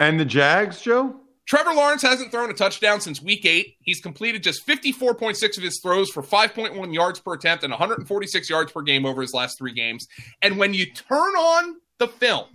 And 0.00 0.18
the 0.18 0.24
Jags, 0.24 0.80
Joe? 0.80 1.20
Trevor 1.46 1.74
Lawrence 1.74 2.02
hasn't 2.02 2.32
thrown 2.32 2.50
a 2.50 2.54
touchdown 2.54 3.00
since 3.00 3.22
week 3.22 3.46
eight. 3.46 3.76
He's 3.80 4.00
completed 4.00 4.42
just 4.42 4.66
54.6 4.66 5.56
of 5.56 5.62
his 5.62 5.80
throws 5.80 6.10
for 6.10 6.22
5.1 6.22 6.92
yards 6.92 7.20
per 7.20 7.34
attempt 7.34 7.62
and 7.62 7.70
146 7.70 8.50
yards 8.50 8.72
per 8.72 8.82
game 8.82 9.06
over 9.06 9.22
his 9.22 9.32
last 9.32 9.56
three 9.56 9.72
games. 9.72 10.06
And 10.42 10.58
when 10.58 10.74
you 10.74 10.86
turn 10.86 11.36
on 11.36 11.76
the 11.98 12.08
film, 12.08 12.46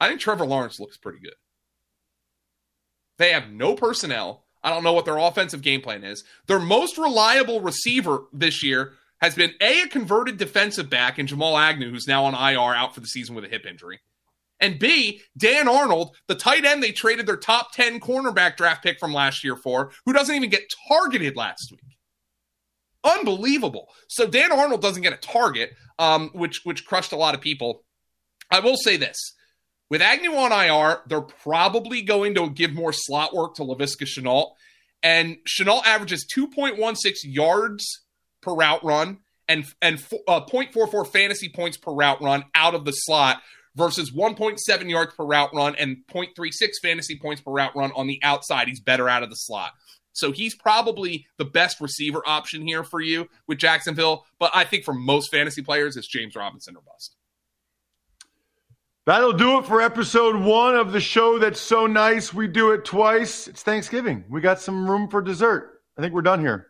I 0.00 0.08
think 0.08 0.20
Trevor 0.20 0.46
Lawrence 0.46 0.80
looks 0.80 0.96
pretty 0.96 1.18
good. 1.18 1.34
They 3.18 3.32
have 3.32 3.50
no 3.50 3.74
personnel. 3.74 4.44
I 4.62 4.70
don't 4.70 4.82
know 4.82 4.94
what 4.94 5.04
their 5.04 5.18
offensive 5.18 5.60
game 5.60 5.82
plan 5.82 6.02
is. 6.02 6.24
Their 6.46 6.58
most 6.58 6.96
reliable 6.96 7.60
receiver 7.60 8.24
this 8.32 8.62
year 8.62 8.92
has 9.20 9.34
been 9.34 9.52
A, 9.60 9.82
a 9.82 9.88
converted 9.88 10.38
defensive 10.38 10.88
back 10.88 11.18
in 11.18 11.26
Jamal 11.26 11.58
Agnew, 11.58 11.90
who's 11.90 12.08
now 12.08 12.24
on 12.24 12.34
IR 12.34 12.74
out 12.74 12.94
for 12.94 13.00
the 13.00 13.06
season 13.06 13.34
with 13.34 13.44
a 13.44 13.48
hip 13.48 13.66
injury. 13.66 14.00
And 14.60 14.78
B, 14.78 15.22
Dan 15.36 15.68
Arnold, 15.68 16.16
the 16.28 16.34
tight 16.34 16.64
end 16.64 16.82
they 16.82 16.92
traded 16.92 17.26
their 17.26 17.36
top 17.36 17.72
10 17.72 17.98
cornerback 18.00 18.56
draft 18.56 18.82
pick 18.82 18.98
from 18.98 19.14
last 19.14 19.42
year 19.42 19.56
for, 19.56 19.90
who 20.04 20.12
doesn't 20.12 20.34
even 20.34 20.50
get 20.50 20.72
targeted 20.88 21.34
last 21.34 21.70
week. 21.70 21.96
Unbelievable. 23.02 23.88
So 24.08 24.26
Dan 24.26 24.52
Arnold 24.52 24.82
doesn't 24.82 25.02
get 25.02 25.14
a 25.14 25.16
target, 25.16 25.72
um, 25.98 26.30
which 26.34 26.60
which 26.64 26.84
crushed 26.84 27.12
a 27.12 27.16
lot 27.16 27.34
of 27.34 27.40
people. 27.40 27.84
I 28.50 28.60
will 28.60 28.76
say 28.76 28.96
this. 28.96 29.34
With 29.88 30.02
Agnew 30.02 30.34
on 30.34 30.52
IR, 30.52 31.00
they're 31.08 31.20
probably 31.20 32.02
going 32.02 32.34
to 32.34 32.50
give 32.50 32.72
more 32.72 32.92
slot 32.92 33.34
work 33.34 33.54
to 33.54 33.62
Laviska 33.62 34.04
Shenault. 34.04 34.52
And 35.02 35.38
Shenault 35.48 35.84
averages 35.84 36.26
2.16 36.36 37.14
yards 37.24 38.02
per 38.42 38.54
route 38.54 38.84
run 38.84 39.18
and 39.48 39.64
and 39.82 40.02
uh, 40.28 40.42
0.44 40.42 41.06
fantasy 41.06 41.48
points 41.48 41.76
per 41.76 41.92
route 41.92 42.20
run 42.20 42.44
out 42.54 42.74
of 42.74 42.84
the 42.84 42.92
slot 42.92 43.40
versus 43.76 44.10
1.7 44.10 44.90
yards 44.90 45.14
per 45.14 45.24
route 45.24 45.50
run 45.54 45.74
and 45.76 45.98
0.36 46.12 46.54
fantasy 46.82 47.18
points 47.18 47.40
per 47.40 47.52
route 47.52 47.74
run 47.76 47.92
on 47.94 48.06
the 48.06 48.20
outside. 48.22 48.68
He's 48.68 48.80
better 48.80 49.08
out 49.08 49.22
of 49.22 49.30
the 49.30 49.36
slot. 49.36 49.72
So 50.12 50.32
he's 50.32 50.54
probably 50.54 51.26
the 51.38 51.44
best 51.44 51.80
receiver 51.80 52.22
option 52.26 52.66
here 52.66 52.82
for 52.82 53.00
you 53.00 53.28
with 53.46 53.58
Jacksonville. 53.58 54.26
But 54.38 54.50
I 54.54 54.64
think 54.64 54.84
for 54.84 54.94
most 54.94 55.30
fantasy 55.30 55.62
players, 55.62 55.96
it's 55.96 56.08
James 56.08 56.34
Robinson 56.34 56.76
or 56.76 56.82
bust. 56.82 57.16
That'll 59.06 59.32
do 59.32 59.58
it 59.58 59.64
for 59.64 59.80
episode 59.80 60.36
one 60.36 60.76
of 60.76 60.92
the 60.92 61.00
show 61.00 61.38
that's 61.38 61.60
so 61.60 61.86
nice. 61.86 62.34
We 62.34 62.46
do 62.46 62.72
it 62.72 62.84
twice. 62.84 63.48
It's 63.48 63.62
Thanksgiving. 63.62 64.24
We 64.28 64.40
got 64.40 64.60
some 64.60 64.88
room 64.88 65.08
for 65.08 65.22
dessert. 65.22 65.80
I 65.96 66.02
think 66.02 66.12
we're 66.12 66.22
done 66.22 66.40
here. 66.40 66.69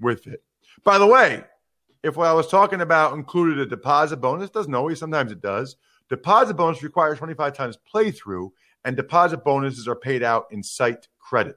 with 0.00 0.26
it. 0.26 0.42
By 0.82 0.98
the 0.98 1.06
way, 1.06 1.44
if 2.02 2.16
what 2.16 2.28
I 2.28 2.32
was 2.32 2.48
talking 2.48 2.80
about 2.80 3.14
included 3.14 3.58
a 3.58 3.66
deposit 3.66 4.18
bonus, 4.18 4.50
doesn't 4.50 4.74
always, 4.74 4.98
sometimes 4.98 5.32
it 5.32 5.40
does. 5.40 5.76
Deposit 6.10 6.54
bonus 6.54 6.82
requires 6.82 7.18
25 7.18 7.54
times 7.54 7.78
playthrough, 7.92 8.50
and 8.84 8.96
deposit 8.96 9.42
bonuses 9.42 9.88
are 9.88 9.96
paid 9.96 10.22
out 10.22 10.46
in 10.50 10.62
site 10.62 11.08
credit. 11.18 11.56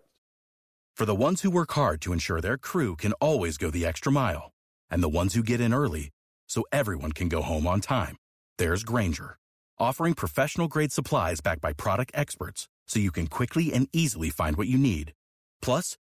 For 0.96 1.06
the 1.06 1.16
ones 1.16 1.42
who 1.42 1.52
work 1.52 1.72
hard 1.74 2.02
to 2.02 2.14
ensure 2.14 2.42
their 2.42 2.58
crew 2.58 2.96
can 2.96 3.14
always 3.14 3.58
go 3.58 3.70
the 3.70 3.86
extra 3.86 4.12
mile, 4.12 4.54
and 4.90 5.04
the 5.04 5.10
ones 5.10 5.34
who 5.34 5.44
get 5.44 5.62
in 5.62 5.74
early 5.74 6.10
so 6.48 6.64
everyone 6.72 7.12
can 7.12 7.30
go 7.30 7.42
home 7.42 7.68
on 7.68 7.82
time, 7.82 8.16
there's 8.58 8.84
Grainger, 8.84 9.38
offering 9.78 10.14
professional 10.14 10.68
grade 10.68 10.92
supplies 10.92 11.42
backed 11.42 11.62
by 11.62 11.74
product 11.74 12.12
experts 12.16 12.68
so 12.88 13.00
you 13.00 13.12
can 13.12 13.28
quickly 13.28 13.74
and 13.74 13.90
easily 13.92 14.30
find 14.30 14.56
what 14.56 14.68
you 14.68 14.78
need. 14.78 15.14
Plus, 15.62 15.98